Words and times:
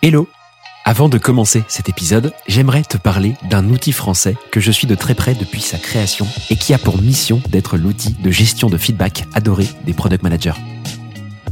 Hello 0.00 0.28
Avant 0.84 1.08
de 1.08 1.18
commencer 1.18 1.64
cet 1.66 1.88
épisode, 1.88 2.32
j'aimerais 2.46 2.84
te 2.84 2.96
parler 2.96 3.34
d'un 3.50 3.68
outil 3.68 3.90
français 3.90 4.36
que 4.52 4.60
je 4.60 4.70
suis 4.70 4.86
de 4.86 4.94
très 4.94 5.16
près 5.16 5.34
depuis 5.34 5.60
sa 5.60 5.76
création 5.76 6.24
et 6.50 6.56
qui 6.56 6.72
a 6.72 6.78
pour 6.78 7.02
mission 7.02 7.42
d'être 7.48 7.76
l'outil 7.76 8.12
de 8.12 8.30
gestion 8.30 8.70
de 8.70 8.78
feedback 8.78 9.24
adoré 9.34 9.66
des 9.86 9.94
product 9.94 10.22
managers. 10.22 10.54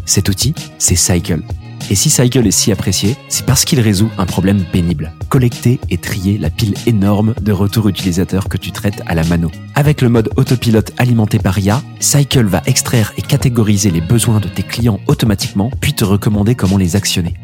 Cet 0.04 0.28
outil, 0.28 0.54
c'est 0.78 0.94
Cycle. 0.94 1.42
Et 1.90 1.96
si 1.96 2.08
Cycle 2.08 2.46
est 2.46 2.52
si 2.52 2.70
apprécié, 2.70 3.16
c'est 3.28 3.44
parce 3.44 3.64
qu'il 3.64 3.80
résout 3.80 4.10
un 4.16 4.26
problème 4.26 4.64
pénible. 4.64 5.12
Collecter 5.28 5.80
et 5.90 5.98
trier 5.98 6.38
la 6.38 6.50
pile 6.50 6.74
énorme 6.86 7.34
de 7.40 7.50
retours 7.50 7.88
utilisateurs 7.88 8.48
que 8.48 8.58
tu 8.58 8.70
traites 8.70 9.02
à 9.06 9.16
la 9.16 9.24
mano. 9.24 9.50
Avec 9.74 10.02
le 10.02 10.08
mode 10.08 10.30
autopilote 10.36 10.92
alimenté 10.98 11.40
par 11.40 11.58
IA, 11.58 11.82
Cycle 11.98 12.46
va 12.46 12.62
extraire 12.66 13.12
et 13.16 13.22
catégoriser 13.22 13.90
les 13.90 14.00
besoins 14.00 14.38
de 14.38 14.48
tes 14.48 14.62
clients 14.62 15.00
automatiquement, 15.08 15.72
puis 15.80 15.94
te 15.94 16.04
recommander 16.04 16.54
comment 16.54 16.76
les 16.76 16.94
actionner. 16.94 17.34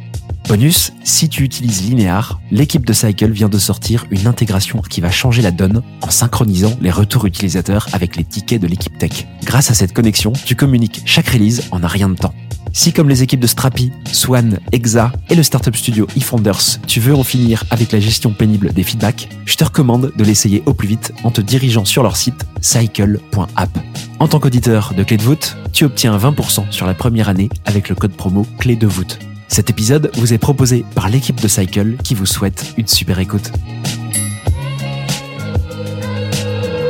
Bonus, 0.49 0.93
si 1.05 1.29
tu 1.29 1.45
utilises 1.45 1.83
Linear, 1.83 2.41
l'équipe 2.51 2.85
de 2.85 2.93
Cycle 2.93 3.31
vient 3.31 3.49
de 3.49 3.59
sortir 3.59 4.07
une 4.11 4.27
intégration 4.27 4.83
qui 4.83 5.01
va 5.01 5.11
changer 5.11 5.41
la 5.41 5.51
donne 5.51 5.83
en 6.03 6.11
synchronisant 6.11 6.77
les 6.81 6.91
retours 6.91 7.27
utilisateurs 7.27 7.87
avec 7.93 8.17
les 8.17 8.25
tickets 8.25 8.61
de 8.61 8.67
l'équipe 8.67 8.97
tech. 8.99 9.27
Grâce 9.45 9.71
à 9.71 9.75
cette 9.75 9.93
connexion, 9.93 10.33
tu 10.45 10.57
communiques 10.57 11.03
chaque 11.07 11.29
release 11.29 11.63
en 11.71 11.83
un 11.83 11.87
rien 11.87 12.09
de 12.09 12.17
temps. 12.17 12.35
Si 12.75 12.93
comme 12.93 13.09
les 13.09 13.23
équipes 13.23 13.41
de 13.41 13.47
Strapi, 13.47 13.93
Swan, 14.13 14.59
Exa 14.73 15.13
et 15.29 15.35
le 15.35 15.43
startup 15.43 15.77
studio 15.77 16.07
eFounders, 16.17 16.81
tu 16.87 17.01
veux 17.01 17.15
en 17.15 17.23
finir 17.23 17.65
avec 17.71 17.93
la 17.93 18.01
gestion 18.01 18.33
pénible 18.33 18.73
des 18.73 18.83
feedbacks, 18.83 19.29
je 19.45 19.57
te 19.57 19.65
recommande 19.65 20.13
de 20.17 20.25
l'essayer 20.25 20.63
au 20.65 20.73
plus 20.73 20.89
vite 20.89 21.13
en 21.23 21.31
te 21.31 21.43
dirigeant 21.43 21.85
sur 21.85 22.03
leur 22.03 22.17
site 22.17 22.47
cycle.app. 22.63 23.79
En 24.19 24.29
tant 24.29 24.41
qu'auditeur 24.41 24.95
de 24.97 25.03
Clé 25.03 25.19
de 25.19 25.23
voûte, 25.23 25.57
tu 25.73 25.85
obtiens 25.85 26.17
20% 26.17 26.71
sur 26.71 26.87
la 26.87 26.95
première 26.95 27.29
année 27.29 27.51
avec 27.67 27.89
le 27.89 27.95
code 27.95 28.13
promo 28.13 28.47
Clé 28.59 28.75
de 28.75 28.87
voûte. 28.87 29.19
Cet 29.53 29.69
épisode 29.69 30.11
vous 30.15 30.33
est 30.33 30.39
proposé 30.39 30.83
par 30.95 31.11
l'équipe 31.11 31.39
de 31.39 31.47
Cycle 31.47 31.97
qui 32.03 32.15
vous 32.15 32.25
souhaite 32.25 32.73
une 32.79 32.87
super 32.87 33.19
écoute. 33.19 33.53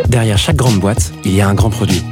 Derrière 0.06 0.38
chaque 0.38 0.54
grande 0.54 0.78
boîte, 0.78 1.12
il 1.24 1.34
y 1.34 1.40
a 1.40 1.48
un 1.48 1.54
grand 1.54 1.70
produit. 1.70 2.04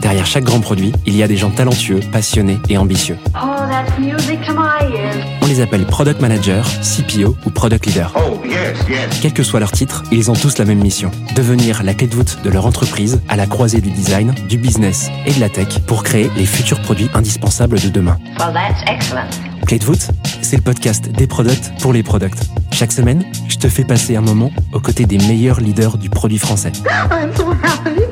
Derrière 0.00 0.26
chaque 0.26 0.44
grand 0.44 0.60
produit, 0.60 0.92
il 1.06 1.16
y 1.16 1.22
a 1.22 1.28
des 1.28 1.36
gens 1.36 1.50
talentueux, 1.50 2.00
passionnés 2.12 2.58
et 2.68 2.78
ambitieux. 2.78 3.16
Oh, 3.34 3.56
that's 3.68 3.98
music 3.98 4.40
to 4.46 4.52
my 4.52 4.94
ears. 4.94 5.24
On 5.42 5.46
les 5.46 5.60
appelle 5.60 5.86
Product 5.86 6.20
Manager, 6.20 6.66
CPO 6.82 7.36
ou 7.44 7.50
Product 7.50 7.86
Leader. 7.86 8.12
Oh, 8.16 8.40
yes, 8.44 8.76
yes. 8.88 9.20
Quel 9.20 9.32
que 9.32 9.42
soit 9.42 9.60
leur 9.60 9.72
titre, 9.72 10.02
ils 10.12 10.30
ont 10.30 10.34
tous 10.34 10.58
la 10.58 10.64
même 10.64 10.80
mission. 10.80 11.10
Devenir 11.34 11.82
la 11.82 11.94
clé 11.94 12.06
de 12.06 12.14
voûte 12.14 12.38
de 12.44 12.50
leur 12.50 12.66
entreprise 12.66 13.20
à 13.28 13.36
la 13.36 13.46
croisée 13.46 13.80
du 13.80 13.90
design, 13.90 14.34
du 14.48 14.58
business 14.58 15.08
et 15.24 15.32
de 15.32 15.40
la 15.40 15.48
tech 15.48 15.80
pour 15.86 16.02
créer 16.02 16.30
les 16.36 16.46
futurs 16.46 16.80
produits 16.82 17.10
indispensables 17.14 17.80
de 17.80 17.88
demain. 17.88 18.18
Well, 18.38 18.52
that's 18.52 18.82
excellent. 18.86 19.30
Clé 19.66 19.78
de 19.78 19.84
voûte, 19.84 20.08
c'est 20.42 20.56
le 20.56 20.62
podcast 20.62 21.08
des 21.10 21.26
products 21.26 21.72
pour 21.80 21.92
les 21.92 22.02
products. 22.02 22.38
Chaque 22.70 22.92
semaine, 22.92 23.24
je 23.48 23.56
te 23.56 23.68
fais 23.68 23.84
passer 23.84 24.16
un 24.16 24.20
moment 24.20 24.52
aux 24.72 24.80
côtés 24.80 25.06
des 25.06 25.18
meilleurs 25.18 25.60
leaders 25.60 25.98
du 25.98 26.10
produit 26.10 26.38
français. 26.38 26.72
I'm 27.10 27.34
so 27.34 27.50
happy. 27.62 28.02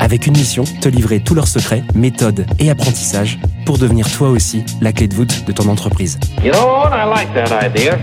Avec 0.00 0.26
une 0.26 0.32
mission, 0.32 0.64
te 0.64 0.88
livrer 0.88 1.22
tous 1.22 1.34
leurs 1.34 1.46
secrets, 1.46 1.84
méthodes 1.94 2.46
et 2.58 2.70
apprentissages 2.70 3.38
pour 3.66 3.76
devenir 3.76 4.10
toi 4.10 4.30
aussi 4.30 4.64
la 4.80 4.94
clé 4.94 5.06
de 5.08 5.14
voûte 5.14 5.44
de 5.44 5.52
ton 5.52 5.68
entreprise. 5.68 6.18
You 6.42 6.52
know 6.52 6.58
what? 6.58 6.90
I 6.94 7.06
like 7.06 7.34
that 7.34 7.66
idea. 7.66 7.98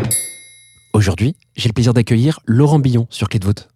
Aujourd'hui, 0.94 1.36
j'ai 1.56 1.68
le 1.68 1.74
plaisir 1.74 1.96
d'accueillir 1.96 2.40
Laurent 2.46 2.78
Billon 2.78 3.08
sur 3.10 3.30
Clé 3.30 3.40
de 3.40 3.46
voûte. 3.46 3.70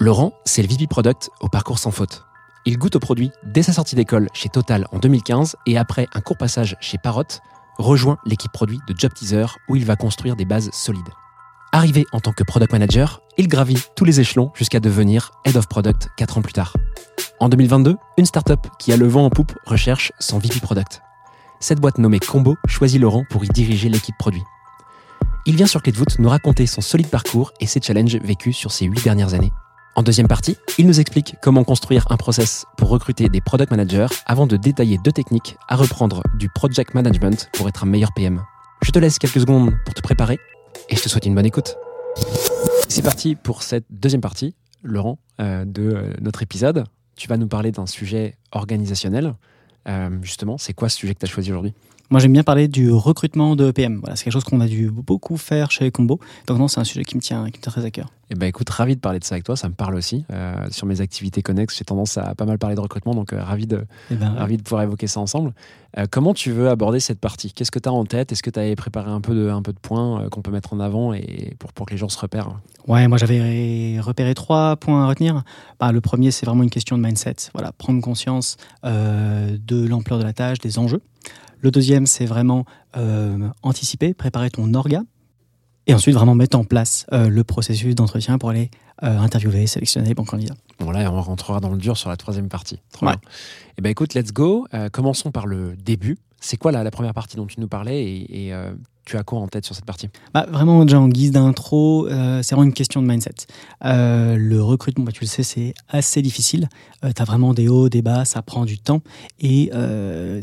Laurent, 0.00 0.32
c'est 0.44 0.62
le 0.62 0.68
VP 0.68 0.88
Product 0.88 1.30
au 1.40 1.48
parcours 1.48 1.78
sans 1.78 1.92
faute. 1.92 2.24
Il 2.66 2.76
goûte 2.76 2.96
au 2.96 3.00
produit 3.00 3.30
dès 3.44 3.62
sa 3.62 3.72
sortie 3.72 3.94
d'école 3.94 4.26
chez 4.34 4.48
Total 4.48 4.88
en 4.90 4.98
2015 4.98 5.54
et 5.66 5.78
après 5.78 6.08
un 6.14 6.20
court 6.20 6.36
passage 6.36 6.76
chez 6.80 6.98
Parrot, 6.98 7.22
rejoint 7.78 8.18
l'équipe 8.26 8.50
produit 8.50 8.80
de 8.88 8.94
Job 8.98 9.12
Teaser 9.14 9.46
où 9.68 9.76
il 9.76 9.84
va 9.84 9.94
construire 9.94 10.34
des 10.34 10.44
bases 10.44 10.70
solides. 10.72 11.08
Arrivé 11.70 12.04
en 12.12 12.18
tant 12.18 12.32
que 12.32 12.42
product 12.42 12.72
manager, 12.72 13.20
il 13.36 13.46
gravit 13.46 13.78
tous 13.94 14.04
les 14.04 14.20
échelons 14.20 14.50
jusqu'à 14.54 14.80
devenir 14.80 15.30
head 15.44 15.56
of 15.56 15.68
product 15.68 16.08
4 16.16 16.38
ans 16.38 16.42
plus 16.42 16.54
tard. 16.54 16.72
En 17.40 17.48
2022, 17.48 17.96
une 18.16 18.26
startup 18.26 18.66
qui 18.80 18.92
a 18.92 18.96
le 18.96 19.06
vent 19.06 19.24
en 19.24 19.30
poupe 19.30 19.52
recherche 19.64 20.12
son 20.18 20.40
VP 20.40 20.58
product. 20.58 21.02
Cette 21.60 21.80
boîte 21.80 21.98
nommée 21.98 22.18
Combo 22.18 22.56
choisit 22.66 23.00
Laurent 23.00 23.24
pour 23.30 23.44
y 23.44 23.48
diriger 23.48 23.88
l'équipe 23.88 24.16
produit. 24.18 24.42
Il 25.46 25.54
vient 25.54 25.68
sur 25.68 25.80
Clé 25.80 25.92
de 25.92 26.00
nous 26.18 26.28
raconter 26.28 26.66
son 26.66 26.80
solide 26.80 27.06
parcours 27.06 27.52
et 27.60 27.66
ses 27.66 27.80
challenges 27.80 28.16
vécus 28.16 28.56
sur 28.56 28.72
ces 28.72 28.86
8 28.86 29.04
dernières 29.04 29.34
années. 29.34 29.52
En 29.94 30.02
deuxième 30.02 30.26
partie, 30.26 30.56
il 30.78 30.86
nous 30.88 30.98
explique 30.98 31.36
comment 31.40 31.62
construire 31.62 32.06
un 32.10 32.16
process 32.16 32.66
pour 32.76 32.88
recruter 32.88 33.28
des 33.28 33.40
product 33.40 33.70
managers 33.70 34.08
avant 34.26 34.48
de 34.48 34.56
détailler 34.56 34.98
deux 34.98 35.12
techniques 35.12 35.56
à 35.68 35.76
reprendre 35.76 36.24
du 36.38 36.48
project 36.48 36.92
management 36.94 37.50
pour 37.52 37.68
être 37.68 37.84
un 37.84 37.86
meilleur 37.86 38.12
PM. 38.14 38.42
Je 38.82 38.90
te 38.90 38.98
laisse 38.98 39.20
quelques 39.20 39.40
secondes 39.40 39.72
pour 39.84 39.94
te 39.94 40.02
préparer 40.02 40.40
et 40.88 40.96
je 40.96 41.02
te 41.02 41.08
souhaite 41.08 41.26
une 41.26 41.36
bonne 41.36 41.46
écoute. 41.46 41.76
C'est 42.88 43.02
parti 43.02 43.36
pour 43.36 43.62
cette 43.62 43.86
deuxième 43.90 44.20
partie, 44.20 44.56
Laurent, 44.82 45.18
euh, 45.40 45.64
de 45.64 45.82
euh, 45.82 46.12
notre 46.20 46.42
épisode. 46.42 46.84
Tu 47.18 47.26
vas 47.26 47.36
nous 47.36 47.48
parler 47.48 47.72
d'un 47.72 47.86
sujet 47.86 48.36
organisationnel. 48.52 49.34
Euh, 49.88 50.08
justement, 50.22 50.56
c'est 50.56 50.72
quoi 50.72 50.88
ce 50.88 50.96
sujet 50.96 51.14
que 51.14 51.18
tu 51.18 51.24
as 51.24 51.28
choisi 51.28 51.50
aujourd'hui? 51.50 51.74
Moi, 52.10 52.20
j'aime 52.20 52.32
bien 52.32 52.44
parler 52.44 52.68
du 52.68 52.92
recrutement 52.92 53.56
de 53.56 53.72
PM. 53.72 53.98
Voilà, 53.98 54.14
c'est 54.14 54.22
quelque 54.22 54.32
chose 54.32 54.44
qu'on 54.44 54.60
a 54.60 54.68
dû 54.68 54.88
beaucoup 54.88 55.36
faire 55.36 55.72
chez 55.72 55.90
Combo. 55.90 56.20
Donc, 56.46 56.58
non, 56.58 56.68
c'est 56.68 56.78
un 56.78 56.84
sujet 56.84 57.04
qui 57.04 57.16
me 57.16 57.20
tient, 57.20 57.50
qui 57.50 57.58
me 57.58 57.62
tient 57.62 57.72
très 57.72 57.84
à 57.84 57.90
cœur. 57.90 58.08
Eh 58.30 58.34
ben 58.34 58.46
écoute, 58.46 58.70
ravi 58.70 58.94
de 58.94 59.00
parler 59.00 59.18
de 59.18 59.24
ça 59.24 59.34
avec 59.34 59.44
toi, 59.44 59.56
ça 59.56 59.68
me 59.68 59.74
parle 59.74 59.94
aussi. 59.96 60.24
Euh, 60.30 60.68
sur 60.70 60.86
mes 60.86 61.00
activités 61.00 61.42
connexes, 61.42 61.76
j'ai 61.76 61.84
tendance 61.84 62.18
à 62.18 62.34
pas 62.34 62.44
mal 62.44 62.58
parler 62.58 62.76
de 62.76 62.80
recrutement, 62.80 63.14
donc 63.14 63.32
euh, 63.32 63.42
ravi, 63.42 63.66
de, 63.66 63.84
Eh 64.10 64.14
ben, 64.14 64.34
ravi 64.34 64.56
de 64.56 64.62
pouvoir 64.62 64.82
évoquer 64.82 65.06
ça 65.06 65.18
ensemble. 65.18 65.52
Euh, 65.96 66.06
comment 66.10 66.34
tu 66.34 66.52
veux 66.52 66.68
aborder 66.68 67.00
cette 67.00 67.18
partie? 67.18 67.52
Qu'est-ce 67.52 67.70
que 67.70 67.78
tu 67.78 67.88
as 67.88 67.92
en 67.92 68.04
tête? 68.04 68.30
Est-ce 68.30 68.42
que 68.42 68.50
tu 68.50 68.58
avais 68.58 68.76
préparé 68.76 69.10
un 69.10 69.20
peu 69.20 69.34
de, 69.34 69.48
un 69.48 69.62
peu 69.62 69.72
de 69.72 69.78
points 69.78 70.22
euh, 70.22 70.28
qu'on 70.28 70.42
peut 70.42 70.50
mettre 70.50 70.74
en 70.74 70.80
avant 70.80 71.14
et 71.14 71.54
pour, 71.58 71.72
pour 71.72 71.86
que 71.86 71.92
les 71.92 71.96
gens 71.96 72.10
se 72.10 72.18
repèrent? 72.18 72.60
Ouais, 72.86 73.08
moi, 73.08 73.16
j'avais 73.16 73.98
repéré 74.00 74.34
trois 74.34 74.76
points 74.76 75.04
à 75.04 75.08
retenir. 75.08 75.42
Bah, 75.80 75.92
le 75.92 76.00
premier, 76.00 76.30
c'est 76.30 76.44
vraiment 76.44 76.62
une 76.62 76.70
question 76.70 76.98
de 76.98 77.02
mindset. 77.02 77.36
Voilà, 77.54 77.72
prendre 77.72 78.02
conscience 78.02 78.56
euh, 78.84 79.56
de 79.66 79.86
l'ampleur 79.86 80.18
de 80.18 80.24
la 80.24 80.34
tâche, 80.34 80.58
des 80.58 80.78
enjeux. 80.78 81.00
Le 81.60 81.70
deuxième, 81.70 82.06
c'est 82.06 82.26
vraiment 82.26 82.64
anticiper, 83.62 84.14
préparer 84.14 84.50
ton 84.50 84.72
orga. 84.74 85.02
Et 85.86 85.94
ensuite, 85.94 86.14
vraiment 86.14 86.34
mettre 86.34 86.56
en 86.56 86.64
place 86.64 87.04
le 87.10 87.42
processus 87.42 87.94
d'entretien 87.96 88.38
pour 88.38 88.50
aller 88.50 88.70
interviewer, 89.02 89.66
sélectionner 89.66 90.08
les 90.08 90.14
bons 90.14 90.24
candidats. 90.24 90.54
Bon 90.80 90.90
là, 90.90 91.10
on 91.12 91.20
rentrera 91.20 91.60
dans 91.60 91.70
le 91.70 91.78
dur 91.78 91.96
sur 91.96 92.08
la 92.08 92.16
troisième 92.16 92.48
partie. 92.48 92.78
Trop 92.92 93.06
Ouais. 93.06 93.12
bien. 93.12 93.20
Eh 93.78 93.82
ben 93.82 93.90
écoute, 93.90 94.14
let's 94.14 94.32
go. 94.32 94.66
Euh, 94.74 94.88
commençons 94.88 95.30
par 95.30 95.46
le 95.46 95.74
début. 95.76 96.18
C'est 96.40 96.56
quoi 96.56 96.70
la, 96.70 96.84
la 96.84 96.90
première 96.92 97.14
partie 97.14 97.36
dont 97.36 97.46
tu 97.46 97.58
nous 97.60 97.66
parlais 97.68 98.04
et, 98.04 98.46
et, 98.46 98.54
euh, 98.54 98.72
tu 99.04 99.16
as 99.16 99.24
quoi 99.24 99.40
en 99.40 99.48
tête 99.48 99.64
sur 99.64 99.74
cette 99.74 99.86
partie? 99.86 100.08
Bah, 100.34 100.46
vraiment, 100.50 100.84
déjà 100.84 101.00
en 101.00 101.08
guise 101.08 101.32
d'intro, 101.32 102.06
euh, 102.08 102.42
c'est 102.42 102.54
vraiment 102.54 102.66
une 102.68 102.74
question 102.74 103.00
de 103.02 103.06
mindset. 103.08 103.30
Le 103.82 104.58
recrutement, 104.60 105.04
bah, 105.04 105.12
tu 105.12 105.22
le 105.22 105.26
sais, 105.26 105.42
c'est 105.42 105.72
assez 105.88 106.20
difficile. 106.22 106.68
tu 107.02 107.22
as 107.22 107.24
vraiment 107.24 107.54
des 107.54 107.68
hauts, 107.68 107.88
des 107.88 108.02
bas, 108.02 108.24
ça 108.26 108.42
prend 108.42 108.64
du 108.66 108.78
temps. 108.78 109.00
Et 109.40 109.70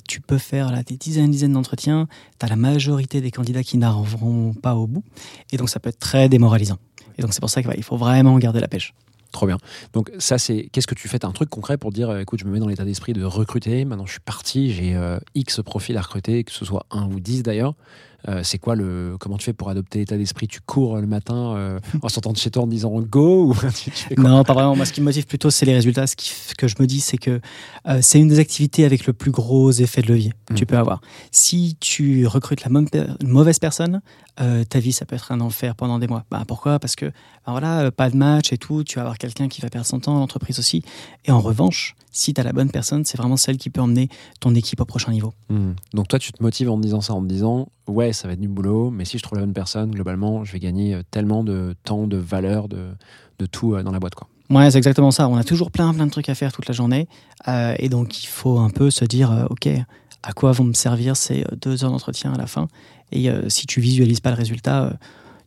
tu 0.07 0.19
peux 0.19 0.39
faire 0.39 0.71
là, 0.71 0.81
des 0.83 0.97
dizaines 0.97 1.29
dizaines 1.31 1.53
d'entretiens. 1.53 2.07
Tu 2.39 2.45
as 2.45 2.49
la 2.49 2.55
majorité 2.55 3.21
des 3.21 3.29
candidats 3.31 3.63
qui 3.63 3.77
n'arriveront 3.77 4.53
pas 4.55 4.75
au 4.75 4.87
bout. 4.87 5.03
Et 5.51 5.57
donc, 5.57 5.69
ça 5.69 5.79
peut 5.79 5.89
être 5.89 5.99
très 5.99 6.27
démoralisant. 6.27 6.77
Et 7.17 7.21
donc, 7.21 7.33
c'est 7.33 7.39
pour 7.39 7.51
ça 7.51 7.61
qu'il 7.61 7.83
faut 7.83 7.97
vraiment 7.97 8.37
garder 8.39 8.59
la 8.59 8.67
pêche. 8.67 8.93
Trop 9.35 9.47
bien. 9.47 9.57
Donc 9.91 10.13
ça, 10.17 10.37
c'est 10.37 10.69
qu'est-ce 10.71 10.87
que 10.87 10.95
tu 10.95 11.09
fais? 11.09 11.25
Un 11.25 11.33
truc 11.33 11.49
concret 11.49 11.77
pour 11.77 11.91
dire, 11.91 12.09
euh, 12.09 12.21
écoute, 12.21 12.39
je 12.39 12.45
me 12.45 12.51
mets 12.51 12.59
dans 12.59 12.69
l'état 12.69 12.85
d'esprit 12.85 13.11
de 13.11 13.25
recruter. 13.25 13.83
Maintenant, 13.83 14.05
je 14.05 14.13
suis 14.13 14.21
parti, 14.21 14.71
j'ai 14.71 14.95
euh, 14.95 15.19
X 15.35 15.59
profils 15.61 15.97
à 15.97 16.01
recruter, 16.01 16.45
que 16.45 16.53
ce 16.53 16.63
soit 16.63 16.85
un 16.89 17.05
ou 17.07 17.19
dix 17.19 17.43
d'ailleurs. 17.43 17.73
Euh, 18.27 18.41
c'est 18.43 18.57
quoi 18.57 18.75
le 18.75 19.17
Comment 19.19 19.37
tu 19.37 19.45
fais 19.45 19.53
pour 19.53 19.69
adopter 19.69 19.99
l'état 19.99 20.17
d'esprit? 20.17 20.47
Tu 20.47 20.59
cours 20.61 20.97
le 20.97 21.05
matin 21.07 21.55
euh, 21.55 21.79
en 22.01 22.09
sortant 22.09 22.31
de 22.33 22.37
chez 22.37 22.49
toi 22.49 22.63
en 22.63 22.67
disant 22.67 22.99
go 23.01 23.51
ou 23.51 23.55
tu, 23.83 23.91
tu 23.91 24.19
Non, 24.19 24.43
pas 24.43 24.53
vraiment. 24.53 24.75
Moi, 24.75 24.85
ce 24.85 24.93
qui 24.93 25.01
me 25.01 25.05
motive 25.05 25.25
plutôt, 25.27 25.51
c'est 25.51 25.65
les 25.65 25.73
résultats. 25.73 26.07
Ce 26.07 26.15
qui, 26.15 26.31
que 26.57 26.67
je 26.67 26.75
me 26.79 26.87
dis, 26.87 27.01
c'est 27.01 27.17
que 27.17 27.39
euh, 27.87 27.99
c'est 28.01 28.19
une 28.19 28.27
des 28.27 28.39
activités 28.39 28.83
avec 28.85 29.05
le 29.05 29.13
plus 29.13 29.31
gros 29.31 29.71
effet 29.71 30.01
de 30.01 30.07
levier 30.07 30.31
que 30.45 30.53
Mhm. 30.53 30.57
tu 30.59 30.65
peux 30.65 30.77
avoir. 30.77 31.01
Si 31.31 31.77
tu 31.79 32.25
recrutes 32.27 32.63
la 32.63 32.71
mauvaise 33.23 33.59
personne, 33.59 34.01
ta 34.69 34.79
vie, 34.79 34.91
ça 34.91 35.05
peut 35.05 35.15
être 35.15 35.31
un 35.31 35.39
enfer 35.39 35.75
pendant 35.75 35.97
des 35.99 36.07
mois. 36.07 36.25
Bah, 36.29 36.43
pourquoi? 36.47 36.77
Parce 36.79 36.95
que, 36.95 37.05
ben 37.05 37.51
voilà, 37.51 37.89
pas 37.91 38.09
de 38.09 38.17
match 38.17 38.51
et 38.51 38.57
tout. 38.57 38.83
Tu 38.83 38.95
vas 38.95 39.01
avoir 39.03 39.17
quelqu'un 39.17 39.47
qui 39.47 39.61
va 39.61 39.69
perdre 39.69 39.87
son 39.87 39.99
temps, 39.99 40.17
l'entreprise 40.19 40.59
aussi. 40.59 40.83
Et 41.25 41.31
en 41.31 41.39
revanche, 41.39 41.95
si 42.15 42.33
tu 42.33 42.41
as 42.41 42.43
la 42.43 42.53
bonne 42.53 42.71
personne, 42.71 43.03
c'est 43.03 43.17
vraiment 43.17 43.37
celle 43.37 43.57
qui 43.57 43.69
peut 43.69 43.81
emmener 43.81 44.07
ton 44.39 44.55
équipe 44.55 44.79
au 44.79 44.85
prochain 44.85 45.11
niveau. 45.11 45.33
Hmm. 45.49 45.73
Donc 45.93 46.07
toi, 46.07 46.17
tu 46.17 46.31
te 46.31 46.41
motives 46.41 46.69
en 46.69 46.77
te 46.77 46.81
disant 46.81 47.01
ça, 47.01 47.13
en 47.13 47.21
te 47.21 47.27
disant, 47.27 47.67
ouais, 47.87 48.13
ça 48.13 48.27
va 48.27 48.33
être 48.33 48.41
du 48.41 48.47
boulot, 48.47 48.89
mais 48.89 49.05
si 49.05 49.17
je 49.17 49.23
trouve 49.23 49.37
la 49.37 49.45
bonne 49.45 49.53
personne, 49.53 49.91
globalement, 49.91 50.43
je 50.45 50.53
vais 50.53 50.59
gagner 50.59 50.95
euh, 50.95 51.03
tellement 51.11 51.43
de 51.43 51.75
temps, 51.83 52.07
de 52.07 52.17
valeur, 52.17 52.69
de, 52.69 52.87
de 53.39 53.45
tout 53.45 53.75
euh, 53.75 53.83
dans 53.83 53.91
la 53.91 53.99
boîte. 53.99 54.15
Quoi. 54.15 54.27
Ouais, 54.49 54.69
c'est 54.69 54.77
exactement 54.77 55.11
ça. 55.11 55.27
On 55.27 55.37
a 55.37 55.43
toujours 55.43 55.71
plein, 55.71 55.93
plein 55.93 56.05
de 56.05 56.11
trucs 56.11 56.29
à 56.29 56.35
faire 56.35 56.51
toute 56.51 56.67
la 56.67 56.73
journée. 56.73 57.07
Euh, 57.47 57.75
et 57.79 57.89
donc, 57.89 58.23
il 58.23 58.27
faut 58.27 58.59
un 58.59 58.69
peu 58.69 58.91
se 58.91 59.03
dire, 59.05 59.31
euh, 59.31 59.45
OK, 59.49 59.67
à 60.23 60.33
quoi 60.33 60.51
vont 60.51 60.63
me 60.63 60.73
servir 60.73 61.17
ces 61.17 61.45
deux 61.59 61.83
heures 61.83 61.91
d'entretien 61.91 62.33
à 62.33 62.37
la 62.37 62.47
fin? 62.47 62.67
Et 63.11 63.29
euh, 63.29 63.49
si 63.49 63.65
tu 63.65 63.81
visualises 63.81 64.19
pas 64.19 64.29
le 64.29 64.37
résultat, 64.37 64.93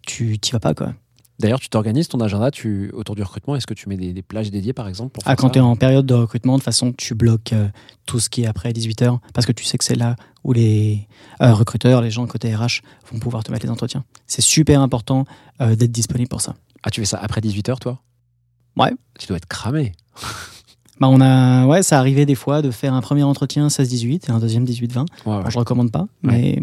tu 0.06 0.38
t'y 0.38 0.52
vas 0.52 0.60
pas, 0.60 0.74
quoi. 0.74 0.94
D'ailleurs, 1.38 1.60
tu 1.60 1.68
t'organises 1.68 2.08
ton 2.08 2.20
agenda 2.20 2.50
tu, 2.50 2.90
autour 2.92 3.14
du 3.14 3.22
recrutement. 3.22 3.54
Est-ce 3.54 3.66
que 3.66 3.74
tu 3.74 3.88
mets 3.88 3.96
des, 3.96 4.12
des 4.12 4.22
plages 4.22 4.50
dédiées, 4.50 4.72
par 4.72 4.88
exemple 4.88 5.12
pour 5.12 5.22
Ah, 5.26 5.36
quand 5.36 5.50
tu 5.50 5.58
es 5.58 5.62
en 5.62 5.76
période 5.76 6.04
de 6.04 6.14
recrutement, 6.14 6.54
de 6.54 6.58
toute 6.58 6.64
façon, 6.64 6.92
tu 6.92 7.14
bloques 7.14 7.52
euh, 7.52 7.68
tout 8.06 8.18
ce 8.18 8.28
qui 8.28 8.42
est 8.42 8.46
après 8.46 8.72
18h 8.72 9.18
parce 9.32 9.46
que 9.46 9.52
tu 9.52 9.64
sais 9.64 9.78
que 9.78 9.84
c'est 9.84 9.94
là 9.94 10.16
où 10.42 10.52
les 10.52 11.06
euh, 11.40 11.54
recruteurs, 11.54 12.02
les 12.02 12.10
gens 12.10 12.26
côté 12.26 12.54
RH 12.54 12.82
vont 13.12 13.20
pouvoir 13.20 13.44
te 13.44 13.52
mettre 13.52 13.64
les 13.64 13.70
entretiens. 13.70 14.04
C'est 14.26 14.42
super 14.42 14.80
important 14.80 15.26
euh, 15.60 15.76
d'être 15.76 15.92
disponible 15.92 16.28
pour 16.28 16.40
ça. 16.40 16.54
Ah, 16.82 16.90
tu 16.90 17.00
fais 17.00 17.06
ça 17.06 17.18
après 17.18 17.40
18h, 17.40 17.78
toi? 17.78 18.00
Ouais. 18.76 18.92
Tu 19.18 19.26
dois 19.28 19.36
être 19.36 19.46
cramé. 19.46 19.92
Bah, 21.00 21.06
on 21.08 21.20
a, 21.20 21.64
ouais, 21.66 21.84
ça 21.84 22.00
arrivait 22.00 22.26
des 22.26 22.34
fois 22.34 22.60
de 22.60 22.72
faire 22.72 22.92
un 22.92 23.00
premier 23.00 23.22
entretien 23.22 23.68
16-18 23.68 24.28
et 24.28 24.32
un 24.32 24.40
deuxième 24.40 24.64
18-20. 24.64 24.98
Ouais, 24.98 25.06
ouais. 25.36 25.42
Bon, 25.44 25.48
je 25.48 25.56
recommande 25.56 25.92
pas, 25.92 26.08
mais 26.22 26.60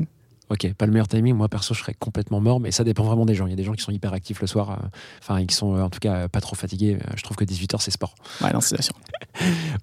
Ok, 0.50 0.72
pas 0.76 0.86
le 0.86 0.92
meilleur 0.92 1.08
timing. 1.08 1.34
Moi, 1.34 1.50
perso, 1.50 1.74
je 1.74 1.80
serais 1.80 1.96
complètement 1.96 2.40
mort, 2.40 2.60
mais 2.60 2.70
ça 2.72 2.84
dépend 2.84 3.04
vraiment 3.04 3.26
des 3.26 3.34
gens. 3.34 3.48
Il 3.48 3.50
y 3.50 3.54
a 3.54 3.56
des 3.56 3.64
gens 3.64 3.74
qui 3.74 3.82
sont 3.82 3.92
hyper 3.92 4.14
actifs 4.14 4.42
le 4.42 4.48
soir, 4.48 4.72
euh, 4.72 4.88
enfin, 5.20 5.44
qui 5.46 5.56
sont 5.56 5.76
euh, 5.76 5.82
en 5.82 5.90
tout 5.90 5.98
cas 6.00 6.14
euh, 6.14 6.28
pas 6.28 6.40
trop 6.40 6.56
fatigués. 6.56 6.96
Euh, 7.02 7.14
Je 7.16 7.24
trouve 7.24 7.36
que 7.36 7.44
18h, 7.46 7.78
c'est 7.80 7.90
sport. 7.92 8.14
ouais, 8.42 8.54
non, 8.54 8.62
c'est 8.62 8.82
sûr. 8.82 8.94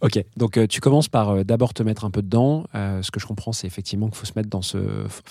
Ok, 0.01 0.25
donc 0.37 0.57
euh, 0.57 0.67
tu 0.67 0.81
commences 0.81 1.09
par 1.09 1.29
euh, 1.31 1.45
d'abord 1.45 1.75
te 1.75 1.83
mettre 1.83 2.05
un 2.07 2.11
peu 2.11 2.23
dedans. 2.23 2.65
Euh, 2.75 3.03
ce 3.03 3.11
que 3.11 3.21
je 3.21 3.27
comprends, 3.27 3.53
c'est 3.53 3.67
effectivement 3.67 4.07
qu'il 4.07 4.17
faut 4.17 4.25
se 4.25 4.33
mettre 4.35 4.49
dans 4.49 4.63
ce. 4.63 4.79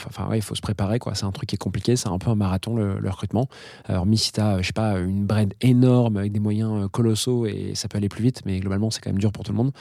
Enfin, 0.07 0.28
ouais, 0.28 0.38
il 0.38 0.42
faut 0.44 0.54
se 0.54 0.62
préparer, 0.62 1.00
quoi. 1.00 1.16
C'est 1.16 1.25
un 1.25 1.31
truc 1.31 1.50
qui 1.50 1.56
est 1.56 1.57
compliqué, 1.57 1.95
c'est 1.95 2.07
un 2.10 2.19
peu 2.19 2.30
un 2.30 2.36
marathon, 2.36 2.75
le, 2.75 3.00
le 3.00 3.10
recrutement. 3.10 3.48
Alors, 3.86 4.06
mis 4.06 4.18
si 4.18 4.31
tu 4.31 4.39
as, 4.39 4.62
je 4.62 4.68
sais 4.68 4.74
pas, 4.74 5.00
une 5.00 5.25
brand 5.25 5.51
énorme 5.62 6.18
avec 6.18 6.31
des 6.31 6.39
moyens 6.39 6.83
euh, 6.83 6.88
colossaux 6.88 7.45
et 7.48 7.72
ça 7.74 7.88
peut 7.88 7.98
aller 7.98 8.10
plus 8.10 8.22
vite, 8.24 8.42
mais 8.45 8.60
globalement, 8.60 8.92
c'est 8.92 9.01
quand 9.01 9.10
même 9.10 9.19
dur 9.19 9.31
pour 9.31 9.44
tout 9.44 9.54
le 9.54 9.57
monde. 9.57 9.72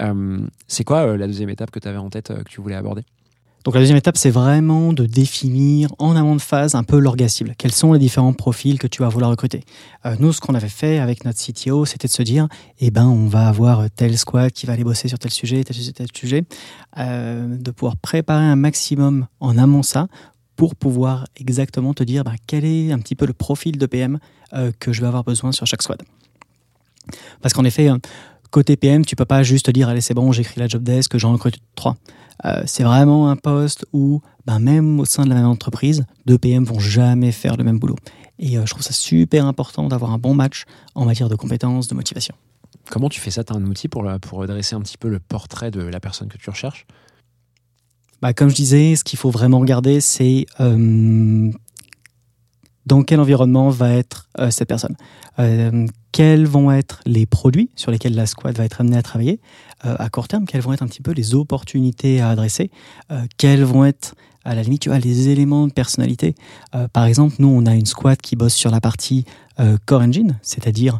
Euh, 0.00 0.40
c'est 0.66 0.82
quoi 0.84 1.06
euh, 1.06 1.16
la 1.16 1.26
deuxième 1.28 1.50
étape 1.50 1.70
que 1.70 1.78
tu 1.78 1.86
avais 1.86 1.98
en 1.98 2.10
tête, 2.10 2.30
euh, 2.32 2.42
que 2.42 2.48
tu 2.48 2.60
voulais 2.60 2.74
aborder? 2.74 3.02
Donc 3.64 3.72
la 3.72 3.80
deuxième 3.80 3.96
étape, 3.96 4.18
c'est 4.18 4.30
vraiment 4.30 4.92
de 4.92 5.06
définir 5.06 5.88
en 5.98 6.16
amont 6.16 6.36
de 6.36 6.40
phase 6.42 6.74
un 6.74 6.84
peu 6.84 6.98
l'orga 6.98 7.28
cible. 7.28 7.54
Quels 7.56 7.72
sont 7.72 7.94
les 7.94 7.98
différents 7.98 8.34
profils 8.34 8.78
que 8.78 8.86
tu 8.86 9.00
vas 9.00 9.08
vouloir 9.08 9.30
recruter? 9.30 9.64
Euh, 10.04 10.16
Nous, 10.18 10.34
ce 10.34 10.40
qu'on 10.42 10.54
avait 10.54 10.68
fait 10.68 10.98
avec 10.98 11.24
notre 11.24 11.38
CTO, 11.42 11.86
c'était 11.86 12.06
de 12.06 12.12
se 12.12 12.22
dire, 12.22 12.46
eh 12.80 12.90
ben, 12.90 13.06
on 13.06 13.26
va 13.26 13.48
avoir 13.48 13.90
tel 13.90 14.18
squad 14.18 14.52
qui 14.52 14.66
va 14.66 14.74
aller 14.74 14.84
bosser 14.84 15.08
sur 15.08 15.18
tel 15.18 15.30
sujet, 15.30 15.64
tel 15.64 15.74
sujet, 15.74 15.92
tel 15.92 16.08
sujet, 16.14 16.44
euh, 16.98 17.56
de 17.56 17.70
pouvoir 17.70 17.96
préparer 17.96 18.44
un 18.44 18.56
maximum 18.56 19.28
en 19.40 19.56
amont 19.56 19.82
ça 19.82 20.08
pour 20.56 20.76
pouvoir 20.76 21.26
exactement 21.36 21.94
te 21.94 22.04
dire 22.04 22.22
bah, 22.22 22.34
quel 22.46 22.66
est 22.66 22.92
un 22.92 22.98
petit 22.98 23.14
peu 23.14 23.24
le 23.24 23.32
profil 23.32 23.78
de 23.78 23.86
PM 23.86 24.18
euh, 24.52 24.72
que 24.78 24.92
je 24.92 25.00
vais 25.00 25.06
avoir 25.06 25.24
besoin 25.24 25.52
sur 25.52 25.66
chaque 25.66 25.82
squad. 25.82 26.02
Parce 27.40 27.54
qu'en 27.54 27.64
effet, 27.64 27.88
côté 28.54 28.76
PM, 28.76 29.04
tu 29.04 29.16
peux 29.16 29.24
pas 29.24 29.42
juste 29.42 29.66
te 29.66 29.72
dire 29.72 29.88
allez 29.88 30.00
c'est 30.00 30.14
bon, 30.14 30.30
j'écris 30.30 30.60
la 30.60 30.68
job 30.68 30.84
desk, 30.84 31.16
j'en 31.18 31.32
recrute 31.32 31.56
trois. 31.74 31.96
Euh, 32.44 32.62
c'est 32.66 32.84
vraiment 32.84 33.28
un 33.28 33.34
poste 33.34 33.84
où 33.92 34.22
ben, 34.46 34.60
même 34.60 35.00
au 35.00 35.04
sein 35.04 35.24
de 35.24 35.28
la 35.28 35.34
même 35.34 35.46
entreprise, 35.46 36.04
deux 36.24 36.38
PM 36.38 36.62
vont 36.62 36.78
jamais 36.78 37.32
faire 37.32 37.56
le 37.56 37.64
même 37.64 37.80
boulot. 37.80 37.96
Et 38.38 38.56
euh, 38.56 38.64
je 38.64 38.70
trouve 38.70 38.84
ça 38.84 38.92
super 38.92 39.44
important 39.46 39.88
d'avoir 39.88 40.12
un 40.12 40.18
bon 40.18 40.34
match 40.34 40.66
en 40.94 41.04
matière 41.04 41.28
de 41.28 41.34
compétences, 41.34 41.88
de 41.88 41.96
motivation. 41.96 42.36
Comment 42.90 43.08
tu 43.08 43.20
fais 43.20 43.32
ça? 43.32 43.42
Tu 43.42 43.52
as 43.52 43.56
un 43.56 43.66
outil 43.66 43.88
pour, 43.88 44.04
la- 44.04 44.20
pour 44.20 44.46
dresser 44.46 44.76
un 44.76 44.80
petit 44.82 44.98
peu 44.98 45.08
le 45.08 45.18
portrait 45.18 45.72
de 45.72 45.80
la 45.82 45.98
personne 45.98 46.28
que 46.28 46.38
tu 46.38 46.48
recherches? 46.48 46.86
Bah, 48.22 48.34
comme 48.34 48.50
je 48.50 48.54
disais, 48.54 48.94
ce 48.94 49.02
qu'il 49.02 49.18
faut 49.18 49.30
vraiment 49.30 49.58
regarder, 49.58 50.00
c'est 50.00 50.46
euh, 50.60 51.50
dans 52.86 53.02
quel 53.02 53.18
environnement 53.18 53.70
va 53.70 53.90
être 53.90 54.28
euh, 54.38 54.52
cette 54.52 54.68
personne. 54.68 54.96
Euh, 55.40 55.86
quels 56.14 56.46
vont 56.46 56.70
être 56.70 57.00
les 57.06 57.26
produits 57.26 57.70
sur 57.74 57.90
lesquels 57.90 58.14
la 58.14 58.26
squad 58.26 58.56
va 58.56 58.64
être 58.64 58.80
amenée 58.80 58.96
à 58.96 59.02
travailler 59.02 59.40
euh, 59.84 59.96
à 59.98 60.08
court 60.10 60.28
terme, 60.28 60.46
quelles 60.46 60.60
vont 60.60 60.72
être 60.72 60.82
un 60.82 60.86
petit 60.86 61.02
peu 61.02 61.10
les 61.10 61.34
opportunités 61.34 62.20
à 62.20 62.28
adresser, 62.28 62.70
euh, 63.10 63.26
quels 63.36 63.64
vont 63.64 63.84
être 63.84 64.14
à 64.44 64.54
la 64.54 64.62
limite 64.62 64.82
tu 64.82 64.90
les 64.96 65.28
éléments 65.28 65.66
de 65.66 65.72
personnalité. 65.72 66.36
Euh, 66.76 66.86
par 66.86 67.06
exemple, 67.06 67.34
nous, 67.40 67.48
on 67.48 67.66
a 67.66 67.74
une 67.74 67.86
squad 67.86 68.16
qui 68.18 68.36
bosse 68.36 68.54
sur 68.54 68.70
la 68.70 68.80
partie 68.80 69.24
Core 69.86 70.02
Engine, 70.02 70.36
c'est-à-dire 70.42 70.98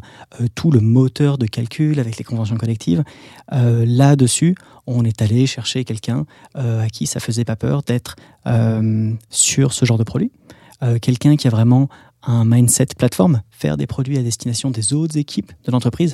tout 0.55 0.71
le 0.71 0.79
moteur 0.79 1.37
de 1.37 1.45
calcul 1.45 1.99
avec 1.99 2.17
les 2.17 2.23
conventions 2.23 2.55
collectives. 2.55 3.03
Là-dessus, 3.51 4.55
on 4.87 5.03
est 5.03 5.21
allé 5.21 5.45
chercher 5.45 5.83
quelqu'un 5.83 6.25
à 6.53 6.87
qui 6.87 7.05
ça 7.05 7.19
faisait 7.19 7.43
pas 7.43 7.57
peur 7.57 7.83
d'être 7.83 8.15
sur 9.29 9.73
ce 9.73 9.83
genre 9.83 9.97
de 9.97 10.05
produit. 10.05 10.31
Quelqu'un 11.01 11.35
qui 11.35 11.47
a 11.47 11.49
vraiment 11.49 11.89
un 12.25 12.45
mindset 12.45 12.87
plateforme, 12.97 13.41
faire 13.51 13.77
des 13.77 13.87
produits 13.87 14.17
à 14.17 14.23
destination 14.23 14.71
des 14.71 14.93
autres 14.93 15.17
équipes 15.17 15.51
de 15.65 15.71
l'entreprise. 15.71 16.13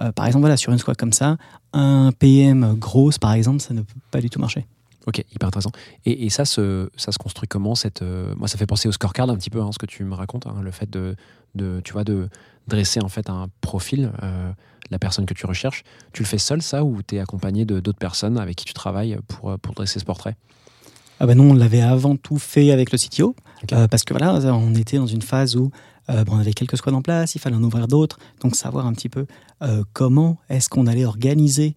Euh, 0.00 0.12
par 0.12 0.26
exemple, 0.26 0.42
voilà, 0.42 0.56
sur 0.56 0.72
une 0.72 0.78
squad 0.78 0.96
comme 0.96 1.12
ça, 1.12 1.36
un 1.72 2.12
PM 2.12 2.74
grosse, 2.74 3.18
par 3.18 3.32
exemple, 3.32 3.60
ça 3.60 3.74
ne 3.74 3.82
peut 3.82 4.00
pas 4.10 4.20
du 4.20 4.30
tout 4.30 4.40
marcher. 4.40 4.66
Ok, 5.06 5.24
hyper 5.32 5.48
intéressant. 5.48 5.72
Et, 6.04 6.28
ça, 6.28 6.44
se, 6.44 6.90
ça 6.96 7.10
se 7.10 7.18
construit 7.18 7.48
comment 7.48 7.74
cette, 7.74 8.02
euh, 8.02 8.34
Moi, 8.36 8.48
ça 8.48 8.58
fait 8.58 8.66
penser 8.66 8.88
au 8.88 8.92
scorecard 8.92 9.30
un 9.30 9.36
petit 9.36 9.50
peu, 9.50 9.60
hein, 9.60 9.70
ce 9.72 9.78
que 9.78 9.86
tu 9.86 10.04
me 10.04 10.14
racontes, 10.14 10.46
hein, 10.46 10.56
le 10.62 10.70
fait 10.70 10.90
de, 10.90 11.16
de, 11.54 11.80
tu 11.84 11.92
vois, 11.92 12.04
de 12.04 12.28
dresser 12.68 13.00
en 13.00 13.08
fait 13.08 13.30
un 13.30 13.48
profil 13.60 14.12
euh, 14.22 14.52
la 14.90 14.98
personne 14.98 15.24
que 15.24 15.34
tu 15.34 15.46
recherches. 15.46 15.84
Tu 16.12 16.22
le 16.22 16.28
fais 16.28 16.38
seul, 16.38 16.60
ça, 16.60 16.84
ou 16.84 17.02
tu 17.02 17.16
es 17.16 17.18
accompagné 17.18 17.64
d'autres 17.64 17.98
personnes 17.98 18.38
avec 18.38 18.56
qui 18.56 18.66
tu 18.66 18.74
travailles 18.74 19.18
pour, 19.26 19.50
euh, 19.50 19.56
pour 19.56 19.74
dresser 19.74 19.98
ce 19.98 20.04
portrait? 20.04 20.36
Ah 21.22 21.26
bah 21.26 21.34
non, 21.34 21.50
on 21.50 21.54
l'avait 21.54 21.82
avant 21.82 22.16
tout 22.16 22.38
fait 22.38 22.70
avec 22.70 22.92
le 22.92 22.98
CTO, 22.98 23.36
euh, 23.72 23.86
parce 23.88 24.04
que 24.04 24.14
voilà, 24.14 24.34
on 24.54 24.74
était 24.74 24.96
dans 24.96 25.06
une 25.06 25.20
phase 25.20 25.54
où 25.54 25.70
euh, 26.08 26.24
bon, 26.24 26.36
on 26.36 26.38
avait 26.38 26.54
quelques 26.54 26.78
squads 26.78 26.94
en 26.94 27.02
place, 27.02 27.34
il 27.34 27.40
fallait 27.40 27.56
en 27.56 27.62
ouvrir 27.62 27.88
d'autres, 27.88 28.18
donc 28.40 28.56
savoir 28.56 28.86
un 28.86 28.94
petit 28.94 29.10
peu 29.10 29.26
euh, 29.62 29.84
comment 29.92 30.38
est-ce 30.48 30.70
qu'on 30.70 30.86
allait 30.86 31.04
organiser 31.04 31.76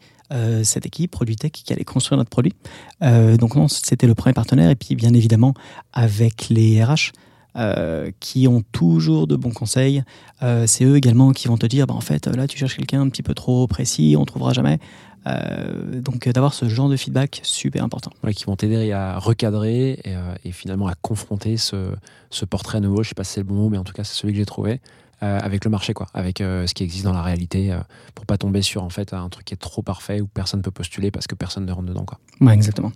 cette 0.64 0.88
équipe 0.88 1.12
produit 1.12 1.36
tech 1.36 1.52
qui 1.52 1.72
allait 1.74 1.84
construire 1.84 2.18
notre 2.18 2.32
produit. 2.32 2.56
Donc 3.02 3.56
non, 3.56 3.68
c'était 3.68 4.08
le 4.08 4.16
premier 4.16 4.34
partenaire, 4.34 4.72
et 4.72 4.76
puis 4.76 4.96
bien 4.96 5.14
évidemment 5.14 5.54
avec 5.92 6.50
les 6.50 6.84
RH. 6.84 7.12
Euh, 7.56 8.12
qui 8.20 8.48
ont 8.48 8.64
toujours 8.72 9.28
de 9.28 9.36
bons 9.36 9.52
conseils. 9.52 10.04
Euh, 10.42 10.66
c'est 10.68 10.86
eux 10.86 10.98
également 10.98 11.32
qui 11.32 11.48
vont 11.48 11.58
te 11.58 11.66
dire, 11.66 11.88
bah, 11.88 11.94
en 11.94 12.02
fait, 12.02 12.28
là, 12.28 12.48
tu 12.48 12.58
cherches 12.58 12.78
quelqu'un 12.78 13.02
un 13.02 13.10
petit 13.10 13.24
peu 13.24 13.34
trop 13.34 13.68
précis, 13.68 14.16
on 14.18 14.26
trouvera 14.26 14.54
jamais. 14.54 14.80
Euh, 15.26 16.02
donc, 16.02 16.28
d'avoir 16.28 16.54
ce 16.54 16.68
genre 16.68 16.90
de 16.90 16.98
feedback, 16.98 17.40
super 17.44 17.84
important. 17.84 18.12
Ouais, 18.24 18.34
qui 18.34 18.46
vont 18.46 18.56
t'aider 18.56 18.92
à 18.92 19.20
recadrer 19.20 20.00
et, 20.04 20.16
et 20.44 20.52
finalement 20.52 20.88
à 20.88 20.96
confronter 21.02 21.58
ce, 21.58 21.92
ce 22.30 22.46
portrait 22.46 22.82
nouveau, 22.82 23.04
je 23.04 23.10
sais 23.10 23.16
pas 23.16 23.24
si 23.24 23.34
c'est 23.34 23.42
le 23.42 23.46
bon 23.46 23.56
mot, 23.56 23.70
mais 23.70 23.78
en 23.78 23.84
tout 23.84 23.94
cas 23.94 24.04
c'est 24.04 24.16
celui 24.16 24.34
que 24.34 24.40
j'ai 24.40 24.46
trouvé, 24.46 24.82
avec 25.22 25.64
le 25.64 25.72
marché, 25.72 25.94
quoi, 25.94 26.08
avec 26.14 26.42
euh, 26.42 26.68
ce 26.68 26.74
qui 26.74 26.84
existe 26.84 27.06
dans 27.06 27.14
la 27.14 27.22
réalité, 27.22 27.72
euh, 27.72 27.80
pour 28.16 28.26
pas 28.26 28.38
tomber 28.38 28.62
sur 28.62 28.84
en 28.84 28.90
fait 28.90 29.14
un 29.14 29.30
truc 29.30 29.46
qui 29.46 29.54
est 29.54 29.58
trop 29.58 29.82
parfait 29.82 30.22
où 30.22 30.28
personne 30.28 30.62
peut 30.62 30.72
postuler 30.72 31.12
parce 31.12 31.28
que 31.28 31.36
personne 31.36 31.66
ne 31.66 31.72
rentre 31.72 31.88
dedans. 31.88 32.06
Quoi. 32.06 32.20
Ouais, 32.42 32.54
exactement. 32.54 32.92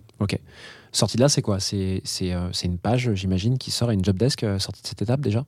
Sortie 0.92 1.16
de 1.16 1.22
là, 1.22 1.28
c'est 1.28 1.42
quoi 1.42 1.60
C'est 1.60 2.02
euh, 2.22 2.50
une 2.64 2.78
page, 2.78 3.10
j'imagine, 3.14 3.58
qui 3.58 3.70
sort 3.70 3.90
à 3.90 3.94
une 3.94 4.04
job 4.04 4.18
desk, 4.18 4.42
euh, 4.42 4.58
sortie 4.58 4.82
de 4.82 4.86
cette 4.86 5.02
étape 5.02 5.20
déjà 5.20 5.44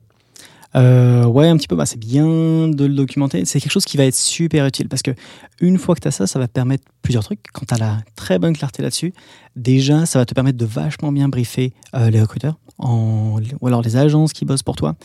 Euh, 0.75 1.25
ouais, 1.25 1.49
un 1.49 1.57
petit 1.57 1.67
peu. 1.67 1.75
Bah, 1.75 1.85
c'est 1.85 1.99
bien 1.99 2.67
de 2.69 2.85
le 2.85 2.93
documenter. 2.93 3.43
C'est 3.45 3.59
quelque 3.59 3.71
chose 3.71 3.85
qui 3.85 3.97
va 3.97 4.05
être 4.05 4.15
super 4.15 4.65
utile 4.65 4.87
parce 4.87 5.01
que 5.01 5.11
une 5.59 5.77
fois 5.77 5.95
que 5.95 5.99
tu 5.99 6.07
as 6.07 6.11
ça, 6.11 6.27
ça 6.27 6.39
va 6.39 6.47
te 6.47 6.53
permettre 6.53 6.85
plusieurs 7.01 7.23
trucs. 7.23 7.41
Quand 7.51 7.65
tu 7.67 7.73
as 7.73 7.77
la 7.77 7.97
très 8.15 8.39
bonne 8.39 8.55
clarté 8.55 8.81
là-dessus, 8.81 9.13
déjà, 9.55 10.05
ça 10.05 10.19
va 10.19 10.25
te 10.25 10.33
permettre 10.33 10.57
de 10.57 10.65
vachement 10.65 11.11
bien 11.11 11.27
briefer 11.27 11.73
euh, 11.93 12.09
les 12.09 12.21
recruteurs 12.21 12.57
ou 12.83 13.67
alors 13.67 13.83
les 13.83 13.95
agences 13.95 14.33
qui 14.33 14.43
bossent 14.43 14.63
pour 14.63 14.75
toi. 14.75 14.95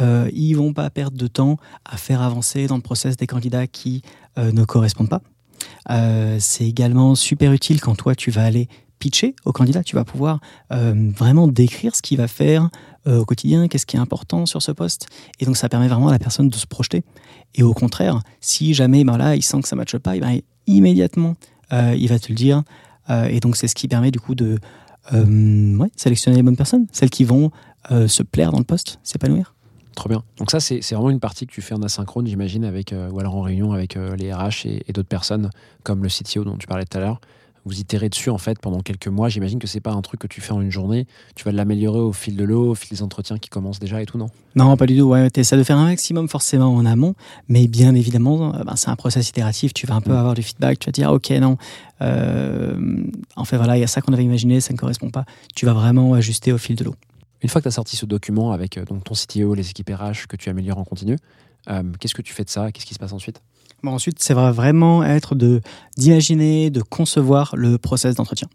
Euh, 0.00 0.28
ils 0.32 0.54
vont 0.54 0.72
pas 0.72 0.90
perdre 0.90 1.16
de 1.16 1.26
temps 1.28 1.58
à 1.84 1.96
faire 1.96 2.22
avancer 2.22 2.66
dans 2.66 2.74
le 2.74 2.82
process 2.82 3.16
des 3.16 3.28
candidats 3.28 3.68
qui 3.68 4.02
ne 4.36 4.64
correspondent 4.64 5.10
pas. 5.10 5.20
C'est 6.40 6.64
également 6.64 7.14
super 7.14 7.52
utile 7.52 7.80
quand 7.80 7.94
toi, 7.94 8.16
tu 8.16 8.32
vas 8.32 8.42
aller 8.42 8.68
pitcher 9.00 9.34
au 9.44 9.50
candidat. 9.50 9.82
Tu 9.82 9.96
vas 9.96 10.04
pouvoir 10.04 10.38
euh, 10.70 11.10
vraiment 11.16 11.48
décrire 11.48 11.96
ce 11.96 12.02
qu'il 12.02 12.18
va 12.18 12.28
faire 12.28 12.70
euh, 13.08 13.18
au 13.18 13.24
quotidien, 13.24 13.66
qu'est-ce 13.66 13.86
qui 13.86 13.96
est 13.96 14.00
important 14.00 14.46
sur 14.46 14.62
ce 14.62 14.70
poste. 14.70 15.08
Et 15.40 15.46
donc, 15.46 15.56
ça 15.56 15.68
permet 15.68 15.88
vraiment 15.88 16.08
à 16.08 16.12
la 16.12 16.20
personne 16.20 16.48
de 16.48 16.54
se 16.54 16.66
projeter. 16.66 17.02
Et 17.56 17.64
au 17.64 17.72
contraire, 17.72 18.20
si 18.40 18.74
jamais 18.74 19.02
ben 19.02 19.16
là, 19.16 19.34
il 19.34 19.42
sent 19.42 19.62
que 19.62 19.68
ça 19.68 19.74
ne 19.74 19.80
matche 19.80 19.96
pas, 19.96 20.14
eh 20.14 20.20
ben, 20.20 20.38
immédiatement, 20.68 21.34
euh, 21.72 21.96
il 21.98 22.08
va 22.08 22.20
te 22.20 22.28
le 22.28 22.36
dire. 22.36 22.62
Et 23.28 23.40
donc, 23.40 23.56
c'est 23.56 23.66
ce 23.66 23.74
qui 23.74 23.88
permet 23.88 24.12
du 24.12 24.20
coup 24.20 24.36
de 24.36 24.60
sélectionner 25.96 26.36
les 26.36 26.44
bonnes 26.44 26.56
personnes, 26.56 26.86
celles 26.92 27.10
qui 27.10 27.24
vont 27.24 27.50
se 27.88 28.22
plaire 28.22 28.52
dans 28.52 28.60
le 28.60 28.64
poste, 28.64 29.00
s'épanouir. 29.02 29.52
Trop 29.96 30.08
bien. 30.08 30.22
Donc 30.36 30.52
ça, 30.52 30.60
c'est 30.60 30.78
vraiment 30.92 31.10
une 31.10 31.18
partie 31.18 31.44
que 31.44 31.50
tu 31.50 31.60
fais 31.60 31.74
en 31.74 31.82
asynchrone, 31.82 32.28
j'imagine, 32.28 32.62
avec 32.64 32.94
ou 32.94 33.18
alors 33.18 33.34
en 33.34 33.40
réunion 33.40 33.72
avec 33.72 33.96
les 33.96 34.32
RH 34.32 34.66
et 34.66 34.92
d'autres 34.92 35.08
personnes, 35.08 35.50
comme 35.82 36.04
le 36.04 36.08
CTO 36.08 36.44
dont 36.44 36.56
tu 36.56 36.68
parlais 36.68 36.84
tout 36.84 36.98
à 36.98 37.00
l'heure. 37.00 37.20
Vous 37.66 37.78
itérez 37.78 38.08
dessus 38.08 38.30
en 38.30 38.38
fait 38.38 38.58
pendant 38.58 38.80
quelques 38.80 39.08
mois. 39.08 39.28
J'imagine 39.28 39.58
que 39.58 39.66
c'est 39.66 39.80
pas 39.80 39.92
un 39.92 40.00
truc 40.00 40.20
que 40.20 40.26
tu 40.26 40.40
fais 40.40 40.52
en 40.52 40.60
une 40.62 40.70
journée. 40.70 41.06
Tu 41.36 41.44
vas 41.44 41.52
l'améliorer 41.52 41.98
au 41.98 42.12
fil 42.12 42.36
de 42.36 42.44
l'eau, 42.44 42.70
au 42.70 42.74
fil 42.74 42.88
des 42.90 43.02
entretiens 43.02 43.38
qui 43.38 43.48
commencent 43.50 43.78
déjà 43.80 44.00
et 44.00 44.06
tout, 44.06 44.16
non? 44.18 44.28
Non, 44.54 44.76
pas 44.76 44.86
du 44.86 44.96
tout. 44.96 45.04
Ouais, 45.04 45.30
tu 45.30 45.40
essaies 45.40 45.56
de 45.58 45.62
faire 45.62 45.76
un 45.76 45.84
maximum 45.86 46.28
forcément 46.28 46.74
en 46.74 46.86
amont, 46.86 47.14
mais 47.48 47.66
bien 47.68 47.94
évidemment, 47.94 48.54
euh, 48.54 48.64
ben, 48.64 48.76
c'est 48.76 48.88
un 48.88 48.96
process 48.96 49.28
itératif. 49.28 49.74
Tu 49.74 49.86
vas 49.86 49.94
un 49.94 50.00
peu 50.00 50.12
Mm. 50.12 50.16
avoir 50.16 50.34
du 50.34 50.42
feedback. 50.42 50.78
Tu 50.78 50.86
vas 50.86 50.92
dire, 50.92 51.12
ok, 51.12 51.30
non, 51.32 51.58
euh, 52.02 52.78
en 53.36 53.44
fait, 53.44 53.56
voilà, 53.56 53.76
il 53.76 53.80
y 53.80 53.84
a 53.84 53.86
ça 53.86 54.00
qu'on 54.00 54.12
avait 54.12 54.24
imaginé, 54.24 54.60
ça 54.60 54.72
ne 54.72 54.78
correspond 54.78 55.10
pas. 55.10 55.24
Tu 55.54 55.66
vas 55.66 55.72
vraiment 55.72 56.14
ajuster 56.14 56.52
au 56.52 56.58
fil 56.58 56.76
de 56.76 56.84
l'eau. 56.84 56.94
Une 57.42 57.48
fois 57.48 57.60
que 57.60 57.64
tu 57.64 57.68
as 57.68 57.72
sorti 57.72 57.96
ce 57.96 58.06
document 58.06 58.52
avec 58.52 58.76
euh, 58.78 58.84
donc 58.84 59.04
ton 59.04 59.14
CTO, 59.14 59.54
les 59.54 59.68
équipes 59.70 59.90
RH 59.90 60.26
que 60.28 60.36
tu 60.36 60.48
améliores 60.50 60.78
en 60.78 60.84
continu, 60.84 61.16
euh, 61.68 61.82
qu'est-ce 61.98 62.14
que 62.14 62.22
tu 62.22 62.32
fais 62.32 62.44
de 62.44 62.50
ça? 62.50 62.70
Qu'est-ce 62.72 62.86
qui 62.86 62.94
se 62.94 62.98
passe 62.98 63.12
ensuite? 63.12 63.40
Ensuite, 63.84 64.20
ça 64.22 64.34
va 64.34 64.52
vraiment 64.52 65.02
être 65.02 65.34
de 65.34 65.60
d'imaginer, 65.96 66.70
de 66.70 66.82
concevoir 66.82 67.54
le 67.56 67.78
process 67.78 68.14
d'entretien. 68.14 68.48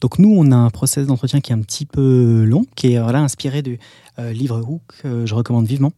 Donc 0.00 0.18
nous, 0.18 0.32
on 0.36 0.50
a 0.52 0.56
un 0.56 0.70
process 0.70 1.06
d'entretien 1.06 1.40
qui 1.40 1.52
est 1.52 1.54
un 1.54 1.62
petit 1.62 1.86
peu 1.86 2.44
long, 2.44 2.64
qui 2.76 2.92
est 2.92 2.96
inspiré 2.96 3.62
du 3.62 3.78
euh, 4.18 4.32
livre 4.32 4.60
Hook, 4.60 4.82
que 5.02 5.26
je 5.26 5.34
recommande 5.34 5.66
vivement. 5.66 5.92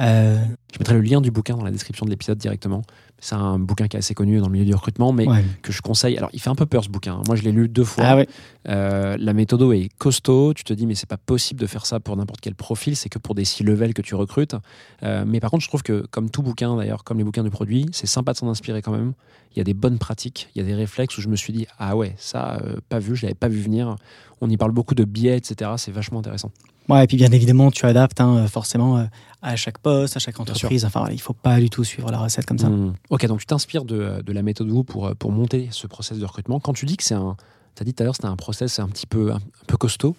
Euh, 0.00 0.42
Je 0.72 0.78
mettrai 0.78 0.94
le 0.94 1.02
lien 1.02 1.20
du 1.20 1.30
bouquin 1.30 1.56
dans 1.56 1.64
la 1.64 1.70
description 1.70 2.04
de 2.06 2.10
l'épisode 2.10 2.38
directement. 2.38 2.82
C'est 3.24 3.36
un 3.36 3.58
bouquin 3.58 3.88
qui 3.88 3.96
est 3.96 4.00
assez 4.00 4.12
connu 4.12 4.38
dans 4.38 4.48
le 4.48 4.52
milieu 4.52 4.66
du 4.66 4.74
recrutement, 4.74 5.10
mais 5.10 5.26
ouais. 5.26 5.42
que 5.62 5.72
je 5.72 5.80
conseille. 5.80 6.18
Alors, 6.18 6.28
il 6.34 6.40
fait 6.40 6.50
un 6.50 6.54
peu 6.54 6.66
peur 6.66 6.84
ce 6.84 6.90
bouquin. 6.90 7.22
Moi, 7.26 7.36
je 7.36 7.42
l'ai 7.42 7.52
lu 7.52 7.70
deux 7.70 7.82
fois. 7.82 8.04
Ah 8.06 8.16
ouais. 8.16 8.28
Euh, 8.68 9.16
la 9.18 9.32
méthode 9.32 9.62
est 9.72 9.88
costaud. 9.96 10.52
Tu 10.52 10.62
te 10.62 10.74
dis, 10.74 10.86
mais 10.86 10.94
c'est 10.94 11.08
pas 11.08 11.16
possible 11.16 11.58
de 11.58 11.66
faire 11.66 11.86
ça 11.86 12.00
pour 12.00 12.18
n'importe 12.18 12.42
quel 12.42 12.54
profil. 12.54 12.96
C'est 12.96 13.08
que 13.08 13.18
pour 13.18 13.34
des 13.34 13.46
C-level 13.46 13.94
que 13.94 14.02
tu 14.02 14.14
recrutes. 14.14 14.56
Euh, 15.04 15.24
mais 15.26 15.40
par 15.40 15.50
contre, 15.50 15.62
je 15.62 15.68
trouve 15.68 15.82
que, 15.82 16.04
comme 16.10 16.28
tout 16.28 16.42
bouquin, 16.42 16.76
d'ailleurs, 16.76 17.02
comme 17.02 17.16
les 17.16 17.24
bouquins 17.24 17.44
de 17.44 17.48
produits, 17.48 17.86
c'est 17.92 18.06
sympa 18.06 18.34
de 18.34 18.36
s'en 18.36 18.50
inspirer 18.50 18.82
quand 18.82 18.92
même. 18.92 19.14
Il 19.54 19.58
y 19.58 19.62
a 19.62 19.64
des 19.64 19.72
bonnes 19.72 19.98
pratiques, 19.98 20.50
il 20.54 20.60
y 20.60 20.62
a 20.62 20.66
des 20.66 20.74
réflexes 20.74 21.16
où 21.16 21.22
je 21.22 21.28
me 21.28 21.36
suis 21.36 21.54
dit, 21.54 21.66
ah 21.78 21.96
ouais, 21.96 22.14
ça, 22.18 22.58
euh, 22.62 22.76
pas 22.90 22.98
vu, 22.98 23.16
je 23.16 23.22
l'avais 23.22 23.34
pas 23.34 23.48
vu 23.48 23.58
venir. 23.58 23.96
On 24.42 24.50
y 24.50 24.58
parle 24.58 24.72
beaucoup 24.72 24.94
de 24.94 25.04
biais, 25.04 25.38
etc. 25.38 25.70
C'est 25.78 25.92
vachement 25.92 26.18
intéressant. 26.18 26.50
Ouais, 26.88 27.04
et 27.04 27.06
puis 27.06 27.16
bien 27.16 27.30
évidemment, 27.32 27.70
tu 27.70 27.86
adaptes 27.86 28.20
hein, 28.20 28.46
forcément 28.46 28.98
euh, 28.98 29.04
à 29.42 29.56
chaque 29.56 29.78
poste, 29.78 30.16
à 30.16 30.20
chaque 30.20 30.38
entreprise. 30.38 30.84
Enfin, 30.84 31.06
il 31.10 31.20
faut 31.20 31.32
pas 31.32 31.58
du 31.60 31.70
tout 31.70 31.82
suivre 31.84 32.10
la 32.10 32.18
recette 32.18 32.44
comme 32.46 32.58
ça. 32.58 32.68
Hmm. 32.68 32.92
Ok, 33.10 33.26
donc 33.26 33.40
tu 33.40 33.46
t'inspires 33.46 33.84
de, 33.84 34.22
de 34.24 34.32
la 34.32 34.42
méthode 34.42 34.70
Woo 34.70 34.82
pour, 34.84 35.06
euh, 35.06 35.14
pour 35.14 35.32
monter 35.32 35.68
ce 35.70 35.86
process 35.86 36.18
de 36.18 36.24
recrutement. 36.24 36.60
Quand 36.60 36.72
tu 36.74 36.84
dis 36.86 36.96
que 36.96 37.04
c'est 37.04 37.14
un. 37.14 37.36
Tu 37.74 37.82
as 37.82 37.84
dit 37.84 37.94
tout 37.94 38.02
à 38.02 38.04
l'heure 38.04 38.14
c'était 38.14 38.28
un 38.28 38.36
process 38.36 38.78
un 38.78 38.88
petit 38.88 39.06
peu, 39.06 39.32
un, 39.32 39.36
un 39.36 39.40
peu 39.66 39.76
costaud. 39.76 40.14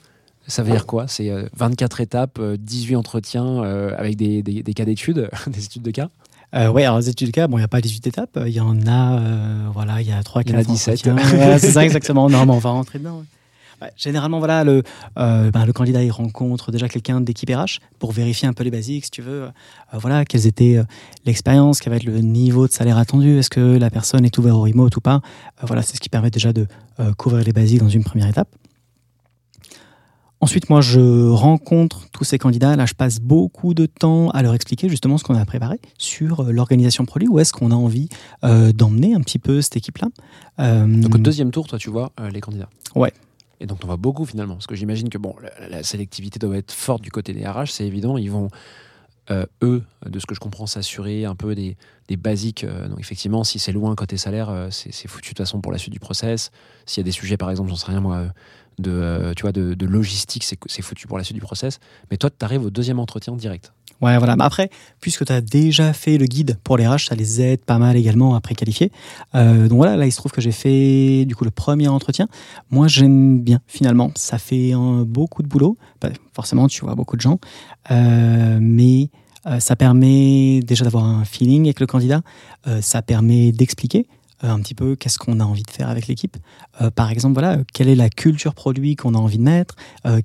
Ça 0.48 0.62
veut 0.62 0.72
dire 0.72 0.86
quoi? 0.86 1.08
C'est 1.08 1.30
euh, 1.32 1.48
24 1.56 2.02
étapes, 2.02 2.38
euh, 2.40 2.56
18 2.60 2.96
entretiens 2.98 3.64
avec 3.98 4.16
des, 4.16 4.44
des- 4.44 4.62
des 4.62 4.74
cas 4.74 4.86
d'études, 4.86 5.30
des 5.48 5.66
études 5.66 5.82
de 5.84 5.92
cas? 5.92 6.10
Euh, 6.54 6.70
ouais, 6.70 6.84
alors 6.86 7.00
les 7.00 7.10
études 7.10 7.28
de 7.28 7.32
cas, 7.32 7.48
bon, 7.48 7.58
il 7.58 7.62
n'y 7.62 7.66
a 7.66 7.68
pas 7.68 7.82
18 7.82 8.06
étapes, 8.08 8.40
il 8.46 8.54
y 8.54 8.60
en 8.60 8.86
a, 8.88 9.20
euh, 9.20 9.68
voilà, 9.74 10.02
il 10.02 10.08
y 10.08 10.12
a 10.12 10.22
3, 10.24 10.44
Il 10.44 10.52
y 10.52 10.54
en 10.54 10.60
a 10.60 10.64
4 10.64 10.70
17. 10.72 11.08
entretiens. 11.08 11.40
Ouais, 11.40 11.60
c'est 11.60 11.72
ça 11.72 11.84
exactement. 11.84 12.30
Non, 12.30 12.46
mais 12.46 12.52
on 12.54 12.60
va 12.60 12.70
rentrer 12.70 13.00
dedans. 13.00 13.18
ouais. 13.20 13.26
Généralement, 13.98 14.40
voilà, 14.40 14.64
le, 14.64 14.84
euh, 15.18 15.52
ben, 15.52 15.66
le 15.66 15.74
candidat 15.74 16.04
il 16.04 16.12
rencontre 16.12 16.72
déjà 16.72 16.88
quelqu'un 16.88 17.22
d'équipe 17.22 17.50
RH 17.50 17.80
pour 18.00 18.12
vérifier 18.12 18.48
un 18.48 18.54
peu 18.54 18.64
les 18.64 18.72
basiques, 18.72 19.06
si 19.06 19.12
tu 19.12 19.22
veux. 19.22 19.44
Euh, 19.44 19.50
voilà, 19.94 20.26
quelles 20.26 20.48
étaient 20.48 20.78
euh, 20.78 20.84
l'expérience, 21.26 21.80
quel 21.80 21.92
va 21.92 21.98
être 21.98 22.04
le 22.04 22.20
niveau 22.20 22.68
de 22.68 22.72
salaire 22.72 22.98
attendu, 22.98 23.38
est-ce 23.40 23.50
que 23.50 23.78
la 23.78 23.90
personne 23.90 24.26
est 24.26 24.38
ouverte 24.38 24.56
au 24.56 24.62
remote 24.62 24.96
ou 24.96 25.02
pas. 25.02 25.16
Euh, 25.62 25.66
voilà, 25.68 25.82
c'est 25.82 25.96
ce 25.96 26.02
qui 26.02 26.10
permet 26.10 26.32
déjà 26.32 26.54
de 26.54 26.68
euh, 27.00 27.14
couvrir 27.14 27.44
les 27.44 27.54
basiques 27.54 27.80
dans 27.80 27.90
une 27.90 28.04
première 28.04 28.28
étape. 28.28 28.48
Ensuite, 30.42 30.70
moi, 30.70 30.82
je 30.82 31.30
rencontre 31.30 32.08
tous 32.12 32.24
ces 32.24 32.38
candidats. 32.38 32.76
Là, 32.76 32.86
je 32.86 32.94
passe 32.94 33.20
beaucoup 33.20 33.74
de 33.74 33.86
temps 33.86 34.30
à 34.30 34.44
leur 34.44 34.54
expliquer 34.54 34.90
justement 34.90 35.18
ce 35.18 35.24
qu'on 35.24 35.34
a 35.34 35.46
préparé 35.46 35.80
sur 35.98 36.44
l'organisation 36.44 37.06
produit. 37.06 37.28
Où 37.28 37.40
est-ce 37.40 37.54
qu'on 37.54 37.72
a 37.72 37.76
envie 37.76 38.10
euh, 38.44 38.72
d'emmener 38.72 39.16
un 39.16 39.22
petit 39.22 39.40
peu 39.40 39.62
cette 39.62 39.78
équipe-là 39.78 40.10
Euh, 40.60 40.86
Donc 40.86 41.16
au 41.16 41.18
deuxième 41.18 41.52
tour, 41.52 41.68
toi, 41.68 41.80
tu 41.80 41.90
vois 41.90 42.12
euh, 42.20 42.30
les 42.30 42.42
candidats. 42.42 42.70
Ouais. 42.96 43.12
Et 43.60 43.66
donc, 43.66 43.80
on 43.84 43.88
voit 43.88 43.98
beaucoup 43.98 44.26
finalement. 44.26 44.56
Parce 44.56 44.68
que 44.68 44.76
j'imagine 44.76 45.10
que 45.10 45.18
bon, 45.18 45.36
la, 45.42 45.70
la 45.70 45.84
sélectivité 45.84 46.40
doit 46.40 46.58
être 46.58 46.72
forte 46.72 47.02
du 47.02 47.12
côté 47.12 47.34
des 47.34 47.46
RH, 47.48 47.68
c'est 47.68 47.86
évident. 47.86 48.18
Ils 48.18 48.32
vont, 48.32 48.50
euh, 49.32 49.46
eux, 49.64 49.84
de 50.06 50.20
ce 50.20 50.26
que 50.26 50.36
je 50.36 50.40
comprends, 50.40 50.68
s'assurer 50.68 51.26
un 51.26 51.36
peu 51.36 51.56
des, 51.56 51.78
des 52.08 52.18
basiques. 52.18 52.64
Euh, 52.64 52.88
donc, 52.88 53.00
effectivement, 53.00 53.44
si 53.44 53.60
c'est 53.60 53.72
loin 53.72 53.96
côté 53.96 54.18
salaire, 54.18 54.50
euh, 54.50 54.68
c'est 54.72 55.08
foutu 55.08 55.30
de 55.30 55.30
toute 55.30 55.38
façon 55.40 55.62
pour 55.62 55.72
la 55.72 55.78
suite 55.78 55.94
du 55.94 56.00
process. 56.00 56.52
S'il 56.86 57.02
y 57.02 57.04
a 57.04 57.06
des 57.06 57.12
sujets, 57.12 57.38
par 57.38 57.50
exemple, 57.50 57.70
j'en 57.70 57.76
sais 57.76 57.88
rien 57.88 58.02
moi, 58.02 58.28
de, 58.80 58.92
euh, 58.92 59.34
tu 59.34 59.44
vois, 59.44 59.52
de, 59.52 59.86
logistique, 59.86 60.44
c'est 60.44 60.82
foutu 60.82 61.08
pour 61.08 61.18
la 61.18 61.24
suite 61.24 61.36
du 61.36 61.42
process. 61.42 61.80
Mais 62.12 62.18
toi, 62.18 62.30
tu 62.30 62.44
arrives 62.44 62.64
au 62.64 62.70
deuxième 62.70 63.00
entretien 63.00 63.36
direct. 63.36 63.74
Ouais, 64.02 64.18
voilà. 64.18 64.36
Mais 64.36 64.44
après, 64.44 64.70
puisque 65.00 65.26
tu 65.26 65.32
as 65.32 65.40
déjà 65.40 65.94
fait 65.94 66.18
le 66.18 66.26
guide 66.26 66.58
pour 66.64 66.78
les 66.78 66.86
RH, 66.86 67.08
ça 67.08 67.16
les 67.16 67.42
aide 67.42 67.64
pas 67.64 67.78
mal 67.78 67.96
également 67.96 68.36
à 68.36 68.42
préqualifier. 68.42 68.92
Euh, 69.36 69.70
donc 69.70 69.78
voilà, 69.78 69.96
là, 69.96 70.06
il 70.06 70.12
se 70.12 70.18
trouve 70.18 70.34
que 70.34 70.42
j'ai 70.42 70.52
fait 70.52 71.24
du 71.26 71.36
coup 71.36 71.46
le 71.46 71.52
premier 71.52 71.88
entretien. 71.88 72.28
Moi, 72.72 72.88
j'aime 72.90 73.40
bien 73.40 73.62
finalement. 73.68 74.12
Ça 74.16 74.38
fait 74.38 74.74
beaucoup 75.06 75.44
de 75.44 75.48
boulot. 75.48 75.78
Forcément, 76.34 76.68
tu 76.68 76.84
vois 76.84 76.96
beaucoup 76.96 77.16
de 77.16 77.22
gens. 77.22 77.40
Mais 77.90 79.10
euh, 79.48 79.60
ça 79.60 79.76
permet 79.76 80.62
déjà 80.62 80.84
d'avoir 80.84 81.06
un 81.06 81.26
feeling 81.26 81.66
avec 81.66 81.80
le 81.80 81.88
candidat. 81.88 82.22
Euh, 82.68 82.82
ça 82.82 83.02
permet 83.02 83.52
d'expliquer 83.52 84.08
euh, 84.44 84.50
un 84.50 84.60
petit 84.60 84.76
peu 84.76 84.96
qu'est-ce 84.96 85.18
qu'on 85.18 85.40
a 85.40 85.44
envie 85.44 85.64
de 85.64 85.72
faire 85.72 85.90
avec 85.90 86.08
l'équipe. 86.08 86.38
Par 86.96 87.10
exemple, 87.10 87.36
voilà, 87.36 87.60
quelle 87.74 87.88
est 87.88 87.96
la 87.96 88.10
culture 88.10 88.54
produit 88.54 88.98
qu'on 88.98 89.14
a 89.14 89.18
envie 89.18 89.38
de 89.38 89.44
mettre, 89.44 89.76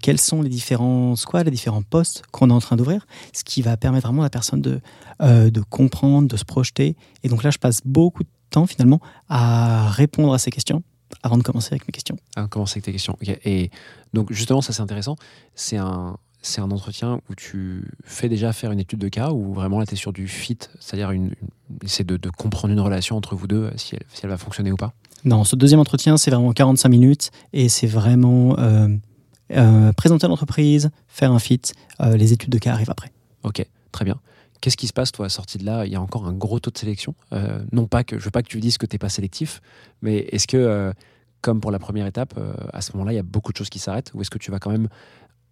quels 0.01 0.19
sont 0.19 0.43
les 0.43 0.49
différents 0.49 1.15
squads, 1.15 1.45
les 1.45 1.53
différents 1.53 1.83
postes 1.83 2.25
qu'on 2.33 2.51
est 2.51 2.53
en 2.53 2.59
train 2.59 2.75
d'ouvrir, 2.75 3.07
ce 3.33 3.45
qui 3.45 3.63
va 3.63 3.77
permettre 3.77 4.09
vraiment 4.09 4.23
à 4.23 4.25
la 4.25 4.31
personne 4.31 4.61
de, 4.61 4.81
de 5.21 5.61
comprendre, 5.61 6.27
de 6.27 6.37
se 6.37 6.45
projeter. 6.45 6.97
Et 7.23 7.29
donc 7.29 7.45
là, 7.45 7.51
je 7.51 7.59
passe 7.59 7.83
beaucoup 7.85 8.25
de 8.25 8.29
temps 8.51 8.67
finalement 8.67 8.99
à 9.29 9.89
répondre 9.91 10.35
à 10.35 10.39
ces 10.39 10.51
questions 10.51 10.83
avant 11.23 11.39
de 11.39 11.45
commencer 11.45 11.69
avec 11.73 11.87
mes 11.87 11.93
questions. 11.93 12.17
Ah, 12.35 12.49
commencer 12.49 12.79
avec 12.79 12.85
tes 12.85 12.93
questions. 12.93 13.17
Et 13.45 13.71
donc, 14.13 14.33
justement, 14.33 14.61
ça 14.61 14.73
c'est 14.73 14.83
intéressant. 14.83 15.15
C'est 15.55 15.77
un, 15.77 16.17
c'est 16.43 16.61
un 16.61 16.71
entretien 16.71 17.21
où 17.29 17.35
tu 17.35 17.85
fais 18.05 18.29
déjà 18.29 18.53
faire 18.53 18.73
une 18.73 18.81
étude 18.81 18.99
de 18.99 19.09
cas 19.09 19.31
ou 19.31 19.53
vraiment 19.53 19.79
là 19.79 19.87
tu 19.87 19.95
es 19.95 19.97
sur 19.97 20.13
du 20.13 20.27
fit, 20.29 20.59
c'est-à-dire 20.79 21.11
une, 21.11 21.27
une- 21.27 21.49
essayer 21.85 22.05
de, 22.05 22.17
de 22.17 22.31
comprendre 22.31 22.73
une 22.73 22.81
relation 22.81 23.17
entre 23.17 23.35
vous 23.37 23.47
deux, 23.47 23.71
si 23.77 23.95
elle, 23.95 24.03
si 24.13 24.21
elle 24.25 24.31
va 24.31 24.37
fonctionner 24.39 24.73
ou 24.73 24.77
pas? 24.77 24.93
Non, 25.25 25.45
ce 25.45 25.55
deuxième 25.55 25.81
entretien, 25.81 26.17
c'est 26.17 26.31
vraiment 26.31 26.53
45 26.53 26.89
minutes 26.89 27.31
et 27.53 27.69
c'est 27.69 27.87
vraiment 27.87 28.59
euh, 28.59 28.89
euh, 29.53 29.93
présenter 29.93 30.27
l'entreprise, 30.29 30.91
faire 31.09 31.33
un 31.33 31.39
fit. 31.39 31.61
euh, 32.01 32.17
les 32.17 32.33
études 32.33 32.51
de 32.51 32.59
cas 32.59 32.73
arrivent 32.73 32.91
après. 32.91 33.13
Ok, 33.43 33.65
très 33.93 34.05
bien. 34.07 34.17
Qu'est-ce 34.63 34.77
qui 34.77 34.87
se 34.87 34.93
passe, 34.93 35.13
toi, 35.13 35.29
sorti 35.29 35.59
de 35.59 35.65
là? 35.65 35.85
Il 35.87 35.93
y 35.93 35.97
a 35.97 36.01
encore 36.01 36.27
un 36.27 36.33
gros 36.35 36.59
taux 36.61 36.71
de 36.71 36.77
sélection. 36.79 37.15
Non 37.73 37.87
pas 37.87 38.05
que 38.05 38.19
je 38.19 38.25
veux 38.25 38.31
pas 38.31 38.43
que 38.43 38.49
tu 38.49 38.61
dises 38.61 38.77
que 38.79 38.85
tu 38.87 38.95
n'es 38.95 38.99
pas 38.99 39.09
sélectif, 39.09 39.61
mais 40.03 40.19
est-ce 40.33 40.47
que, 40.47 40.93
comme 41.41 41.61
pour 41.61 41.71
la 41.71 41.79
première 41.79 42.05
étape, 42.07 42.35
euh, 42.37 42.53
à 42.75 42.83
ce 42.83 42.93
moment-là, 42.93 43.13
il 43.13 43.17
y 43.17 43.19
a 43.19 43.23
beaucoup 43.23 43.53
de 43.53 43.57
choses 43.57 43.71
qui 43.71 43.79
s'arrêtent 43.79 44.11
Ou 44.15 44.21
est-ce 44.21 44.29
que 44.31 44.37
tu 44.39 44.51
vas 44.51 44.59
quand 44.59 44.71
même 44.71 44.89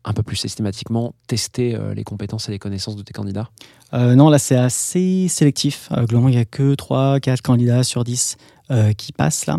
un 0.09 0.13
peu 0.15 0.23
plus 0.23 0.37
systématiquement 0.37 1.15
tester 1.27 1.75
euh, 1.75 1.95
les 1.95 2.03
compétences 2.03 2.49
et 2.49 2.53
les 2.53 2.59
connaissances 2.59 2.97
de 2.97 3.03
tes 3.03 3.13
candidats 3.13 3.51
Euh, 3.95 4.15
non, 4.15 4.29
là, 4.29 4.39
c'est 4.39 4.57
assez 4.57 5.29
sélectif. 5.29 5.89
Euh, 5.93 6.05
globalement, 6.05 6.29
il 6.29 6.35
n'y 6.35 6.41
a 6.41 6.45
que 6.45 6.75
3, 6.75 7.21
4 7.21 7.41
candidats 7.41 7.83
sur 7.85 8.05
10 8.05 8.37
euh, 8.71 8.93
qui 8.93 9.13
passent 9.13 9.47
là. 9.47 9.59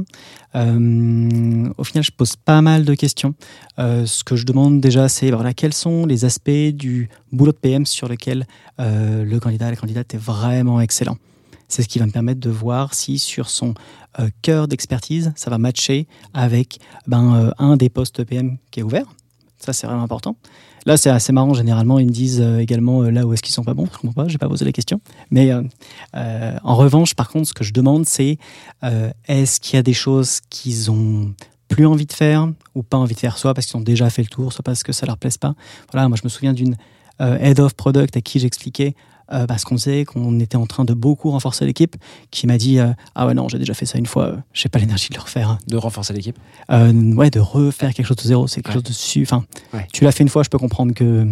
Au 0.56 1.84
final, 1.84 2.04
je 2.04 2.12
pose 2.12 2.36
pas 2.36 2.62
mal 2.62 2.86
de 2.86 2.94
questions. 2.96 3.34
Ce 3.78 4.24
que 4.24 4.36
je 4.36 4.46
demande 4.46 4.82
déjà, 4.82 5.08
c'est 5.08 5.32
voilà, 5.32 5.54
quels 5.54 5.74
sont 5.74 6.06
les 6.06 6.26
aspects 6.26 6.72
du 6.74 7.10
boulot 7.32 7.52
de 7.52 7.58
PM 7.58 7.86
sur 7.86 8.08
lequel 8.08 8.46
le 8.80 9.38
candidat, 9.38 9.70
la 9.70 9.76
candidate 9.76 10.14
est 10.16 10.20
vraiment 10.20 10.82
excellent. 10.82 11.18
C'est 11.68 11.84
ce 11.84 11.88
qui 11.88 12.00
va 12.00 12.08
me 12.08 12.12
permettre 12.12 12.40
de 12.40 12.50
voir 12.50 12.96
si 12.96 13.20
sur 13.20 13.50
son 13.50 13.76
cœur 14.42 14.68
d'expertise, 14.68 15.32
ça 15.36 15.52
va 15.52 15.60
matcher 15.60 16.08
avec 16.34 16.80
ben, 17.06 17.54
un 17.60 17.78
des 17.78 17.90
postes 17.90 18.24
PM 18.24 18.58
qui 18.72 18.80
est 18.80 18.84
ouvert. 18.84 19.06
Ça, 19.60 19.74
c'est 19.74 19.88
vraiment 19.88 20.04
important. 20.04 20.36
Là, 20.86 20.98
c'est 20.98 21.10
assez 21.10 21.34
marrant. 21.34 21.54
Généralement, 21.54 22.00
ils 22.00 22.06
me 22.06 22.12
disent 22.12 22.42
euh, 22.42 22.60
également 22.60 23.04
euh, 23.04 23.12
là 23.12 23.26
où 23.26 23.34
est-ce 23.34 23.42
qu'ils 23.42 23.54
sont 23.54 23.64
pas 23.64 23.74
bons. 23.74 23.86
Je 23.92 23.98
comprends 23.98 24.24
pas, 24.24 24.28
j'ai 24.28 24.38
pas 24.38 24.48
posé 24.48 24.66
la 24.66 24.72
question. 24.72 25.02
Mais 25.32 25.52
euh, 25.52 26.58
en 26.64 26.76
revanche, 26.76 27.14
par 27.14 27.30
contre, 27.30 27.50
ce 27.50 27.54
que 27.54 27.64
je 27.64 27.74
demande, 27.74 28.06
c'est 28.06 28.38
est-ce 29.28 29.60
qu'il 29.60 29.76
y 29.76 29.80
a 29.80 29.84
des 29.84 29.94
choses 29.94 30.40
qu'ils 30.50 30.90
ont 30.90 31.34
plus 31.68 31.86
envie 31.86 32.06
de 32.06 32.14
faire 32.14 32.50
ou 32.74 32.84
pas 32.84 32.98
envie 32.98 33.14
de 33.14 33.20
faire, 33.20 33.38
soit 33.38 33.54
parce 33.54 33.68
qu'ils 33.68 33.78
ont 33.78 33.84
déjà 33.84 34.10
fait 34.10 34.24
le 34.24 34.30
tour, 34.30 34.54
soit 34.54 34.64
parce 34.64 34.84
que 34.84 34.94
ça 34.94 35.06
leur 35.06 35.18
plaise 35.18 35.38
pas? 35.38 35.54
Voilà, 35.92 36.08
moi, 36.08 36.18
je 36.18 36.24
me 36.24 36.30
souviens 36.30 36.54
d'une 36.54 36.76
head 37.20 37.60
of 37.60 37.76
product 37.76 38.16
à 38.16 38.22
qui 38.22 38.40
j'expliquais 38.40 38.96
euh, 39.32 39.46
bah, 39.46 39.58
ce 39.58 39.66
qu'on 39.66 39.78
faisait, 39.78 40.06
qu'on 40.06 40.40
était 40.40 40.58
en 40.58 40.66
train 40.66 40.86
de 40.86 40.94
beaucoup 40.94 41.30
renforcer 41.32 41.66
l'équipe, 41.66 41.96
qui 42.32 42.48
m'a 42.48 42.58
dit 42.58 42.80
euh, 42.80 42.92
ah 43.16 43.28
ouais 43.28 43.34
non, 43.34 43.48
j'ai 43.50 43.60
déjà 43.60 43.74
fait 43.74 43.86
ça 43.86 43.98
une 43.98 44.06
fois, 44.06 44.24
euh, 44.26 44.36
j'ai 44.54 44.70
pas 44.70 44.80
l'énergie 44.80 45.10
de 45.10 45.16
le 45.16 45.22
refaire. 45.22 45.58
De 45.68 45.78
renforcer 45.78 46.14
l'équipe 46.14 46.38
Euh, 46.72 47.14
ouais, 47.14 47.30
de 47.30 47.40
refaire 47.40 47.94
quelque 47.94 48.06
chose 48.08 48.18
de 48.18 48.24
zéro, 48.24 48.48
c'est 48.48 48.62
quelque 48.62 48.70
Ouais. 48.70 48.74
chose 48.76 48.84
de 48.84 48.92
su. 48.94 49.22
Enfin, 49.24 49.46
Ouais. 49.74 49.88
tu 49.94 50.04
l'as 50.04 50.12
fait 50.12 50.24
une 50.24 50.30
fois, 50.30 50.44
je 50.44 50.50
peux 50.50 50.58
comprendre 50.60 50.94
que. 50.94 51.28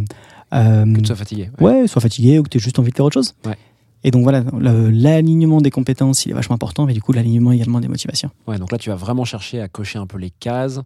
Que 0.52 1.00
tu 1.00 1.06
sois 1.06 1.16
fatigué. 1.16 1.50
ouais, 1.60 1.88
soit 1.88 2.02
fatigué 2.02 2.40
ou 2.40 2.44
que 2.44 2.50
tu 2.50 2.58
aies 2.58 2.62
juste 2.62 2.80
envie 2.80 2.92
de 2.92 2.96
faire 2.96 3.06
autre 3.06 3.16
chose. 3.16 3.34
Ouais. 3.46 3.58
Et 4.04 4.12
donc 4.12 4.24
voilà, 4.24 4.44
l'alignement 4.92 5.60
des 5.62 5.72
compétences, 5.72 6.26
il 6.26 6.32
est 6.32 6.36
vachement 6.36 6.56
important, 6.56 6.86
mais 6.86 6.94
du 6.94 7.02
coup, 7.02 7.12
l'alignement 7.14 7.52
également 7.52 7.80
des 7.80 7.88
motivations. 7.88 8.30
Ouais, 8.48 8.58
donc 8.58 8.72
là, 8.72 8.78
tu 8.78 8.90
vas 8.90 8.96
vraiment 8.96 9.26
chercher 9.26 9.60
à 9.62 9.68
cocher 9.68 10.00
un 10.00 10.06
peu 10.08 10.18
les 10.18 10.30
cases 10.30 10.80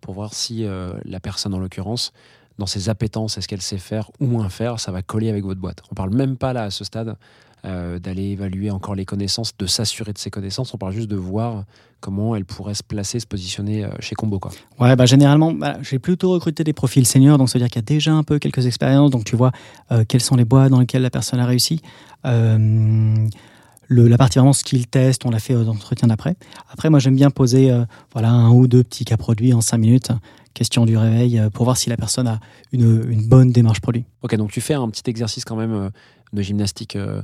pour 0.00 0.14
voir 0.14 0.34
si 0.34 0.64
euh, 0.64 0.92
la 1.04 1.18
personne, 1.18 1.54
en 1.54 1.58
l'occurrence, 1.58 2.12
dans 2.58 2.66
ses 2.66 2.88
appétences, 2.88 3.38
est-ce 3.38 3.48
qu'elle 3.48 3.62
sait 3.62 3.78
faire 3.78 4.10
ou 4.20 4.26
moins 4.26 4.48
faire, 4.48 4.80
ça 4.80 4.92
va 4.92 5.02
coller 5.02 5.28
avec 5.28 5.44
votre 5.44 5.60
boîte. 5.60 5.82
On 5.90 5.94
parle 5.94 6.14
même 6.14 6.36
pas 6.36 6.52
là, 6.52 6.64
à 6.64 6.70
ce 6.70 6.84
stade, 6.84 7.16
euh, 7.64 7.98
d'aller 7.98 8.30
évaluer 8.30 8.70
encore 8.70 8.94
les 8.94 9.04
connaissances, 9.04 9.56
de 9.56 9.66
s'assurer 9.66 10.12
de 10.12 10.18
ses 10.18 10.30
connaissances. 10.30 10.74
On 10.74 10.78
parle 10.78 10.92
juste 10.92 11.10
de 11.10 11.16
voir 11.16 11.64
comment 12.00 12.36
elle 12.36 12.44
pourrait 12.44 12.74
se 12.74 12.82
placer, 12.82 13.20
se 13.20 13.26
positionner 13.26 13.84
euh, 13.84 13.90
chez 14.00 14.14
Combo. 14.14 14.40
Ouais, 14.78 14.94
bah 14.94 15.06
généralement, 15.06 15.52
bah, 15.52 15.78
j'ai 15.82 15.98
plutôt 15.98 16.30
recruté 16.30 16.64
des 16.64 16.72
profils 16.72 17.06
seniors, 17.06 17.38
donc 17.38 17.48
ça 17.48 17.58
veut 17.58 17.64
dire 17.64 17.70
qu'il 17.70 17.82
y 17.82 17.84
a 17.84 17.90
déjà 17.94 18.12
un 18.12 18.22
peu 18.22 18.38
quelques 18.38 18.66
expériences, 18.66 19.10
donc 19.10 19.24
tu 19.24 19.36
vois 19.36 19.50
euh, 19.90 20.04
quelles 20.06 20.22
sont 20.22 20.36
les 20.36 20.44
boîtes 20.44 20.70
dans 20.70 20.80
lesquelles 20.80 21.02
la 21.02 21.10
personne 21.10 21.40
a 21.40 21.46
réussi. 21.46 21.80
Euh, 22.26 23.26
la 23.90 24.18
partie 24.18 24.38
vraiment 24.38 24.52
skill 24.52 24.86
test, 24.86 25.24
on 25.24 25.30
l'a 25.30 25.38
fait 25.38 25.54
aux 25.54 25.66
entretiens 25.66 26.08
d'après. 26.08 26.36
Après, 26.70 26.90
moi, 26.90 26.98
j'aime 26.98 27.16
bien 27.16 27.30
poser 27.30 27.74
voilà, 28.12 28.30
un 28.30 28.50
ou 28.50 28.68
deux 28.68 28.84
petits 28.84 29.06
cas 29.06 29.16
produits 29.16 29.54
en 29.54 29.62
cinq 29.62 29.78
minutes, 29.78 30.12
question 30.54 30.84
du 30.86 30.96
réveil, 30.96 31.38
euh, 31.38 31.50
pour 31.50 31.64
voir 31.64 31.76
si 31.76 31.88
la 31.90 31.96
personne 31.96 32.26
a 32.26 32.40
une, 32.72 33.04
une 33.10 33.28
bonne 33.28 33.52
démarche 33.52 33.80
produit. 33.80 34.04
Ok, 34.22 34.34
donc 34.36 34.50
tu 34.50 34.60
fais 34.60 34.74
un 34.74 34.88
petit 34.88 35.08
exercice 35.08 35.44
quand 35.44 35.56
même 35.56 35.72
euh, 35.72 35.90
de 36.32 36.42
gymnastique 36.42 36.96
euh, 36.96 37.22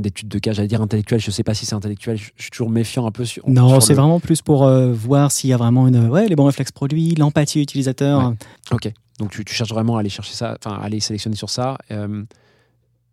d'études 0.00 0.28
de 0.28 0.38
cas, 0.38 0.52
j'allais 0.52 0.68
dire 0.68 0.82
intellectuelles, 0.82 1.20
je 1.20 1.30
sais 1.30 1.42
pas 1.44 1.54
si 1.54 1.64
c'est 1.64 1.74
intellectuel, 1.74 2.16
je 2.18 2.30
je 2.36 2.42
suis 2.42 2.50
toujours 2.50 2.68
méfiant 2.68 3.06
un 3.06 3.10
peu 3.10 3.24
sur. 3.24 3.48
Non, 3.48 3.80
c'est 3.80 3.94
le- 3.94 4.00
vraiment 4.00 4.20
plus 4.20 4.42
pour 4.42 4.64
euh, 4.64 4.92
voir 4.92 5.32
s'il 5.32 5.48
y 5.50 5.52
a 5.52 5.56
vraiment 5.56 5.88
une, 5.88 6.08
ouais, 6.08 6.28
les 6.28 6.36
bons 6.36 6.44
réflexes 6.46 6.72
produits, 6.72 7.14
l'empathie 7.14 7.62
utilisateur. 7.62 8.28
Ouais. 8.30 8.34
Ok, 8.72 8.92
donc 9.18 9.30
tu, 9.30 9.44
tu 9.44 9.54
cherches 9.54 9.70
vraiment 9.70 9.96
à 9.96 10.00
aller 10.00 10.08
chercher 10.10 10.34
ça, 10.34 10.56
enfin 10.62 10.76
à 10.76 10.84
aller 10.84 11.00
sélectionner 11.00 11.36
sur 11.36 11.48
ça. 11.48 11.78
Euh, 11.90 12.22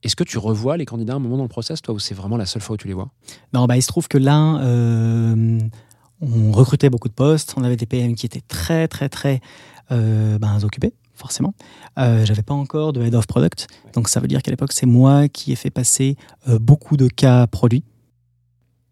Est-ce 0.04 0.16
que 0.16 0.24
tu 0.26 0.38
revois 0.38 0.76
les 0.78 0.86
candidats 0.86 1.14
à 1.14 1.16
un 1.16 1.20
moment 1.20 1.38
dans 1.38 1.44
le 1.44 1.50
process, 1.50 1.82
toi, 1.82 1.94
ou 1.96 2.00
c'est 2.00 2.14
vraiment 2.16 2.36
la 2.38 2.46
seule 2.46 2.62
fois 2.62 2.74
où 2.74 2.78
tu 2.78 2.88
les 2.88 2.94
vois? 2.94 3.10
Non, 3.54 3.66
bah, 3.68 3.78
il 3.78 3.82
se 3.82 3.88
trouve 3.88 4.08
que 4.08 4.18
là, 4.18 4.58
euh, 4.62 5.60
on 6.22 6.52
recrutait 6.52 6.90
beaucoup 6.90 7.10
de 7.10 7.14
postes. 7.14 7.54
On 7.58 7.64
avait 7.64 7.76
des 7.76 7.86
PM 7.86 8.16
qui 8.16 8.26
étaient 8.26 8.44
très, 8.48 8.88
très, 8.88 9.10
très 9.10 9.42
euh, 9.92 10.38
ben, 10.38 10.64
occupés, 10.64 10.94
forcément. 11.14 11.54
Euh, 11.98 12.26
J'avais 12.26 12.44
pas 12.44 12.54
encore 12.54 12.94
de 12.94 13.02
head 13.02 13.16
of 13.16 13.28
product. 13.28 13.68
Donc, 13.94 14.10
ça 14.10 14.20
veut 14.20 14.28
dire 14.28 14.42
qu'à 14.42 14.52
l'époque, 14.52 14.72
c'est 14.72 14.86
moi 14.86 15.28
qui 15.28 15.52
ai 15.52 15.56
fait 15.56 15.70
passer 15.70 16.16
euh, 16.48 16.60
beaucoup 16.60 16.98
de 16.98 17.08
cas 17.08 17.48
produits. 17.48 17.84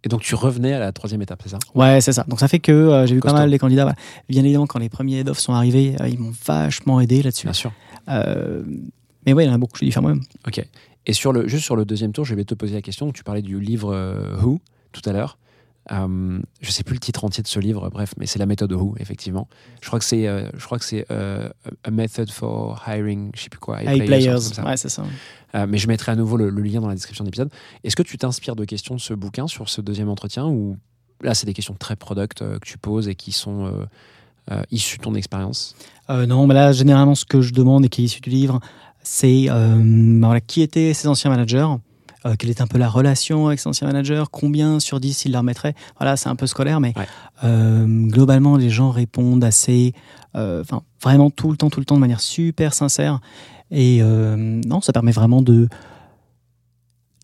Et 0.03 0.09
donc 0.09 0.21
tu 0.21 0.35
revenais 0.35 0.73
à 0.73 0.79
la 0.79 0.91
troisième 0.91 1.21
étape, 1.21 1.41
c'est 1.43 1.49
ça? 1.49 1.59
Ouais, 1.75 2.01
c'est 2.01 2.11
ça. 2.11 2.25
Donc, 2.27 2.39
ça 2.39 2.47
fait 2.47 2.59
que 2.59 2.71
euh, 2.71 3.05
j'ai 3.05 3.15
vu 3.15 3.21
pas 3.21 3.33
mal 3.33 3.49
les 3.49 3.57
candidats. 3.57 3.83
voilà. 3.83 3.97
Bien 4.27 4.43
évidemment, 4.43 4.67
quand 4.67 4.79
les 4.79 4.89
premiers 4.89 5.19
head 5.19 5.29
of 5.29 5.39
sont 5.39 5.53
arrivés, 5.53 5.95
euh, 6.01 6.09
ils 6.09 6.19
m'ont 6.19 6.33
vachement 6.45 6.99
aidé 6.99 7.23
là-dessus. 7.23 7.45
Bien 7.45 7.53
sûr. 7.53 7.71
Euh, 8.09 8.63
mais 9.25 9.31
ouais, 9.31 9.45
il 9.45 9.47
y 9.47 9.49
en 9.49 9.53
a 9.53 9.57
beaucoup 9.57 9.73
que 9.73 9.79
j'ai 9.79 9.85
dû 9.85 9.91
faire 9.93 10.01
moi-même. 10.01 10.23
Ok. 10.45 10.61
Et 11.05 11.13
sur 11.13 11.31
le, 11.31 11.47
juste 11.47 11.63
sur 11.63 11.75
le 11.77 11.85
deuxième 11.85 12.11
tour, 12.11 12.25
je 12.25 12.35
vais 12.35 12.43
te 12.43 12.53
poser 12.53 12.73
la 12.73 12.81
question. 12.81 13.11
Tu 13.11 13.23
parlais 13.23 13.41
du 13.41 13.59
livre 13.59 14.37
Who 14.41 14.59
tout 14.91 15.01
à 15.05 15.13
l'heure. 15.13 15.37
Euh, 15.91 16.39
je 16.61 16.71
sais 16.71 16.83
plus 16.83 16.93
le 16.93 16.99
titre 17.01 17.25
entier 17.25 17.43
de 17.43 17.47
ce 17.47 17.59
livre, 17.59 17.89
bref, 17.89 18.13
mais 18.17 18.25
c'est 18.25 18.39
la 18.39 18.45
méthode 18.45 18.71
Who, 18.71 18.95
effectivement. 18.99 19.49
Je 19.81 19.87
crois 19.87 19.99
que 19.99 20.05
c'est, 20.05 20.27
euh, 20.27 20.49
je 20.55 20.65
crois 20.65 20.79
que 20.79 20.85
c'est 20.85 21.05
euh, 21.11 21.49
A 21.83 21.91
Method 21.91 22.31
for 22.31 22.81
Hiring, 22.87 23.31
je 23.35 23.41
sais 23.41 23.49
plus 23.49 23.59
quoi, 23.59 23.83
High 23.83 24.05
players. 24.05 24.37
Ouais, 24.65 24.77
c'est 24.77 24.87
ça. 24.87 25.03
Euh, 25.55 25.65
mais 25.67 25.77
je 25.77 25.87
mettrai 25.89 26.13
à 26.13 26.15
nouveau 26.15 26.37
le, 26.37 26.49
le 26.49 26.61
lien 26.61 26.79
dans 26.79 26.87
la 26.87 26.95
description 26.95 27.25
de 27.25 27.27
l'épisode. 27.27 27.51
Est-ce 27.83 27.97
que 27.97 28.03
tu 28.03 28.17
t'inspires 28.17 28.55
de 28.55 28.63
questions 28.63 28.95
de 28.95 29.01
ce 29.01 29.13
bouquin 29.13 29.47
sur 29.47 29.67
ce 29.67 29.81
deuxième 29.81 30.07
entretien 30.07 30.47
ou 30.47 30.77
là, 31.21 31.33
c'est 31.33 31.45
des 31.45 31.53
questions 31.53 31.75
très 31.77 31.97
product 31.97 32.39
que 32.39 32.65
tu 32.65 32.77
poses 32.77 33.09
et 33.09 33.15
qui 33.15 33.33
sont 33.33 33.85
issues 34.71 34.97
de 34.97 35.03
ton 35.03 35.15
expérience? 35.15 35.75
Non, 36.09 36.47
mais 36.47 36.53
là, 36.53 36.71
généralement, 36.71 37.15
ce 37.15 37.25
que 37.25 37.41
je 37.41 37.53
demande 37.53 37.85
et 37.85 37.89
qui 37.89 38.01
est 38.01 38.05
issu 38.05 38.21
du 38.21 38.29
livre, 38.29 38.59
c'est 39.03 39.47
voilà, 39.47 40.41
qui 40.41 40.61
étaient 40.61 40.93
ces 40.93 41.07
anciens 41.07 41.29
managers, 41.29 41.67
euh, 42.25 42.35
quelle 42.37 42.49
était 42.49 42.61
un 42.61 42.67
peu 42.67 42.77
la 42.77 42.89
relation 42.89 43.47
avec 43.47 43.59
ces 43.59 43.67
anciens 43.67 43.87
managers, 43.87 44.23
combien 44.31 44.79
sur 44.79 44.99
10 44.99 45.25
ils 45.25 45.31
leur 45.31 45.43
mettraient. 45.43 45.75
Voilà, 45.99 46.15
c'est 46.17 46.29
un 46.29 46.35
peu 46.35 46.47
scolaire, 46.47 46.79
mais 46.79 46.93
Ouais. 46.97 47.05
euh, 47.43 47.85
globalement, 48.07 48.55
les 48.57 48.69
gens 48.69 48.91
répondent 48.91 49.43
assez, 49.43 49.93
euh, 50.35 50.61
enfin, 50.61 50.83
vraiment 51.01 51.29
tout 51.29 51.51
le 51.51 51.57
temps, 51.57 51.69
tout 51.69 51.79
le 51.79 51.85
temps, 51.85 51.95
de 51.95 51.99
manière 52.01 52.21
super 52.21 52.73
sincère. 52.73 53.19
Et 53.71 54.01
non, 54.03 54.81
ça 54.81 54.93
permet 54.93 55.11
vraiment 55.11 55.41
de 55.41 55.67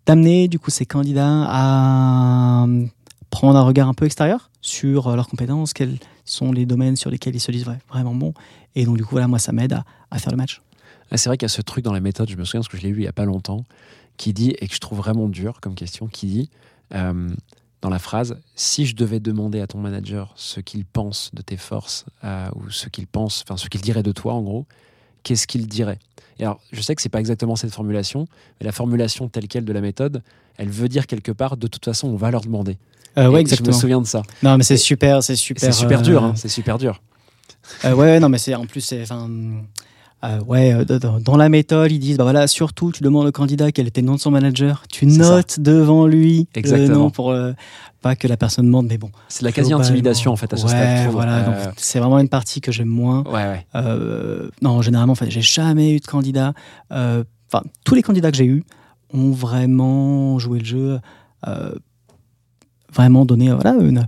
d'amener 0.05 0.47
du 0.47 0.57
coup 0.57 0.71
ces 0.71 0.85
candidats 0.85 1.45
à 1.47 2.65
prendre 3.29 3.57
un 3.59 3.61
regard 3.61 3.87
un 3.87 3.93
peu 3.93 4.05
extérieur 4.05 4.49
sur 4.61 5.15
leurs 5.15 5.27
compétences, 5.27 5.73
quels 5.73 5.97
sont 6.25 6.51
les 6.51 6.65
domaines 6.65 6.95
sur 6.95 7.11
lesquels 7.11 7.35
ils 7.35 7.39
se 7.39 7.51
disent 7.51 7.65
vraiment 7.89 8.15
bons. 8.15 8.33
Et 8.75 8.85
donc, 8.85 8.97
du 8.97 9.03
coup, 9.03 9.11
voilà, 9.11 9.27
moi, 9.27 9.37
ça 9.39 9.51
m'aide 9.51 9.73
à, 9.73 9.83
à 10.09 10.17
faire 10.17 10.31
le 10.31 10.37
match. 10.37 10.61
Ah, 11.11 11.17
C'est 11.17 11.29
vrai 11.29 11.37
qu'il 11.37 11.45
y 11.45 11.51
a 11.51 11.53
ce 11.53 11.61
truc 11.61 11.83
dans 11.85 11.93
la 11.93 11.99
méthode, 11.99 12.29
je 12.29 12.35
me 12.35 12.43
souviens 12.43 12.61
parce 12.61 12.67
que 12.69 12.77
je 12.77 12.83
l'ai 12.83 12.89
lu 12.89 13.01
il 13.01 13.05
y 13.05 13.07
a 13.07 13.11
pas 13.13 13.25
longtemps, 13.25 13.65
qui 14.19 14.33
dit, 14.33 14.53
et 14.59 14.67
que 14.67 14.75
je 14.75 14.79
trouve 14.79 14.99
vraiment 14.99 15.29
dur 15.29 15.61
comme 15.61 15.73
question, 15.75 16.07
qui 16.07 16.27
dit 16.27 16.49
euh, 16.93 17.29
dans 17.81 17.89
la 17.89 17.99
phrase 17.99 18.37
Si 18.53 18.85
je 18.85 18.95
devais 18.95 19.21
demander 19.21 19.61
à 19.61 19.67
ton 19.67 19.79
manager 19.79 20.33
ce 20.35 20.59
qu'il 20.59 20.85
pense 20.85 21.31
de 21.33 21.41
tes 21.41 21.55
forces, 21.57 22.05
euh, 22.25 22.49
ou 22.55 22.69
ce 22.69 22.89
qu'il 22.89 23.07
pense, 23.07 23.43
enfin 23.47 23.55
ce 23.57 23.69
qu'il 23.69 23.81
dirait 23.81 24.03
de 24.03 24.11
toi 24.11 24.33
en 24.33 24.41
gros, 24.41 24.65
qu'est-ce 25.23 25.47
qu'il 25.47 25.67
dirait? 25.67 25.99
Et 26.37 26.43
alors, 26.43 26.59
je 26.71 26.81
sais 26.81 26.95
que 26.95 27.01
c'est 27.01 27.09
pas 27.09 27.21
exactement 27.21 27.55
cette 27.55 27.73
formulation, 27.73 28.27
mais 28.59 28.65
la 28.65 28.73
formulation 28.73 29.29
telle 29.29 29.47
quelle 29.47 29.65
de 29.65 29.73
la 29.73 29.81
méthode, 29.81 30.21
elle 30.57 30.69
veut 30.69 30.89
dire 30.89 31.07
quelque 31.07 31.31
part, 31.31 31.55
de 31.55 31.67
toute 31.67 31.85
façon, 31.85 32.09
on 32.09 32.15
va 32.17 32.29
leur 32.29 32.41
demander. 32.41 32.77
Euh, 33.17 33.27
ouais, 33.27 33.35
Je 33.37 33.41
exactement. 33.41 33.75
me 33.75 33.81
souviens 33.81 34.01
de 34.01 34.05
ça. 34.07 34.21
Non, 34.43 34.57
mais 34.57 34.63
c'est 34.63 34.77
super, 34.77 35.23
c'est 35.23 35.35
super. 35.37 35.63
C'est 35.73 35.79
super 35.79 35.99
euh, 35.99 36.03
dur, 36.03 36.23
hein, 36.23 36.33
c'est 36.35 36.49
super 36.49 36.77
dur. 36.77 37.01
euh, 37.85 37.93
ouais, 37.93 38.19
non, 38.19 38.27
mais 38.27 38.37
c'est 38.37 38.53
en 38.53 38.65
plus, 38.65 38.81
c'est. 38.81 39.05
Euh, 40.23 40.41
ouais, 40.43 40.73
euh, 40.73 40.85
dans, 40.99 41.19
dans 41.19 41.37
la 41.37 41.49
méthode, 41.49 41.91
ils 41.91 41.99
disent 41.99 42.17
bah 42.17 42.23
voilà, 42.23 42.47
surtout, 42.47 42.91
tu 42.91 43.03
demandes 43.03 43.27
au 43.27 43.31
candidat 43.31 43.71
quel 43.71 43.87
était 43.87 44.01
le 44.01 44.07
nom 44.07 44.15
de 44.15 44.19
son 44.19 44.31
manager, 44.31 44.83
tu 44.89 45.09
ça. 45.09 45.17
notes 45.35 45.59
devant 45.59 46.05
lui 46.07 46.47
Exactement. 46.55 46.87
le 46.89 46.93
nom 46.95 47.09
pour 47.09 47.31
euh, 47.31 47.53
pas 48.01 48.15
que 48.15 48.27
la 48.27 48.35
personne 48.37 48.65
demande, 48.65 48.87
mais 48.87 48.97
bon. 48.97 49.11
C'est 49.29 49.41
de 49.41 49.45
la 49.45 49.51
quasi-intimidation 49.51 50.31
en 50.31 50.35
fait 50.35 50.51
à 50.53 50.57
ce 50.57 50.63
ouais, 50.63 50.69
stade. 50.69 51.11
voilà, 51.11 51.37
Euh, 51.37 51.65
donc 51.65 51.73
c'est 51.77 51.99
vraiment 51.99 52.19
une 52.19 52.29
partie 52.29 52.59
que 52.61 52.71
j'aime 52.71 52.87
moins. 52.89 53.23
ouais, 53.25 53.31
ouais. 53.33 53.65
Euh, 53.75 54.49
non, 54.61 54.81
généralement, 54.81 55.13
enfin, 55.13 55.25
j'ai 55.29 55.41
jamais 55.41 55.95
eu 55.95 55.99
de 55.99 56.05
candidat. 56.05 56.53
euh, 56.91 57.23
Enfin, 57.51 57.63
tous 57.83 57.95
les 57.95 58.03
candidats 58.03 58.29
que 58.29 58.37
j'ai 58.37 58.45
eus 58.45 58.63
ont 59.11 59.31
vraiment 59.31 60.37
joué 60.37 60.59
le 60.59 60.65
jeu, 60.65 60.99
euh, 61.47 61.71
vraiment 62.93 63.25
donné. 63.25 63.51
Voilà, 63.51 63.73
une, 63.79 64.05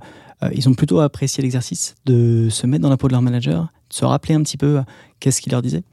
ils 0.54 0.67
ont 0.69 0.73
plutôt 0.73 0.99
apprécié 0.99 1.41
l'exercice 1.43 1.95
de 2.06 2.47
se 2.49 2.65
mettre 2.67 2.82
dans 2.82 2.89
la 2.89 2.97
peau 2.97 3.08
de 3.08 3.13
leur 3.13 3.21
manager, 3.21 3.71
de 3.89 3.93
se 3.93 4.06
rappeler 4.06 4.34
un 4.36 4.41
petit 4.41 4.58
peu 4.58 4.77
euh, 4.80 4.82
qu'est-ce 5.19 5.41
qu'il 5.41 5.51
leur 5.51 5.62
disait. 5.62 5.84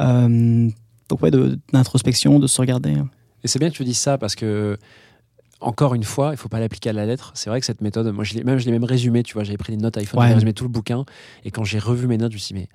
Euh, 0.00 0.68
donc, 1.08 1.22
ouais, 1.22 1.30
d'introspection, 1.72 2.38
de, 2.38 2.46
se 2.46 2.60
regarder. 2.60 2.94
Et 3.44 3.48
c'est 3.48 3.58
bien 3.58 3.70
que 3.70 3.74
tu 3.74 3.84
dises 3.84 3.98
ça 3.98 4.18
parce 4.18 4.34
que, 4.34 4.76
encore 5.60 5.94
une 5.94 6.04
fois, 6.04 6.30
il 6.32 6.36
faut 6.36 6.48
pas 6.48 6.60
l'appliquer 6.60 6.90
à 6.90 6.92
la 6.92 7.06
lettre. 7.06 7.32
C'est 7.34 7.48
vrai 7.50 7.60
que 7.60 7.66
cette 7.66 7.80
méthode, 7.80 8.06
moi, 8.12 8.24
je 8.24 8.34
l'ai 8.34 8.44
même, 8.44 8.58
je 8.58 8.66
l'ai 8.66 8.72
même 8.72 8.84
résumé, 8.84 9.22
tu 9.22 9.34
vois, 9.34 9.44
j'avais 9.44 9.56
pris 9.56 9.74
des 9.76 9.82
notes 9.82 9.96
iPhone, 9.96 10.18
Ouais. 10.20 10.26
j'avais 10.26 10.34
résumé 10.34 10.52
tout 10.52 10.64
le 10.64 10.70
bouquin. 10.70 11.04
Et 11.44 11.50
quand 11.50 11.64
j'ai 11.64 11.78
revu 11.78 12.06
mes 12.06 12.18
notes, 12.18 12.32
je 12.32 12.36
me 12.36 12.40
suis 12.40 12.54
dit, 12.54 12.60
mais, 12.60 12.68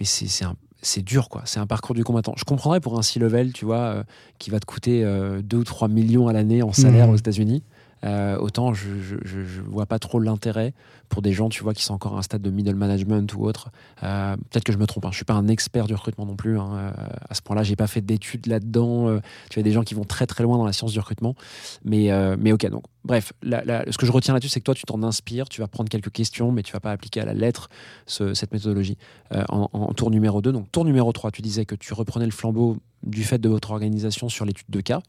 mais 0.00 0.06
c'est, 0.06 1.02
dur, 1.02 1.28
quoi. 1.28 1.42
C'est 1.44 1.60
un 1.60 1.66
parcours 1.66 1.94
du 1.94 2.04
combattant. 2.04 2.34
Je 2.36 2.44
comprendrais 2.44 2.80
pour 2.80 2.98
un 2.98 3.02
C-level, 3.02 3.52
tu 3.52 3.64
vois, 3.64 3.78
euh, 3.78 4.02
qui 4.38 4.50
va 4.50 4.60
te 4.60 4.66
coûter 4.66 5.04
2 5.42 5.56
ou 5.56 5.64
3 5.64 5.88
millions 5.88 6.28
à 6.28 6.32
l'année 6.32 6.62
en 6.62 6.72
salaire 6.72 7.06
Mhm. 7.08 7.12
aux 7.14 7.16
États-Unis. 7.16 7.62
Euh, 8.04 8.36
autant 8.36 8.74
je, 8.74 9.00
je, 9.00 9.16
je, 9.24 9.60
vois 9.62 9.86
pas 9.86 9.98
trop 9.98 10.20
l'intérêt 10.20 10.74
pour 11.08 11.22
des 11.22 11.32
gens, 11.32 11.48
tu 11.48 11.62
vois, 11.62 11.72
qui 11.74 11.82
sont 11.82 11.94
encore 11.94 12.16
à 12.16 12.18
un 12.18 12.22
stade 12.22 12.42
de 12.42 12.50
middle 12.50 12.74
management 12.74 13.32
ou 13.34 13.44
autre. 13.46 13.70
Euh, 14.02 14.36
Peut-être 14.50 14.64
que 14.64 14.72
je 14.72 14.78
me 14.78 14.86
trompe. 14.86 15.06
Hein. 15.06 15.10
Je 15.10 15.16
suis 15.16 15.24
pas 15.24 15.34
un 15.34 15.48
expert 15.48 15.86
du 15.86 15.94
recrutement 15.94 16.26
non 16.26 16.36
plus. 16.36 16.58
hein. 16.58 16.70
Euh, 16.74 16.92
à 17.30 17.34
ce 17.34 17.40
point-là, 17.42 17.62
j'ai 17.62 17.76
pas 17.76 17.86
fait 17.86 18.00
d'études 18.02 18.46
là-dedans. 18.46 19.20
Tu 19.50 19.58
as 19.58 19.62
des 19.62 19.72
gens 19.72 19.82
qui 19.82 19.94
vont 19.94 20.04
très 20.04 20.26
très 20.26 20.42
loin 20.44 20.58
dans 20.58 20.66
la 20.66 20.72
science 20.72 20.92
du 20.92 20.98
recrutement. 20.98 21.34
Mais, 21.84 22.10
mais 22.38 22.52
ok. 22.52 22.66
Donc, 22.68 22.84
bref, 23.04 23.32
ce 23.42 23.96
que 23.98 24.06
je 24.06 24.12
retiens 24.12 24.34
là-dessus, 24.34 24.50
c'est 24.50 24.60
que 24.60 24.64
toi, 24.64 24.74
tu 24.74 24.84
t'en 24.84 25.02
inspires. 25.02 25.48
Tu 25.48 25.60
vas 25.60 25.68
prendre 25.68 25.88
quelques 25.88 26.10
questions, 26.12 26.52
mais 26.52 26.62
tu 26.62 26.72
vas 26.72 26.80
pas 26.80 26.90
appliquer 26.92 27.20
à 27.20 27.24
la 27.24 27.34
lettre 27.34 27.68
ce- 28.06 28.34
cette 28.34 28.52
méthodologie. 28.52 28.98
En, 29.48 29.68
en 29.72 29.92
tour 29.94 30.10
numéro 30.10 30.42
2. 30.42 30.52
Donc, 30.52 30.70
tour 30.72 30.84
numéro 30.84 31.10
3, 31.12 31.30
tu 31.30 31.42
disais 31.42 31.64
que 31.64 31.74
tu 31.74 31.94
reprenais 31.94 32.26
le 32.26 32.32
flambeau 32.32 32.76
du 33.02 33.22
fait 33.24 33.38
de 33.38 33.48
votre 33.48 33.70
organisation 33.70 34.28
sur 34.28 34.44
l'étude 34.44 34.66
de 34.68 34.80
cas. 34.80 35.00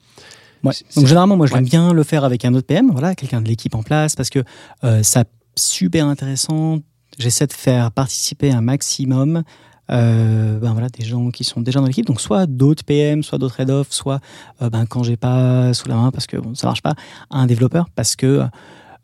Ouais. 0.64 0.74
Donc 0.96 1.06
généralement, 1.06 1.38
moi, 1.38 1.46
je 1.46 1.54
ouais. 1.54 1.60
l'aime 1.60 1.70
bien 1.70 1.94
le 1.94 2.04
faire 2.04 2.24
avec 2.24 2.46
un 2.46 2.54
autre 2.54 2.68
PM, 2.68 2.92
voilà, 2.92 3.16
quelqu'un 3.16 3.42
de 3.42 3.48
l'équipe 3.48 3.76
en 3.76 3.84
place, 3.84 4.16
parce 4.16 4.30
que 4.30 4.44
euh, 4.84 5.04
ça 5.04 5.26
super 5.56 6.08
intéressant. 6.08 6.80
J'essaie 7.18 7.48
de 7.48 7.54
faire 7.54 7.92
participer 7.92 8.52
un 8.52 8.62
maximum. 8.62 9.44
euh, 9.92 10.58
ben 10.60 10.72
voilà, 10.74 10.90
des 10.90 11.06
gens 11.06 11.30
qui 11.30 11.44
sont 11.44 11.62
déjà 11.62 11.80
dans 11.80 11.86
l'équipe, 11.86 12.06
donc 12.06 12.20
soit 12.20 12.48
d'autres 12.48 12.84
PM, 12.84 13.24
soit 13.24 13.38
d'autres 13.38 13.60
head 13.60 13.70
off, 13.70 13.88
soit 13.92 14.20
euh, 14.62 14.70
ben, 14.70 14.86
quand 14.86 15.04
j'ai 15.04 15.16
pas 15.18 15.74
sous 15.74 15.88
la 15.88 15.96
main 15.96 16.12
parce 16.12 16.26
que 16.28 16.38
bon, 16.38 16.56
ça 16.56 16.68
marche 16.68 16.82
pas, 16.82 16.96
un 17.30 17.46
développeur 17.46 17.88
parce 17.96 18.16
que 18.16 18.42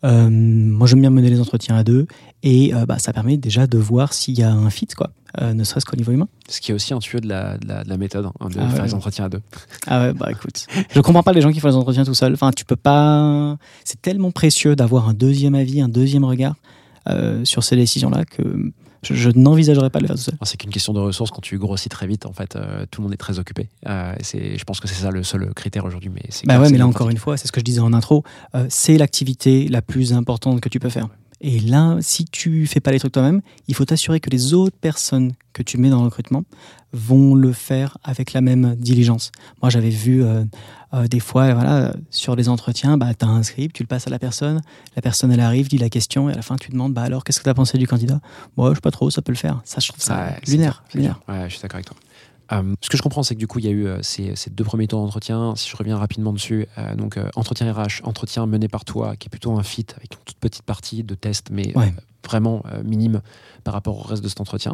euh, 0.03 0.29
moi 0.29 0.87
j'aime 0.87 1.01
bien 1.01 1.09
mener 1.09 1.29
les 1.29 1.39
entretiens 1.39 1.75
à 1.75 1.83
deux 1.83 2.07
et 2.43 2.73
euh, 2.73 2.85
bah, 2.85 2.97
ça 2.99 3.13
permet 3.13 3.37
déjà 3.37 3.67
de 3.67 3.77
voir 3.77 4.13
s'il 4.13 4.37
y 4.37 4.43
a 4.43 4.51
un 4.51 4.69
fit 4.69 4.87
quoi, 4.87 5.11
euh, 5.41 5.53
ne 5.53 5.63
serait-ce 5.63 5.85
qu'au 5.85 5.95
niveau 5.97 6.11
humain. 6.11 6.27
Ce 6.49 6.59
qui 6.59 6.71
est 6.71 6.73
aussi 6.73 6.93
un 6.93 6.99
tuyau 6.99 7.19
de 7.19 7.27
la, 7.27 7.57
de 7.57 7.67
la, 7.67 7.83
de 7.83 7.89
la 7.89 7.97
méthode, 7.97 8.25
hein, 8.25 8.49
de 8.49 8.57
Ah 8.59 8.67
faire 8.69 8.79
ouais. 8.79 8.87
les 8.87 8.93
entretiens 8.93 9.25
à 9.25 9.29
deux. 9.29 9.41
Ah 9.87 10.01
ouais, 10.07 10.13
bah 10.13 10.27
écoute, 10.31 10.65
je 10.89 10.99
comprends 11.01 11.23
pas 11.23 11.33
les 11.33 11.41
gens 11.41 11.51
qui 11.51 11.59
font 11.59 11.67
les 11.69 11.75
entretiens 11.75 12.03
tout 12.03 12.13
seuls. 12.15 12.33
Enfin, 12.33 12.51
tu 12.51 12.65
peux 12.65 12.75
pas. 12.75 13.57
C'est 13.83 14.01
tellement 14.01 14.31
précieux 14.31 14.75
d'avoir 14.75 15.07
un 15.07 15.13
deuxième 15.13 15.55
avis, 15.55 15.81
un 15.81 15.89
deuxième 15.89 16.23
regard 16.25 16.55
euh, 17.07 17.45
sur 17.45 17.63
ces 17.63 17.75
décisions-là 17.75 18.25
que 18.25 18.71
je, 19.03 19.13
je 19.13 19.29
n'envisagerais 19.29 19.89
pas 19.89 19.99
de 19.99 20.03
le 20.03 20.07
faire 20.07 20.15
tout 20.15 20.23
seul. 20.23 20.35
C'est 20.43 20.57
qu'une 20.57 20.71
question 20.71 20.93
de 20.93 20.99
ressources. 20.99 21.31
Quand 21.31 21.41
tu 21.41 21.57
grossis 21.57 21.89
très 21.89 22.07
vite, 22.07 22.25
en 22.25 22.33
fait, 22.33 22.55
euh, 22.55 22.85
tout 22.89 23.01
le 23.01 23.05
monde 23.05 23.13
est 23.13 23.17
très 23.17 23.39
occupé. 23.39 23.69
Euh, 23.87 24.13
c'est, 24.21 24.57
je 24.57 24.63
pense 24.63 24.79
que 24.79 24.87
c'est 24.87 25.01
ça 25.01 25.11
le 25.11 25.23
seul 25.23 25.53
critère 25.53 25.85
aujourd'hui. 25.85 26.11
Mais 26.13 26.21
Bah 26.45 26.59
ouais, 26.59 26.69
mais 26.69 26.77
là 26.77 26.87
encore 26.87 27.09
une 27.09 27.17
fois, 27.17 27.37
c'est 27.37 27.47
ce 27.47 27.51
que 27.51 27.59
je 27.59 27.65
disais 27.65 27.81
en 27.81 27.93
intro, 27.93 28.23
euh, 28.55 28.65
c'est 28.69 28.97
l'activité 28.97 29.67
la 29.67 29.81
plus 29.81 30.13
importante 30.13 30.61
que 30.61 30.69
tu 30.69 30.79
peux 30.79 30.89
faire. 30.89 31.07
Et 31.43 31.60
là, 31.60 31.97
si 32.01 32.25
tu 32.25 32.67
fais 32.67 32.80
pas 32.80 32.91
les 32.91 32.99
trucs 32.99 33.13
toi-même, 33.13 33.41
il 33.67 33.73
faut 33.73 33.84
t'assurer 33.86 34.19
que 34.19 34.30
les 34.30 34.54
autres 34.54 34.77
personnes 34.77 35.34
que 35.54 35.63
tu 35.63 35.77
mets 35.80 35.89
dans 35.89 35.97
le 35.99 36.06
recrutement 36.06 36.43
vont 36.93 37.34
le 37.34 37.51
faire 37.51 37.97
avec 38.04 38.34
la 38.34 38.41
même 38.41 38.75
diligence. 38.75 39.32
Moi, 39.62 39.71
j'avais 39.71 39.89
vu 39.89 40.23
euh, 40.23 40.43
euh, 40.93 41.08
des 41.08 41.19
fois, 41.19 41.51
voilà, 41.54 41.95
sur 42.12 42.36
les 42.36 42.47
entretiens, 42.47 42.95
bah, 42.97 43.13
tu 43.15 43.25
as 43.25 43.30
un 43.30 43.41
script, 43.43 43.75
tu 43.75 43.82
le 43.82 43.88
passes 43.88 44.06
à 44.06 44.12
la 44.12 44.19
personne, 44.19 44.62
la 44.95 45.01
personne, 45.01 45.32
elle 45.32 45.39
arrive, 45.39 45.67
dit 45.67 45.77
la 45.80 45.89
question, 45.89 46.30
et 46.30 46.34
à 46.34 46.36
la 46.36 46.41
fin, 46.43 46.58
tu 46.58 46.69
demandes, 46.69 46.93
bah 46.93 47.01
alors, 47.01 47.23
qu'est-ce 47.23 47.39
que 47.39 47.43
tu 47.45 47.49
as 47.49 47.54
pensé 47.56 47.77
du 47.80 47.88
candidat? 47.88 48.19
Moi, 48.56 48.69
je 48.69 48.75
sais 48.75 48.82
pas 48.82 48.91
trop, 48.91 49.10
ça 49.10 49.21
peut 49.23 49.32
le 49.32 49.38
faire. 49.38 49.62
Ça, 49.65 49.80
je 49.80 49.88
trouve 49.88 50.01
ça 50.04 50.17
Ouais, 50.17 50.38
lunaire. 50.47 50.84
lunaire. 50.93 51.19
Ouais, 51.27 51.45
je 51.49 51.54
suis 51.54 51.62
d'accord 51.62 51.77
avec 51.77 51.88
toi. 51.88 51.97
Euh, 52.51 52.75
ce 52.81 52.89
que 52.89 52.97
je 52.97 53.01
comprends, 53.01 53.23
c'est 53.23 53.35
que 53.35 53.39
du 53.39 53.47
coup, 53.47 53.59
il 53.59 53.65
y 53.65 53.67
a 53.67 53.71
eu 53.71 53.85
euh, 53.87 53.99
ces, 54.01 54.35
ces 54.35 54.49
deux 54.49 54.63
premiers 54.63 54.87
tours 54.87 54.99
d'entretien. 55.01 55.55
Si 55.55 55.69
je 55.69 55.75
reviens 55.77 55.97
rapidement 55.97 56.33
dessus, 56.33 56.67
euh, 56.77 56.95
donc 56.95 57.17
entretien 57.35 57.71
RH, 57.71 58.01
entretien 58.03 58.45
mené 58.45 58.67
par 58.67 58.85
toi, 58.85 59.15
qui 59.15 59.27
est 59.27 59.29
plutôt 59.29 59.57
un 59.57 59.63
fit 59.63 59.85
avec 59.95 60.13
une 60.13 60.19
toute 60.25 60.37
petite 60.37 60.63
partie 60.63 61.03
de 61.03 61.15
test, 61.15 61.47
mais 61.51 61.75
Ouais. 61.77 61.93
vraiment 62.27 62.63
minime 62.83 63.21
par 63.63 63.73
rapport 63.73 63.97
au 63.97 64.01
reste 64.03 64.23
de 64.23 64.27
cet 64.29 64.41
entretien. 64.41 64.73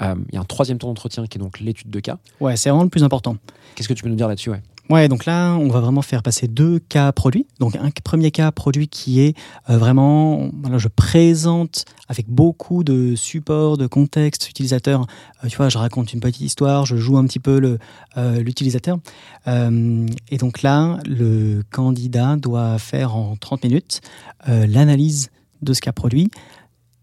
Il 0.00 0.34
y 0.34 0.36
a 0.36 0.40
un 0.40 0.44
troisième 0.44 0.78
tour 0.78 0.88
d'entretien 0.88 1.26
qui 1.26 1.38
est 1.38 1.40
donc 1.40 1.60
l'étude 1.60 1.90
de 1.90 2.00
cas. 2.00 2.18
Ouais, 2.40 2.56
c'est 2.56 2.70
vraiment 2.70 2.84
le 2.84 2.88
plus 2.90 3.04
important. 3.04 3.36
Qu'est-ce 3.74 3.88
que 3.88 3.94
tu 3.94 4.02
peux 4.02 4.08
nous 4.08 4.14
dire 4.16 4.28
là-dessus 4.28 4.50
ouais? 4.50 4.62
Ouais, 4.90 5.08
donc 5.08 5.26
là, 5.26 5.54
on 5.54 5.68
va 5.68 5.80
vraiment 5.80 6.02
faire 6.02 6.22
passer 6.22 6.48
deux 6.48 6.78
cas 6.80 7.12
produits. 7.12 7.46
Donc 7.60 7.76
un 7.76 7.90
premier 8.04 8.30
cas 8.30 8.50
produit 8.50 8.88
qui 8.88 9.20
est 9.20 9.36
euh, 9.70 9.78
vraiment, 9.78 10.50
voilà, 10.60 10.78
je 10.78 10.88
présente 10.88 11.84
avec 12.08 12.28
beaucoup 12.28 12.82
de 12.84 13.14
support, 13.14 13.78
de 13.78 13.86
contexte 13.86 14.50
utilisateur. 14.50 15.06
Euh, 15.42 15.48
tu 15.48 15.56
vois, 15.56 15.68
je 15.68 15.78
raconte 15.78 16.12
une 16.12 16.20
petite 16.20 16.42
histoire, 16.42 16.84
je 16.84 16.96
joue 16.96 17.16
un 17.16 17.24
petit 17.24 17.38
peu 17.38 17.78
euh, 18.16 18.40
l'utilisateur. 18.40 18.98
Et 19.46 20.38
donc 20.38 20.62
là, 20.62 20.98
le 21.06 21.62
candidat 21.70 22.36
doit 22.36 22.78
faire 22.78 23.16
en 23.16 23.36
30 23.36 23.64
minutes 23.64 24.00
l'analyse 24.46 25.30
de 25.62 25.72
ce 25.72 25.80
cas 25.80 25.92
produit, 25.92 26.30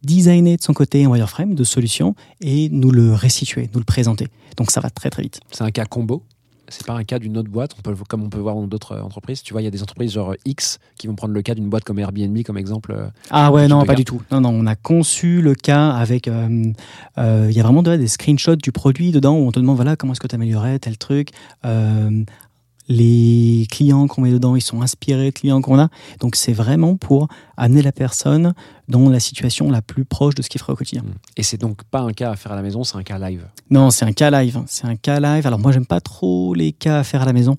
designer 0.03 0.57
de 0.57 0.61
son 0.61 0.73
côté 0.73 1.05
un 1.05 1.09
wireframe 1.09 1.55
de 1.55 1.63
solution 1.63 2.15
et 2.41 2.69
nous 2.69 2.91
le 2.91 3.13
restituer, 3.13 3.69
nous 3.73 3.79
le 3.79 3.85
présenter. 3.85 4.27
Donc 4.57 4.71
ça 4.71 4.79
va 4.79 4.89
très 4.89 5.09
très 5.09 5.23
vite. 5.23 5.39
C'est 5.51 5.63
un 5.63 5.71
cas 5.71 5.85
combo? 5.85 6.23
C'est 6.69 6.85
pas 6.85 6.93
un 6.93 7.03
cas 7.03 7.19
d'une 7.19 7.37
autre 7.37 7.49
boîte, 7.49 7.71
on 7.77 7.81
peut, 7.81 7.93
comme 8.07 8.23
on 8.23 8.29
peut 8.29 8.39
voir 8.39 8.55
dans 8.55 8.67
d'autres 8.67 8.93
euh, 8.93 9.01
entreprises. 9.01 9.41
Tu 9.43 9.53
vois, 9.53 9.61
il 9.61 9.65
y 9.65 9.67
a 9.67 9.71
des 9.71 9.81
entreprises 9.83 10.11
genre 10.13 10.35
X 10.45 10.79
qui 10.97 11.07
vont 11.07 11.15
prendre 11.15 11.33
le 11.33 11.41
cas 11.41 11.55
d'une 11.55 11.69
boîte 11.69 11.83
comme 11.83 11.99
Airbnb 11.99 12.37
comme 12.43 12.57
exemple. 12.57 12.91
euh, 12.95 13.07
Ah 13.31 13.51
ouais, 13.51 13.67
non, 13.67 13.83
pas 13.85 13.95
du 13.95 14.05
tout. 14.05 14.21
Non, 14.31 14.41
non, 14.41 14.49
on 14.49 14.65
a 14.67 14.75
conçu 14.75 15.41
le 15.41 15.55
cas 15.55 15.89
avec. 15.89 16.27
euh, 16.27 16.71
euh, 17.17 17.47
Il 17.49 17.55
y 17.55 17.59
a 17.59 17.63
vraiment 17.63 17.83
de- 17.83 17.95
des 17.95 18.07
screenshots 18.07 18.55
du 18.55 18.71
produit 18.71 19.11
dedans 19.11 19.35
où 19.37 19.47
on 19.47 19.51
te 19.51 19.59
demande 19.59 19.75
voilà 19.77 19.95
comment 19.95 20.13
est-ce 20.13 20.19
que 20.19 20.27
tu 20.27 20.35
améliorais 20.35 20.79
tel 20.79 20.97
truc. 20.97 21.29
Euh, 21.65 22.23
les 22.89 23.67
clients 23.69 24.07
qu'on 24.07 24.21
met 24.21 24.31
dedans, 24.31 24.55
ils 24.55 24.61
sont 24.61 24.81
inspirés 24.81 25.27
de 25.27 25.29
clients 25.31 25.61
qu'on 25.61 25.79
a. 25.79 25.89
Donc 26.19 26.35
c'est 26.35 26.53
vraiment 26.53 26.97
pour 26.97 27.27
amener 27.55 27.83
la 27.83 27.91
personne 27.91 28.53
dans 28.87 29.09
la 29.09 29.19
situation 29.19 29.69
la 29.69 29.83
plus 29.83 30.05
proche 30.05 30.33
de 30.35 30.41
ce 30.41 30.49
qu'il 30.49 30.59
ferait 30.59 30.73
au 30.73 30.75
quotidien. 30.75 31.03
Et 31.37 31.43
c'est 31.43 31.57
donc 31.57 31.83
pas 31.83 32.01
un 32.01 32.11
cas 32.11 32.31
à 32.31 32.35
faire 32.35 32.51
à 32.51 32.55
la 32.55 32.63
maison, 32.63 32.83
c'est 32.83 32.97
un 32.97 33.03
cas 33.03 33.19
live. 33.19 33.45
Non, 33.69 33.91
c'est 33.91 34.05
un 34.05 34.11
cas 34.11 34.31
live. 34.31 34.61
C'est 34.65 34.87
un 34.87 34.95
cas 34.95 35.19
live. 35.19 35.45
Alors 35.45 35.59
moi, 35.59 35.71
j'aime 35.71 35.85
pas 35.85 36.01
trop 36.01 36.55
les 36.55 36.71
cas 36.71 36.99
à 36.99 37.03
faire 37.03 37.21
à 37.21 37.25
la 37.25 37.33
maison. 37.33 37.55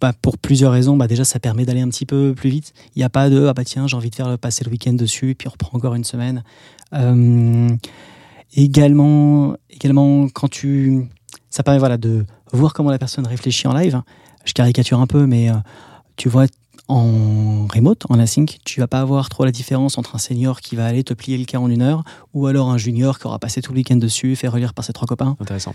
Bah, 0.00 0.12
pour 0.20 0.36
plusieurs 0.36 0.72
raisons. 0.72 0.96
Bah, 0.96 1.06
déjà, 1.06 1.24
ça 1.24 1.38
permet 1.38 1.64
d'aller 1.64 1.80
un 1.80 1.88
petit 1.88 2.06
peu 2.06 2.34
plus 2.34 2.50
vite. 2.50 2.72
Il 2.96 2.98
n'y 2.98 3.04
a 3.04 3.08
pas 3.08 3.30
de 3.30 3.46
ah 3.46 3.54
bah 3.54 3.64
tiens, 3.64 3.86
j'ai 3.86 3.96
envie 3.96 4.10
de 4.10 4.16
faire 4.16 4.36
passer 4.36 4.64
le 4.64 4.70
week-end 4.70 4.94
dessus, 4.94 5.30
et 5.30 5.34
puis 5.36 5.46
on 5.46 5.52
reprend 5.52 5.78
encore 5.78 5.94
une 5.94 6.02
semaine. 6.02 6.42
Euh, 6.92 7.68
également, 8.56 9.54
également, 9.70 10.28
quand 10.28 10.48
tu, 10.48 11.06
ça 11.50 11.62
permet 11.62 11.78
voilà 11.78 11.98
de 11.98 12.24
voir 12.56 12.72
comment 12.74 12.90
la 12.90 12.98
personne 12.98 13.26
réfléchit 13.26 13.66
en 13.66 13.74
live. 13.74 14.02
Je 14.44 14.52
caricature 14.52 15.00
un 15.00 15.06
peu, 15.06 15.26
mais 15.26 15.50
euh, 15.50 15.54
tu 16.16 16.28
vois 16.28 16.46
en 16.88 17.66
remote, 17.72 18.04
en 18.10 18.18
async, 18.18 18.58
tu 18.64 18.80
vas 18.80 18.86
pas 18.86 19.00
avoir 19.00 19.28
trop 19.28 19.44
la 19.44 19.52
différence 19.52 19.98
entre 19.98 20.16
un 20.16 20.18
senior 20.18 20.60
qui 20.60 20.76
va 20.76 20.84
aller 20.86 21.04
te 21.04 21.14
plier 21.14 21.38
le 21.38 21.44
cas 21.44 21.58
en 21.58 21.70
une 21.70 21.80
heure 21.80 22.02
ou 22.34 22.46
alors 22.46 22.70
un 22.70 22.78
junior 22.78 23.18
qui 23.18 23.26
aura 23.26 23.38
passé 23.38 23.62
tout 23.62 23.72
le 23.72 23.78
week-end 23.78 23.96
dessus, 23.96 24.36
fait 24.36 24.48
relire 24.48 24.74
par 24.74 24.84
ses 24.84 24.92
trois 24.92 25.06
copains. 25.06 25.36
Intéressant. 25.40 25.74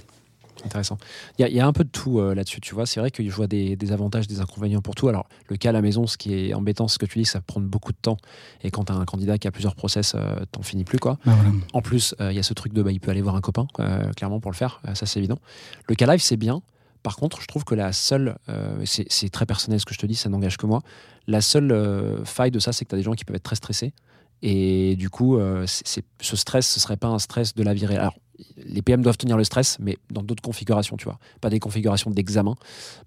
Intéressant. 0.66 0.98
Il 1.38 1.42
y, 1.42 1.46
a- 1.46 1.50
il 1.50 1.56
y 1.56 1.60
a 1.60 1.68
un 1.68 1.74
peu 1.74 1.84
de 1.84 1.90
tout 1.90 2.20
euh, 2.20 2.34
là-dessus, 2.36 2.60
tu 2.62 2.74
vois. 2.76 2.86
C'est 2.86 3.00
vrai 3.00 3.12
que 3.12 3.24
je 3.24 3.30
vois 3.32 3.48
des, 3.48 3.76
des 3.76 3.92
avantages, 3.92 4.28
des 4.28 4.40
inconvénients 4.42 4.82
pour 4.82 4.96
tout. 4.96 5.08
Alors, 5.08 5.28
le 5.48 5.56
cas 5.58 5.70
à 5.70 5.72
la 5.72 5.82
maison, 5.82 6.08
ce 6.08 6.18
qui 6.18 6.34
est 6.34 6.54
embêtant, 6.54 6.88
ce 6.88 6.98
que 6.98 7.06
tu 7.06 7.20
dis, 7.20 7.26
ça 7.26 7.42
prend 7.42 7.60
beaucoup 7.62 7.92
de 7.92 7.98
temps. 8.02 8.18
Et 8.64 8.72
quand 8.72 8.86
tu 8.86 8.92
as 8.92 8.96
un 8.96 9.06
candidat 9.06 9.38
qui 9.38 9.48
a 9.48 9.52
plusieurs 9.52 9.76
process, 9.76 10.14
euh, 10.16 10.36
t'en 10.52 10.62
finis 10.64 10.84
plus, 10.84 11.00
quoi. 11.00 11.18
Bah, 11.26 11.34
voilà. 11.36 11.50
En 11.74 11.82
plus, 11.82 12.16
euh, 12.22 12.32
il 12.32 12.36
y 12.36 12.40
a 12.40 12.44
ce 12.44 12.54
truc 12.54 12.74
de 12.74 12.82
bah, 12.82 12.92
il 12.92 13.00
peut 13.00 13.12
aller 13.12 13.22
voir 13.22 13.36
un 13.36 13.42
copain, 13.42 13.68
euh, 13.80 14.12
clairement, 14.14 14.40
pour 14.40 14.52
le 14.52 14.58
faire. 14.58 14.82
Ça, 14.94 15.06
c'est 15.06 15.20
évident. 15.20 15.40
Le 15.88 15.96
cas 15.96 16.08
live, 16.08 16.22
c'est 16.22 16.38
bien. 16.38 16.62
Par 17.04 17.16
contre, 17.16 17.40
je 17.42 17.48
trouve 17.48 17.64
que 17.64 17.76
la 17.76 17.94
seule, 17.94 18.36
euh, 18.50 18.82
c'est 18.86 19.30
très 19.30 19.46
personnel 19.46 19.80
ce 19.80 19.86
que 19.86 19.94
je 19.94 20.00
te 20.00 20.06
dis, 20.06 20.16
ça 20.16 20.28
n'engage 20.30 20.58
que 20.58 20.66
moi. 20.66 20.82
La 21.28 21.40
seule 21.42 21.72
euh, 21.72 22.26
faille 22.26 22.52
de 22.52 22.60
ça, 22.60 22.74
c'est 22.74 22.84
que 22.86 22.90
tu 22.90 22.96
as 22.96 22.98
des 22.98 23.04
gens 23.04 23.14
qui 23.14 23.24
peuvent 23.24 23.36
être 23.36 23.44
très 23.44 23.56
stressés. 23.56 23.94
Et 24.42 24.96
du 24.98 25.10
coup, 25.10 25.38
euh, 25.38 25.66
ce 25.68 26.36
stress, 26.36 26.68
ce 26.68 26.80
serait 26.80 26.98
pas 26.98 27.08
un 27.08 27.18
stress 27.20 27.56
de 27.56 27.64
la 27.64 27.74
vie 27.74 27.86
réelle. 27.86 28.02
Alors, 28.02 28.20
les 28.66 28.82
PM 28.82 29.02
doivent 29.02 29.18
tenir 29.18 29.38
le 29.38 29.44
stress, 29.44 29.78
mais 29.80 29.98
dans 30.12 30.22
d'autres 30.22 30.42
configurations, 30.42 30.98
tu 30.98 31.06
vois. 31.06 31.20
Pas 31.42 31.50
des 31.50 31.60
configurations 31.60 32.12
d'examen. 32.12 32.56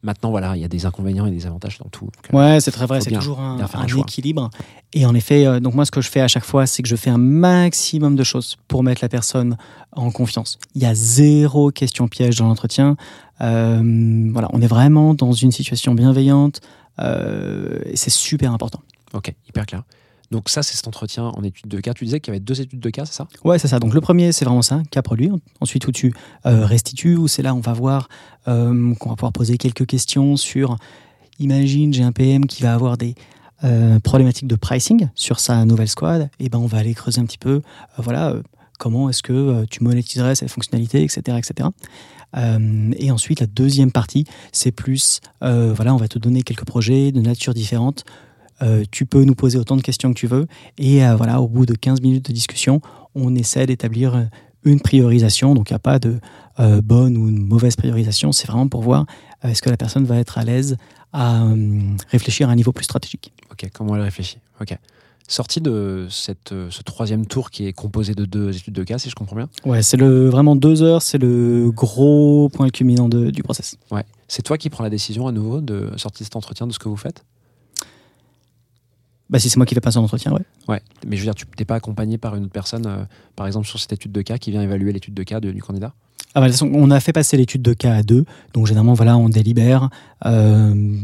Maintenant, 0.03 0.31
voilà, 0.31 0.57
il 0.57 0.63
y 0.63 0.65
a 0.65 0.69
des 0.69 0.87
inconvénients 0.87 1.27
et 1.27 1.31
des 1.31 1.47
avantages 1.47 1.79
dans 1.79 1.89
tout. 1.89 2.07
Donc, 2.07 2.35
euh, 2.35 2.37
Ouais, 2.37 2.61
c'est 2.61 2.71
très 2.71 2.87
vrai. 2.87 3.01
C'est 3.01 3.11
toujours 3.11 3.41
un, 3.41 3.59
équilibre. 3.99 4.51
Et 4.93 5.07
en 5.07 5.15
effet, 5.15 5.47
euh, 5.47 5.61
donc 5.61 5.75
moi, 5.75 5.85
ce 5.85 5.91
que 5.91 6.01
je 6.01 6.09
fais 6.09 6.21
à 6.21 6.29
chaque 6.29 6.45
fois, 6.45 6.67
c'est 6.67 6.83
que 6.83 6.89
je 6.89 6.97
fais 6.97 7.11
un 7.11 7.19
maximum 7.19 8.17
de 8.17 8.25
choses 8.25 8.57
pour 8.69 8.83
mettre 8.83 9.03
la 9.03 9.09
personne 9.09 9.57
en 9.93 10.11
confiance. 10.11 10.59
Il 10.75 10.83
y 10.83 10.87
a 10.87 10.95
zéro 10.95 11.71
question 11.71 12.09
piège 12.09 12.37
dans 12.37 12.47
l'entretien. 12.47 12.97
Euh, 13.41 14.31
voilà, 14.33 14.49
on 14.53 14.61
est 14.61 14.67
vraiment 14.67 15.15
dans 15.15 15.33
une 15.33 15.53
situation 15.53 15.95
bienveillante. 15.95 16.61
euh, 17.01 17.81
c'est 17.95 18.11
super 18.11 18.53
important. 18.53 18.81
Ok, 19.15 19.33
hyper 19.49 19.67
clair. 19.67 19.83
Donc 20.31 20.49
ça, 20.49 20.63
c'est 20.63 20.77
cet 20.77 20.87
entretien 20.87 21.25
en 21.25 21.43
étude 21.43 21.67
de 21.67 21.81
cas. 21.81 21.93
Tu 21.93 22.05
disais 22.05 22.21
qu'il 22.21 22.33
y 22.33 22.37
avait 22.37 22.45
deux 22.45 22.61
études 22.61 22.79
de 22.79 22.91
cas, 22.91 23.05
c'est 23.05 23.15
ça? 23.15 23.27
Ouais, 23.45 23.59
c'est 23.59 23.67
ça. 23.67 23.81
Donc 23.81 23.95
le 23.95 24.01
premier, 24.01 24.31
c'est 24.31 24.45
vraiment 24.45 24.63
ça, 24.63 24.81
cas 24.91 25.03
produit. 25.03 25.31
Ensuite, 25.61 25.89
où 25.89 25.93
tu 25.93 26.15
euh, 26.47 26.65
restitues, 26.65 27.17
où 27.17 27.27
c'est 27.27 27.43
là, 27.43 27.55
on 27.55 27.61
va 27.61 27.73
voir 27.73 28.09
euh, 28.47 28.95
qu'on 28.95 29.09
va 29.09 29.17
pouvoir 29.17 29.33
poser 29.33 29.59
quelques 29.59 29.87
questions 29.87 30.37
sur. 30.37 30.77
Imagine, 31.41 31.93
j'ai 31.93 32.05
un 32.05 32.13
PM 32.13 32.47
qui 32.47 32.63
va 32.63 32.75
avoir 32.75 32.97
des 32.97 33.17
euh, 33.65 33.99
problématiques 33.99 34.47
de 34.47 34.55
pricing 34.55 35.09
sur 35.17 35.41
sa 35.41 35.65
nouvelle 35.65 35.89
squad. 35.89 36.31
Et 36.39 36.49
ben, 36.49 36.59
on 36.59 36.67
va 36.67 36.79
aller 36.79 36.95
creuser 36.95 37.21
un 37.21 37.25
petit 37.25 37.39
peu. 37.39 37.63
voilà, 37.99 38.37
comment 38.79 39.11
est-ce 39.11 39.23
que 39.23 39.65
tu 39.67 39.83
monétiserais 39.83 40.37
cette 40.37 40.51
fonctionnalité, 40.51 41.03
etc., 41.03 41.39
etc. 41.39 41.69
Et 42.99 43.11
ensuite, 43.11 43.41
la 43.41 43.47
deuxième 43.47 43.91
partie, 43.91 44.25
c'est 44.53 44.71
plus, 44.71 45.21
voilà, 45.41 45.93
on 45.93 45.99
va 45.99 46.09
te 46.09 46.19
donner 46.19 46.43
quelques 46.43 46.65
projets 46.65 47.11
de 47.11 47.21
nature 47.21 47.53
différente. 47.53 48.05
Euh, 48.63 48.85
tu 48.91 49.07
peux 49.07 49.25
nous 49.25 49.35
poser 49.35 49.59
autant 49.59 49.77
de 49.77 49.83
questions 49.83 50.13
que 50.13 50.19
tu 50.19 50.27
veux. 50.27 50.47
Et 50.79 51.05
euh, 51.05 51.17
voilà, 51.17 51.41
au 51.41 51.49
bout 51.49 51.67
de 51.67 51.75
15 51.75 52.01
minutes 52.03 52.27
de 52.29 52.33
discussion, 52.33 52.81
on 53.15 53.35
essaie 53.35 53.67
d'établir 53.67 54.15
euh, 54.15 54.25
une 54.65 54.81
priorisation. 54.81 55.55
Donc, 55.55 55.71
il 55.71 55.73
n'y 55.73 55.77
a 55.77 55.81
pas 55.81 55.99
de 55.99 56.19
euh, 56.59 56.81
bonne 56.83 57.17
ou 57.17 57.29
une 57.29 57.47
mauvaise 57.47 57.77
priorisation. 57.77 58.33
C'est 58.33 58.47
vraiment 58.47 58.69
pour 58.69 58.83
voir 58.83 59.07
est-ce 59.43 59.63
que 59.63 59.71
la 59.71 59.77
personne 59.79 60.05
va 60.05 60.17
être 60.19 60.37
à 60.39 60.45
l'aise 60.45 60.77
à 61.13 61.45
réfléchir 62.11 62.49
à 62.49 62.53
un 62.53 62.55
niveau 62.57 62.73
plus 62.73 62.85
stratégique. 62.85 63.33
Ok, 63.51 63.69
comment 63.73 63.97
elle 63.97 64.03
réfléchit 64.03 64.39
Ok. 64.61 64.77
Sorti 65.27 65.61
de 65.61 66.07
cette, 66.11 66.53
ce 66.71 66.83
troisième 66.83 67.25
tour 67.27 67.51
qui 67.51 67.67
est 67.67 67.73
composé 67.73 68.15
de 68.15 68.25
deux 68.25 68.57
études 68.57 68.75
de 68.75 68.83
cas, 68.85 68.99
si 68.99 69.09
je 69.11 69.15
comprends 69.15 69.37
bien. 69.37 69.49
Ouais, 69.65 69.81
c'est 69.83 69.97
le, 69.97 70.29
vraiment 70.29 70.57
deux 70.57 70.83
heures, 70.83 71.03
c'est 71.03 71.19
le 71.19 71.71
gros 71.71 72.49
point 72.53 72.69
culminant 72.69 73.09
de- 73.09 73.31
du 73.31 73.43
process. 73.43 73.77
Ouais. 73.93 74.05
C'est 74.29 74.43
toi 74.43 74.59
qui 74.59 74.71
prends 74.71 74.83
la 74.85 74.91
décision 74.91 75.27
à 75.29 75.33
nouveau 75.33 75.61
de 75.61 75.91
sortir 75.97 76.21
de 76.21 76.25
cet 76.25 76.37
entretien 76.37 76.67
de 76.67 76.73
ce 76.73 76.79
que 76.79 76.89
vous 76.89 76.97
faites? 76.97 77.25
Bah, 79.31 79.39
si 79.39 79.49
c'est 79.49 79.57
moi 79.57 79.65
qui 79.65 79.75
fais 79.75 79.81
passer 79.81 79.97
un 79.99 80.03
entretien, 80.03 80.33
ouais. 80.33 80.43
Ouais. 80.69 80.83
Mais 81.07 81.17
je 81.17 81.23
veux 81.23 81.27
dire, 81.27 81.35
tu 81.37 81.47
n'es 81.59 81.65
pas 81.65 81.77
accompagné 81.77 82.19
par 82.19 82.35
une 82.37 82.43
autre 82.45 82.53
personne, 82.53 82.85
euh, 82.87 83.05
par 83.37 83.47
exemple 83.47 83.67
sur 83.67 83.79
cette 83.79 83.93
étude 83.93 84.13
de 84.13 84.23
cas, 84.23 84.39
qui 84.39 84.51
vient 84.51 84.61
évaluer 84.61 84.93
l'étude 84.93 85.15
de 85.15 85.23
cas 85.23 85.39
de- 85.41 85.53
du 85.53 85.63
candidat? 85.63 85.93
Ah 86.35 86.41
bah, 86.41 86.47
de 86.47 86.53
toute 86.53 86.59
façon, 86.61 86.71
on 86.75 86.91
a 86.91 87.01
fait 87.01 87.13
passer 87.13 87.37
l'étude 87.37 87.63
de 87.63 87.73
cas 87.73 87.95
à 87.95 88.03
deux, 88.03 88.25
donc 88.53 88.67
généralement, 88.67 88.95
voilà, 88.95 89.17
on 89.17 89.29
délibère 89.29 89.89
euh, 90.27 90.97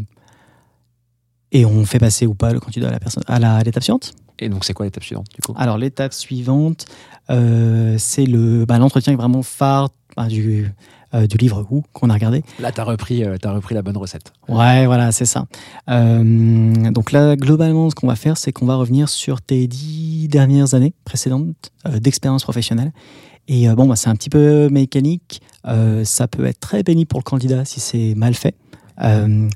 et 1.53 1.65
on 1.65 1.85
fait 1.85 1.99
passer 1.99 2.27
ou 2.27 2.35
pas 2.35 2.53
le 2.53 2.61
candidat 2.61 2.89
à 2.89 2.91
la 2.93 2.99
personne 3.01 3.23
à 3.29 3.63
l'étape 3.63 3.83
suivante. 3.83 4.13
Et 4.39 4.49
donc, 4.49 4.65
c'est 4.65 4.75
quoi 4.75 4.85
l'étape 4.87 5.05
suivante, 5.05 5.27
du 5.35 5.41
coup? 5.41 5.55
Alors 5.57 5.79
l'étape 5.79 6.13
suivante, 6.13 6.85
euh, 7.31 7.97
c'est 7.99 8.27
le 8.27 8.65
bah, 8.67 8.79
l'entretien 8.79 9.13
est 9.13 9.17
vraiment 9.17 9.43
phare 9.43 9.89
bah, 10.17 10.27
du 10.27 10.71
euh, 11.17 11.27
du 11.27 11.37
livre 11.37 11.67
Who 11.69 11.83
qu'on 11.93 12.11
a 12.11 12.15
regardé. 12.15 12.43
Là, 12.61 12.71
tu 12.71 12.81
as, 12.81 12.85
repris, 12.85 13.25
euh, 13.25 13.37
t'as 13.41 13.53
repris 13.53 13.75
la 13.75 13.83
bonne 13.83 13.97
recette. 13.97 14.33
Ouais, 14.49 14.87
voilà, 14.87 15.11
c'est 15.13 15.25
ça. 15.25 15.47
Euh, 15.91 16.91
donc 16.91 17.13
là, 17.13 17.37
globalement, 17.37 17.91
ce 17.91 17.95
qu'on 17.95 18.07
va 18.07 18.17
faire, 18.17 18.37
c'est 18.37 18.53
qu'on 18.53 18.67
va 18.67 18.77
revenir 18.77 19.09
sur 19.09 19.43
tes 19.43 19.67
dix 19.67 20.29
dernières 20.29 20.75
années 20.75 20.95
précédentes 21.05 21.73
euh, 21.87 21.99
d'expérience 21.99 22.45
professionnelle. 22.45 22.93
Et 23.49 23.69
bon, 23.69 23.87
bah, 23.87 23.95
c'est 23.95 24.09
un 24.09 24.17
petit 24.17 24.29
peu 24.29 24.69
mécanique. 24.71 25.41
Ça 26.03 26.27
peut 26.27 26.47
être 26.47 26.59
très 26.59 26.83
béni 26.83 27.05
pour 27.05 27.21
le 27.21 27.23
candidat 27.23 27.65
si 27.65 27.79
c'est 27.79 28.15
mal 28.17 28.35
fait. 28.35 28.57
Euh, 29.03 29.49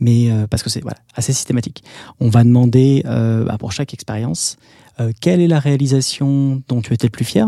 mais 0.00 0.30
euh, 0.30 0.46
parce 0.46 0.62
que 0.62 0.70
c'est 0.70 0.80
voilà, 0.80 0.98
assez 1.14 1.32
systématique. 1.32 1.82
On 2.20 2.28
va 2.28 2.44
demander 2.44 3.02
euh, 3.06 3.44
bah, 3.44 3.56
pour 3.58 3.72
chaque 3.72 3.94
expérience 3.94 4.56
quelle 5.20 5.42
est 5.42 5.46
la 5.46 5.58
réalisation 5.60 6.62
dont 6.68 6.80
tu 6.80 6.94
étais 6.94 7.06
le 7.06 7.10
plus 7.10 7.26
fier. 7.26 7.46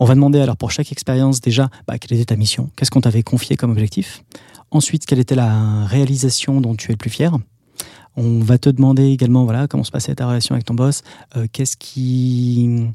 On 0.00 0.04
va 0.04 0.14
demander 0.14 0.40
alors 0.40 0.56
pour 0.56 0.70
chaque 0.70 0.92
expérience 0.92 1.40
déjà 1.40 1.70
bah, 1.86 1.98
quelle 1.98 2.16
était 2.16 2.26
ta 2.26 2.36
mission, 2.36 2.70
qu'est-ce 2.76 2.90
qu'on 2.90 3.00
t'avait 3.00 3.22
confié 3.22 3.56
comme 3.56 3.70
objectif. 3.70 4.22
Ensuite, 4.70 5.06
quelle 5.06 5.18
était 5.18 5.34
la 5.34 5.84
réalisation 5.86 6.60
dont 6.60 6.74
tu 6.74 6.90
es 6.90 6.92
le 6.92 6.98
plus 6.98 7.10
fier 7.10 7.36
On 8.16 8.38
va 8.40 8.58
te 8.58 8.68
demander 8.68 9.06
également 9.06 9.44
voilà, 9.44 9.66
comment 9.66 9.84
se 9.84 9.90
passait 9.90 10.14
ta 10.14 10.26
relation 10.26 10.54
avec 10.54 10.66
ton 10.66 10.74
boss, 10.74 11.02
euh, 11.36 11.46
qu'est-ce 11.50 11.76
qui 11.76 12.86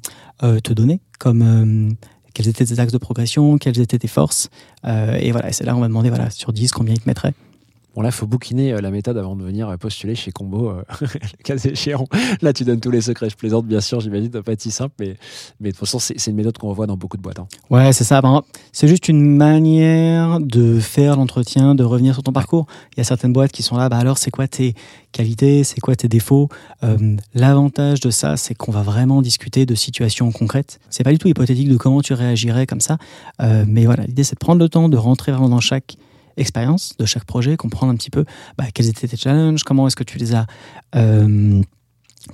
euh, 0.43 0.59
te 0.59 0.71
donnait 0.71 0.99
comme. 1.19 1.41
euh, 1.41 1.93
quels 2.33 2.47
étaient 2.47 2.65
tes 2.65 2.79
axes 2.79 2.91
de 2.91 2.97
progression, 2.97 3.59
quelles 3.59 3.79
étaient 3.79 3.99
tes 3.99 4.07
forces. 4.07 4.49
Et 4.83 5.31
voilà, 5.31 5.51
c'est 5.51 5.65
là 5.65 5.75
on 5.77 5.81
va 5.81 5.87
demander 5.87 6.09
voilà, 6.09 6.31
sur 6.31 6.51
10 6.51 6.71
combien 6.71 6.95
il 6.95 6.99
te 6.99 7.07
mettrait. 7.07 7.35
Bon, 7.95 8.01
là, 8.01 8.09
il 8.09 8.13
faut 8.13 8.25
bouquiner 8.25 8.73
euh, 8.73 8.81
la 8.81 8.89
méthode 8.89 9.17
avant 9.19 9.35
de 9.35 9.43
venir 9.43 9.69
euh, 9.69 9.77
postuler 9.77 10.15
chez 10.15 10.31
Combo, 10.31 10.69
euh, 10.69 10.83
le 11.01 11.43
cas 11.43 11.57
échéant. 11.57 12.05
Là, 12.41 12.51
tu 12.51 12.63
donnes 12.63 12.79
tous 12.79 12.89
les 12.89 13.01
secrets. 13.01 13.29
Je 13.29 13.35
plaisante, 13.35 13.67
bien 13.67 13.81
sûr, 13.81 13.99
j'imagine, 13.99 14.29
pas 14.29 14.53
si 14.57 14.71
simple, 14.71 14.95
mais, 14.99 15.15
mais 15.59 15.69
de 15.69 15.75
toute 15.75 15.81
façon, 15.81 15.99
c'est 15.99 16.27
une 16.27 16.35
méthode 16.35 16.57
qu'on 16.57 16.69
revoit 16.69 16.87
dans 16.87 16.97
beaucoup 16.97 17.17
de 17.17 17.21
boîtes. 17.21 17.39
hein. 17.39 17.47
Ouais, 17.69 17.93
c'est 17.93 18.03
ça. 18.03 18.21
C'est 18.71 18.87
juste 18.87 19.09
une 19.09 19.23
manière 19.23 20.39
de 20.39 20.79
faire 20.79 21.17
l'entretien, 21.17 21.75
de 21.75 21.83
revenir 21.83 22.15
sur 22.15 22.23
ton 22.23 22.31
parcours. 22.31 22.65
Il 22.93 22.99
y 22.99 23.01
a 23.01 23.03
certaines 23.03 23.33
boîtes 23.33 23.51
qui 23.51 23.61
sont 23.61 23.77
là, 23.77 23.89
bah 23.89 23.97
alors 23.97 24.17
c'est 24.17 24.31
quoi 24.31 24.47
tes 24.47 24.73
qualités, 25.11 25.63
c'est 25.63 25.79
quoi 25.79 25.95
tes 25.95 26.07
défauts? 26.07 26.49
L'avantage 27.33 27.99
de 27.99 28.09
ça, 28.09 28.37
c'est 28.37 28.55
qu'on 28.55 28.71
va 28.71 28.81
vraiment 28.81 29.21
discuter 29.21 29.65
de 29.65 29.75
situations 29.75 30.31
concrètes. 30.31 30.79
C'est 30.89 31.03
pas 31.03 31.11
du 31.11 31.17
tout 31.17 31.27
hypothétique 31.27 31.69
de 31.69 31.77
comment 31.77 32.01
tu 32.01 32.13
réagirais 32.13 32.65
comme 32.65 32.81
ça. 32.81 32.97
Mais 33.39 33.85
voilà, 33.85 34.05
l'idée 34.05 34.23
c'est 34.23 34.35
de 34.35 34.39
prendre 34.39 34.59
le 34.59 34.69
temps 34.69 34.89
de 34.89 34.97
rentrer 34.97 35.31
vraiment 35.31 35.49
dans 35.49 35.59
chaque 35.59 35.97
expérience 36.37 36.95
de 36.97 37.05
chaque 37.05 37.25
projet, 37.25 37.57
comprendre 37.57 37.91
un 37.91 37.95
petit 37.95 38.09
peu 38.09 38.25
bah, 38.57 38.65
quels 38.73 38.87
étaient 38.87 39.07
tes 39.07 39.17
challenges, 39.17 39.63
comment 39.63 39.87
est-ce 39.87 39.95
que 39.95 40.03
tu 40.03 40.17
les 40.17 40.35
as, 40.35 40.45
euh, 40.95 41.61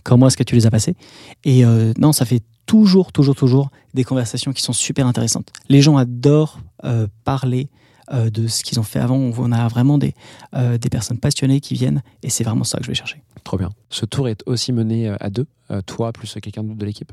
comment 0.04 0.28
est-ce 0.28 0.38
que 0.38 0.44
tu 0.44 0.56
les 0.56 0.66
as 0.66 0.72
passés. 0.72 0.96
Et 1.44 1.66
euh, 1.66 1.94
non, 1.98 2.12
ça 2.12 2.26
fait 2.26 2.42
toujours, 2.66 3.12
toujours, 3.12 3.36
toujours 3.36 3.72
des 3.94 4.04
conversations 4.04 4.54
qui 4.54 4.62
sont 4.62 4.74
super 4.74 5.08
intéressantes. 5.08 5.52
Les 5.70 5.82
gens 5.82 5.98
adorent 5.98 6.60
euh, 6.84 7.08
parler 7.24 7.70
de 8.12 8.48
ce 8.48 8.64
qu'ils 8.64 8.80
ont 8.80 8.84
fait 8.84 8.98
avant. 8.98 9.18
On 9.18 9.52
a 9.52 9.68
vraiment 9.68 10.00
des, 10.00 10.16
euh, 10.56 10.80
des 10.80 10.90
personnes 10.90 11.20
passionnées 11.20 11.60
qui 11.60 11.76
viennent 11.76 12.02
et 12.24 12.32
c'est 12.32 12.44
vraiment 12.44 12.64
ça 12.64 12.80
que 12.80 12.84
je 12.84 12.90
vais 12.90 12.96
chercher. 12.96 13.22
Trop 13.44 13.56
bien. 13.56 13.70
Ce 13.92 14.04
tour 14.04 14.28
est 14.28 14.42
aussi 14.48 14.74
mené 14.74 15.10
à 15.20 15.30
deux, 15.30 15.46
toi 15.86 16.12
plus 16.12 16.36
quelqu'un 16.42 16.64
d'autre 16.64 16.80
de 16.80 16.86
l'équipe? 16.88 17.12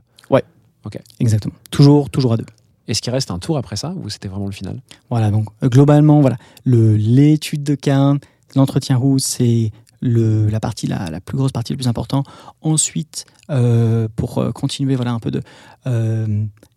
Exactement. 1.20 1.54
Toujours, 1.70 2.08
toujours 2.08 2.32
à 2.32 2.38
deux. 2.38 2.46
Est-ce 2.88 3.02
qu'il 3.02 3.12
reste 3.12 3.30
un 3.30 3.38
tour 3.38 3.56
après 3.56 3.76
ça 3.76 3.94
ou 3.96 4.08
c'était 4.08 4.28
vraiment 4.28 4.46
le 4.46 4.52
final? 4.52 4.80
Voilà, 5.10 5.30
donc 5.30 5.48
euh, 5.62 5.68
globalement, 5.68 6.20
voilà, 6.20 6.36
l'étude 6.64 7.62
de 7.62 7.74
cas, 7.74 8.14
l'entretien 8.54 8.96
roux, 8.96 9.18
c'est 9.18 9.72
la 10.02 10.60
partie 10.60 10.86
la, 10.86 11.10
la 11.10 11.20
plus 11.20 11.36
grosse 11.36 11.52
partie, 11.52 11.72
le 11.72 11.78
plus 11.78 11.88
important. 11.88 12.22
Ensuite, 12.60 13.24
euh, 13.50 14.08
pour 14.14 14.38
euh, 14.38 14.52
continuer, 14.52 14.94
voilà, 14.94 15.12
un 15.12 15.18
peu 15.18 15.30
de 15.30 15.42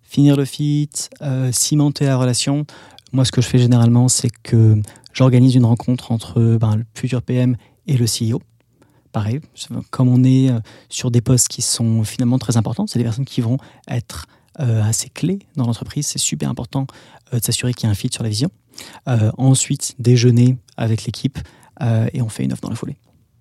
finir 0.03 0.35
le 0.35 0.45
fit, 0.45 0.89
cimenter 1.51 2.05
la 2.05 2.17
relation. 2.17 2.65
Moi, 3.11 3.25
ce 3.25 3.31
que 3.31 3.41
je 3.41 3.47
fais 3.47 3.59
généralement, 3.59 4.07
c'est 4.07 4.31
que 4.43 4.81
j'organise 5.13 5.53
une 5.53 5.65
rencontre 5.65 6.11
entre 6.11 6.57
ben, 6.57 6.77
le 6.77 6.85
futur 6.95 7.21
PM 7.21 7.55
et 7.85 7.95
le 7.95 8.05
CEO. 8.05 8.41
Pareil, 9.11 9.41
comme 9.91 10.07
on 10.07 10.23
est 10.23 10.49
sur 10.89 11.11
des 11.11 11.21
postes 11.21 11.47
qui 11.47 11.61
sont 11.61 12.03
finalement 12.03 12.39
très 12.39 12.57
importants, 12.57 12.87
c'est 12.87 12.97
des 12.97 13.05
personnes 13.05 13.25
qui 13.25 13.41
vont 13.41 13.57
être 13.87 14.25
assez 14.59 15.09
clés 15.09 15.39
dans 15.55 15.65
l'entreprise. 15.65 16.07
C'est 16.07 16.19
super 16.19 16.49
important 16.49 16.85
euh, 17.33 17.39
de 17.39 17.43
s'assurer 17.43 17.73
qu'il 17.73 17.87
y 17.87 17.87
a 17.87 17.91
un 17.91 17.95
fit 17.95 18.09
sur 18.11 18.23
la 18.23 18.29
vision. 18.29 18.49
Euh, 19.07 19.31
ensuite, 19.37 19.95
déjeuner 19.99 20.57
avec 20.77 21.05
l'équipe 21.05 21.37
euh, 21.81 22.07
et 22.13 22.21
on 22.21 22.29
fait 22.29 22.43
une 22.43 22.53
offre 22.53 22.61
dans 22.61 22.69
la 22.69 22.75
foulée. 22.75 22.97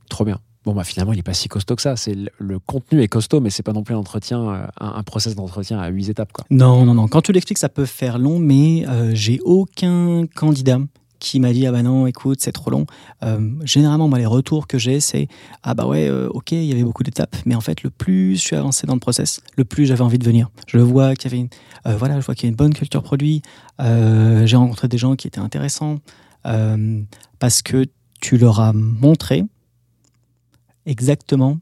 Trop 0.08 0.24
bien. 0.24 0.38
Bon, 0.64 0.74
bah 0.74 0.84
finalement, 0.84 1.12
il 1.12 1.18
est 1.18 1.22
pas 1.22 1.34
si 1.34 1.48
costaud 1.48 1.76
que 1.76 1.82
ça. 1.82 1.96
C'est 1.96 2.14
le, 2.14 2.30
le 2.38 2.58
contenu 2.58 3.00
est 3.02 3.08
costaud, 3.08 3.40
mais 3.40 3.48
c'est 3.48 3.62
pas 3.62 3.72
non 3.72 3.84
plus 3.84 3.94
un 3.94 3.98
entretien, 3.98 4.48
euh, 4.48 4.66
un, 4.80 4.94
un 4.94 5.02
process 5.02 5.34
d'entretien 5.34 5.78
à 5.78 5.88
huit 5.88 6.08
étapes, 6.08 6.32
quoi. 6.32 6.44
Non, 6.50 6.84
non, 6.84 6.94
non. 6.94 7.08
Quand 7.08 7.22
tu 7.22 7.32
l'expliques, 7.32 7.58
ça 7.58 7.68
peut 7.68 7.86
faire 7.86 8.18
long, 8.18 8.38
mais 8.38 8.86
euh, 8.88 9.12
j'ai 9.14 9.40
aucun 9.44 10.26
candidat 10.34 10.80
qui 11.18 11.40
m'a 11.40 11.52
dit 11.52 11.66
ah 11.66 11.72
bah 11.72 11.82
non 11.82 12.06
écoute 12.06 12.38
c'est 12.40 12.52
trop 12.52 12.70
long 12.70 12.86
Euh, 13.24 13.50
généralement 13.64 14.08
moi 14.08 14.18
les 14.18 14.26
retours 14.26 14.66
que 14.68 14.78
j'ai 14.78 15.00
c'est 15.00 15.26
ah 15.62 15.74
bah 15.74 15.86
ouais 15.86 16.08
euh, 16.08 16.28
ok 16.30 16.52
il 16.52 16.64
y 16.64 16.72
avait 16.72 16.84
beaucoup 16.84 17.02
d'étapes 17.02 17.36
mais 17.46 17.56
en 17.56 17.60
fait 17.60 17.82
le 17.82 17.90
plus 17.90 18.36
je 18.36 18.42
suis 18.42 18.56
avancé 18.56 18.86
dans 18.86 18.94
le 18.94 19.00
process 19.00 19.40
le 19.56 19.64
plus 19.64 19.86
j'avais 19.86 20.02
envie 20.02 20.18
de 20.18 20.24
venir 20.24 20.50
je 20.68 20.78
vois 20.78 21.16
qu'il 21.16 21.30
y 21.30 21.34
avait 21.34 21.42
une 21.42 21.48
euh, 21.86 21.96
voilà 21.96 22.20
je 22.20 22.24
vois 22.24 22.34
qu'il 22.36 22.44
y 22.44 22.48
a 22.48 22.50
une 22.50 22.56
bonne 22.56 22.74
culture 22.74 23.02
produit 23.02 23.42
j'ai 23.80 24.56
rencontré 24.56 24.88
des 24.88 24.98
gens 24.98 25.16
qui 25.16 25.26
étaient 25.26 25.40
intéressants 25.40 25.98
parce 27.38 27.62
que 27.62 27.86
tu 28.20 28.38
leur 28.38 28.60
as 28.60 28.72
montré 28.72 29.44
exactement 30.86 31.58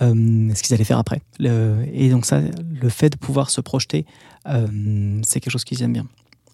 ce 0.00 0.62
qu'ils 0.62 0.74
allaient 0.74 0.84
faire 0.84 0.98
après. 0.98 1.22
Et 1.40 2.10
donc 2.10 2.26
ça, 2.26 2.40
le 2.40 2.88
fait 2.88 3.10
de 3.10 3.16
pouvoir 3.16 3.48
se 3.50 3.60
projeter, 3.60 4.04
c'est 4.44 5.40
quelque 5.40 5.50
chose 5.52 5.64
qu'ils 5.64 5.82
aiment 5.82 5.94
bien. 5.94 6.06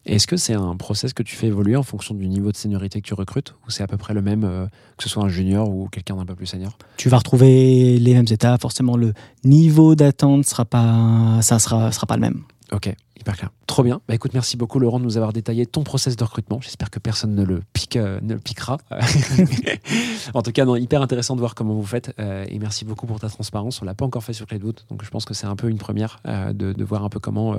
Est-ce 0.06 0.26
que 0.26 0.36
c'est 0.36 0.54
un 0.54 0.76
process 0.76 1.12
que 1.12 1.22
tu 1.22 1.36
fais 1.36 1.48
évoluer 1.48 1.76
en 1.76 1.82
fonction 1.82 2.14
du 2.14 2.26
niveau 2.26 2.50
de 2.50 2.56
seniorité 2.56 3.00
que 3.02 3.06
tu 3.06 3.14
recrutes 3.14 3.54
ou 3.66 3.70
c'est 3.70 3.82
à 3.82 3.86
peu 3.86 3.98
près 3.98 4.14
le 4.14 4.22
même, 4.22 4.44
euh, 4.44 4.66
que 4.96 5.02
ce 5.02 5.10
soit 5.10 5.22
un 5.22 5.28
junior 5.28 5.68
ou 5.68 5.88
quelqu'un 5.88 6.16
d'un 6.16 6.24
peu 6.24 6.34
plus 6.34 6.46
senior? 6.46 6.78
Tu 6.96 7.10
vas 7.10 7.18
retrouver 7.18 7.98
les 7.98 8.14
mêmes 8.14 8.26
étapes. 8.30 8.62
Forcément, 8.62 8.96
le 8.96 9.12
niveau 9.44 9.94
d'attente 9.94 10.46
sera 10.46 10.64
pas, 10.64 11.40
ça 11.42 11.58
sera 11.58 11.90
pas 12.08 12.16
le 12.16 12.22
même. 12.22 12.42
Ok, 12.72 12.94
hyper 13.18 13.37
clair. 13.37 13.50
Trop 13.66 13.83
bien. 13.83 14.00
Bah 14.09 14.14
écoute, 14.14 14.33
merci 14.35 14.56
beaucoup 14.56 14.78
Laurent 14.78 15.00
de 15.00 15.04
nous 15.04 15.16
avoir 15.16 15.33
détaillé 15.33 15.66
ton 15.66 15.83
process 15.83 16.14
de 16.16 16.22
recrutement. 16.22 16.61
J'espère 16.61 16.88
que 16.90 16.98
personne 17.00 17.35
ne 17.35 17.42
le 17.44 17.62
pique, 17.72 17.96
euh, 17.96 18.20
ne 18.22 18.35
le 18.35 18.38
piquera. 18.40 18.78
en 20.35 20.42
tout 20.42 20.52
cas, 20.52 20.64
non, 20.64 20.76
hyper 20.76 21.02
intéressant 21.02 21.35
de 21.35 21.40
voir 21.40 21.54
comment 21.54 21.74
vous 21.74 21.85
faites. 21.87 22.12
euh, 22.20 22.44
et 22.48 22.59
merci 22.59 22.85
beaucoup 22.85 23.06
pour 23.06 23.18
ta 23.20 23.28
transparence. 23.28 23.83
On 23.83 23.85
l'a 23.85 23.94
pas 23.94 24.04
encore 24.04 24.22
fait 24.22 24.33
sur 24.33 24.46
Cloudwood, 24.46 24.80
donc 24.90 25.04
je 25.04 25.11
pense 25.11 25.24
que 25.24 25.35
c'est 25.35 25.46
un 25.46 25.56
peu 25.56 25.68
une 25.68 25.78
première 25.78 26.20
euh, 26.26 26.52
de, 26.52 26.72
de 26.72 26.85
voir 26.85 27.04
un 27.04 27.09
peu 27.09 27.18
comment 27.18 27.56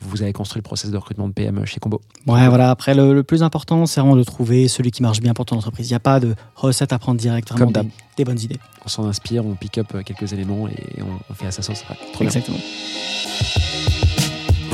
vous 0.00 0.22
avez 0.22 0.32
construit 0.32 0.60
le 0.60 0.64
process 0.64 0.90
de 0.90 0.96
recrutement 0.96 1.28
de 1.28 1.32
PM 1.34 1.64
chez 1.66 1.80
Combo. 1.80 2.00
Ouais, 2.26 2.48
voilà. 2.48 2.70
Après, 2.70 2.94
le, 2.94 3.12
le 3.14 3.22
plus 3.22 3.42
important, 3.42 3.86
c'est 3.86 4.00
vraiment 4.00 4.16
de 4.16 4.24
trouver 4.24 4.68
celui 4.68 4.90
qui 4.90 5.02
marche 5.02 5.20
bien 5.20 5.34
pour 5.34 5.44
ton 5.44 5.56
entreprise. 5.56 5.88
Il 5.88 5.92
n'y 5.92 5.96
a 5.96 6.00
pas 6.00 6.20
de 6.20 6.34
recette 6.54 6.92
à 6.92 6.98
prendre 6.98 7.20
direct. 7.20 7.50
Vraiment 7.50 7.70
Comme 7.72 7.84
des, 7.84 7.90
des 8.16 8.24
bonnes 8.24 8.40
idées. 8.40 8.58
On 8.84 8.88
s'en 8.88 9.06
inspire, 9.06 9.44
on 9.46 9.54
pick 9.54 9.78
up 9.78 9.94
quelques 10.04 10.32
éléments 10.32 10.68
et 10.68 11.02
on, 11.02 11.20
on 11.30 11.34
fait 11.34 11.46
à 11.46 11.50
sa 11.50 11.62
sauce. 11.62 11.82
Ouais, 11.88 11.96
trop 12.12 12.24
bien. 12.24 13.63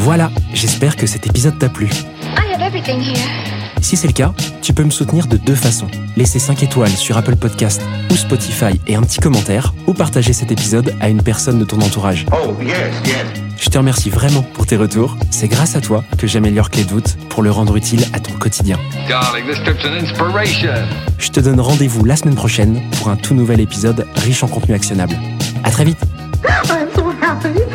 Voilà, 0.03 0.31
j'espère 0.55 0.97
que 0.97 1.07
cet 1.07 1.27
épisode 1.27 1.59
t'a 1.59 1.69
plu. 1.69 1.87
I 1.87 2.55
have 2.55 2.63
everything 2.63 3.03
here. 3.03 3.21
Si 3.83 3.99
c'est 3.99 4.07
le 4.07 4.15
cas, 4.15 4.33
tu 4.63 4.73
peux 4.73 4.83
me 4.83 4.91
soutenir 4.91 5.27
de 5.27 5.37
deux 5.37 5.55
façons. 5.55 5.89
Laisser 6.17 6.39
5 6.39 6.63
étoiles 6.63 6.91
sur 6.91 7.19
Apple 7.19 7.37
Podcast 7.37 7.83
ou 8.11 8.17
Spotify 8.17 8.81
et 8.87 8.95
un 8.95 9.03
petit 9.03 9.21
commentaire, 9.21 9.75
ou 9.87 9.93
partager 9.93 10.33
cet 10.33 10.51
épisode 10.51 10.95
à 11.01 11.11
une 11.11 11.23
personne 11.23 11.59
de 11.59 11.67
ton 11.67 11.79
entourage. 11.83 12.25
Oh, 12.33 12.55
yes, 12.63 12.77
yes. 13.05 13.27
Je 13.59 13.69
te 13.69 13.77
remercie 13.77 14.09
vraiment 14.09 14.43
pour 14.43 14.67
tes 14.67 14.79
retours. 14.79 15.19
C'est 15.31 15.49
grâce 15.49 15.77
à 15.77 15.83
toi 15.83 16.03
que 16.17 16.27
j'améliore 16.27 16.71
Clé 16.71 16.85
de 16.85 16.91
voûte 16.91 17.19
pour 17.29 17.43
le 17.43 17.51
rendre 17.51 17.77
utile 17.77 18.03
à 18.15 18.21
ton 18.21 18.33
quotidien. 18.33 18.79
Darling, 19.07 19.45
this 19.45 19.63
trip's 19.63 19.85
an 19.85 19.93
inspiration. 19.93 20.89
Je 21.19 21.29
te 21.29 21.41
donne 21.41 21.61
rendez-vous 21.61 22.07
la 22.07 22.17
semaine 22.17 22.37
prochaine 22.37 22.81
pour 22.93 23.11
un 23.11 23.17
tout 23.17 23.35
nouvel 23.35 23.61
épisode 23.61 24.07
riche 24.17 24.43
en 24.43 24.49
contenu 24.49 24.75
actionnable. 24.75 25.15
À 25.63 25.71
très 25.71 25.85
vite 25.85 25.99
I'm 26.43 26.89
so 26.95 27.13
happy. 27.21 27.70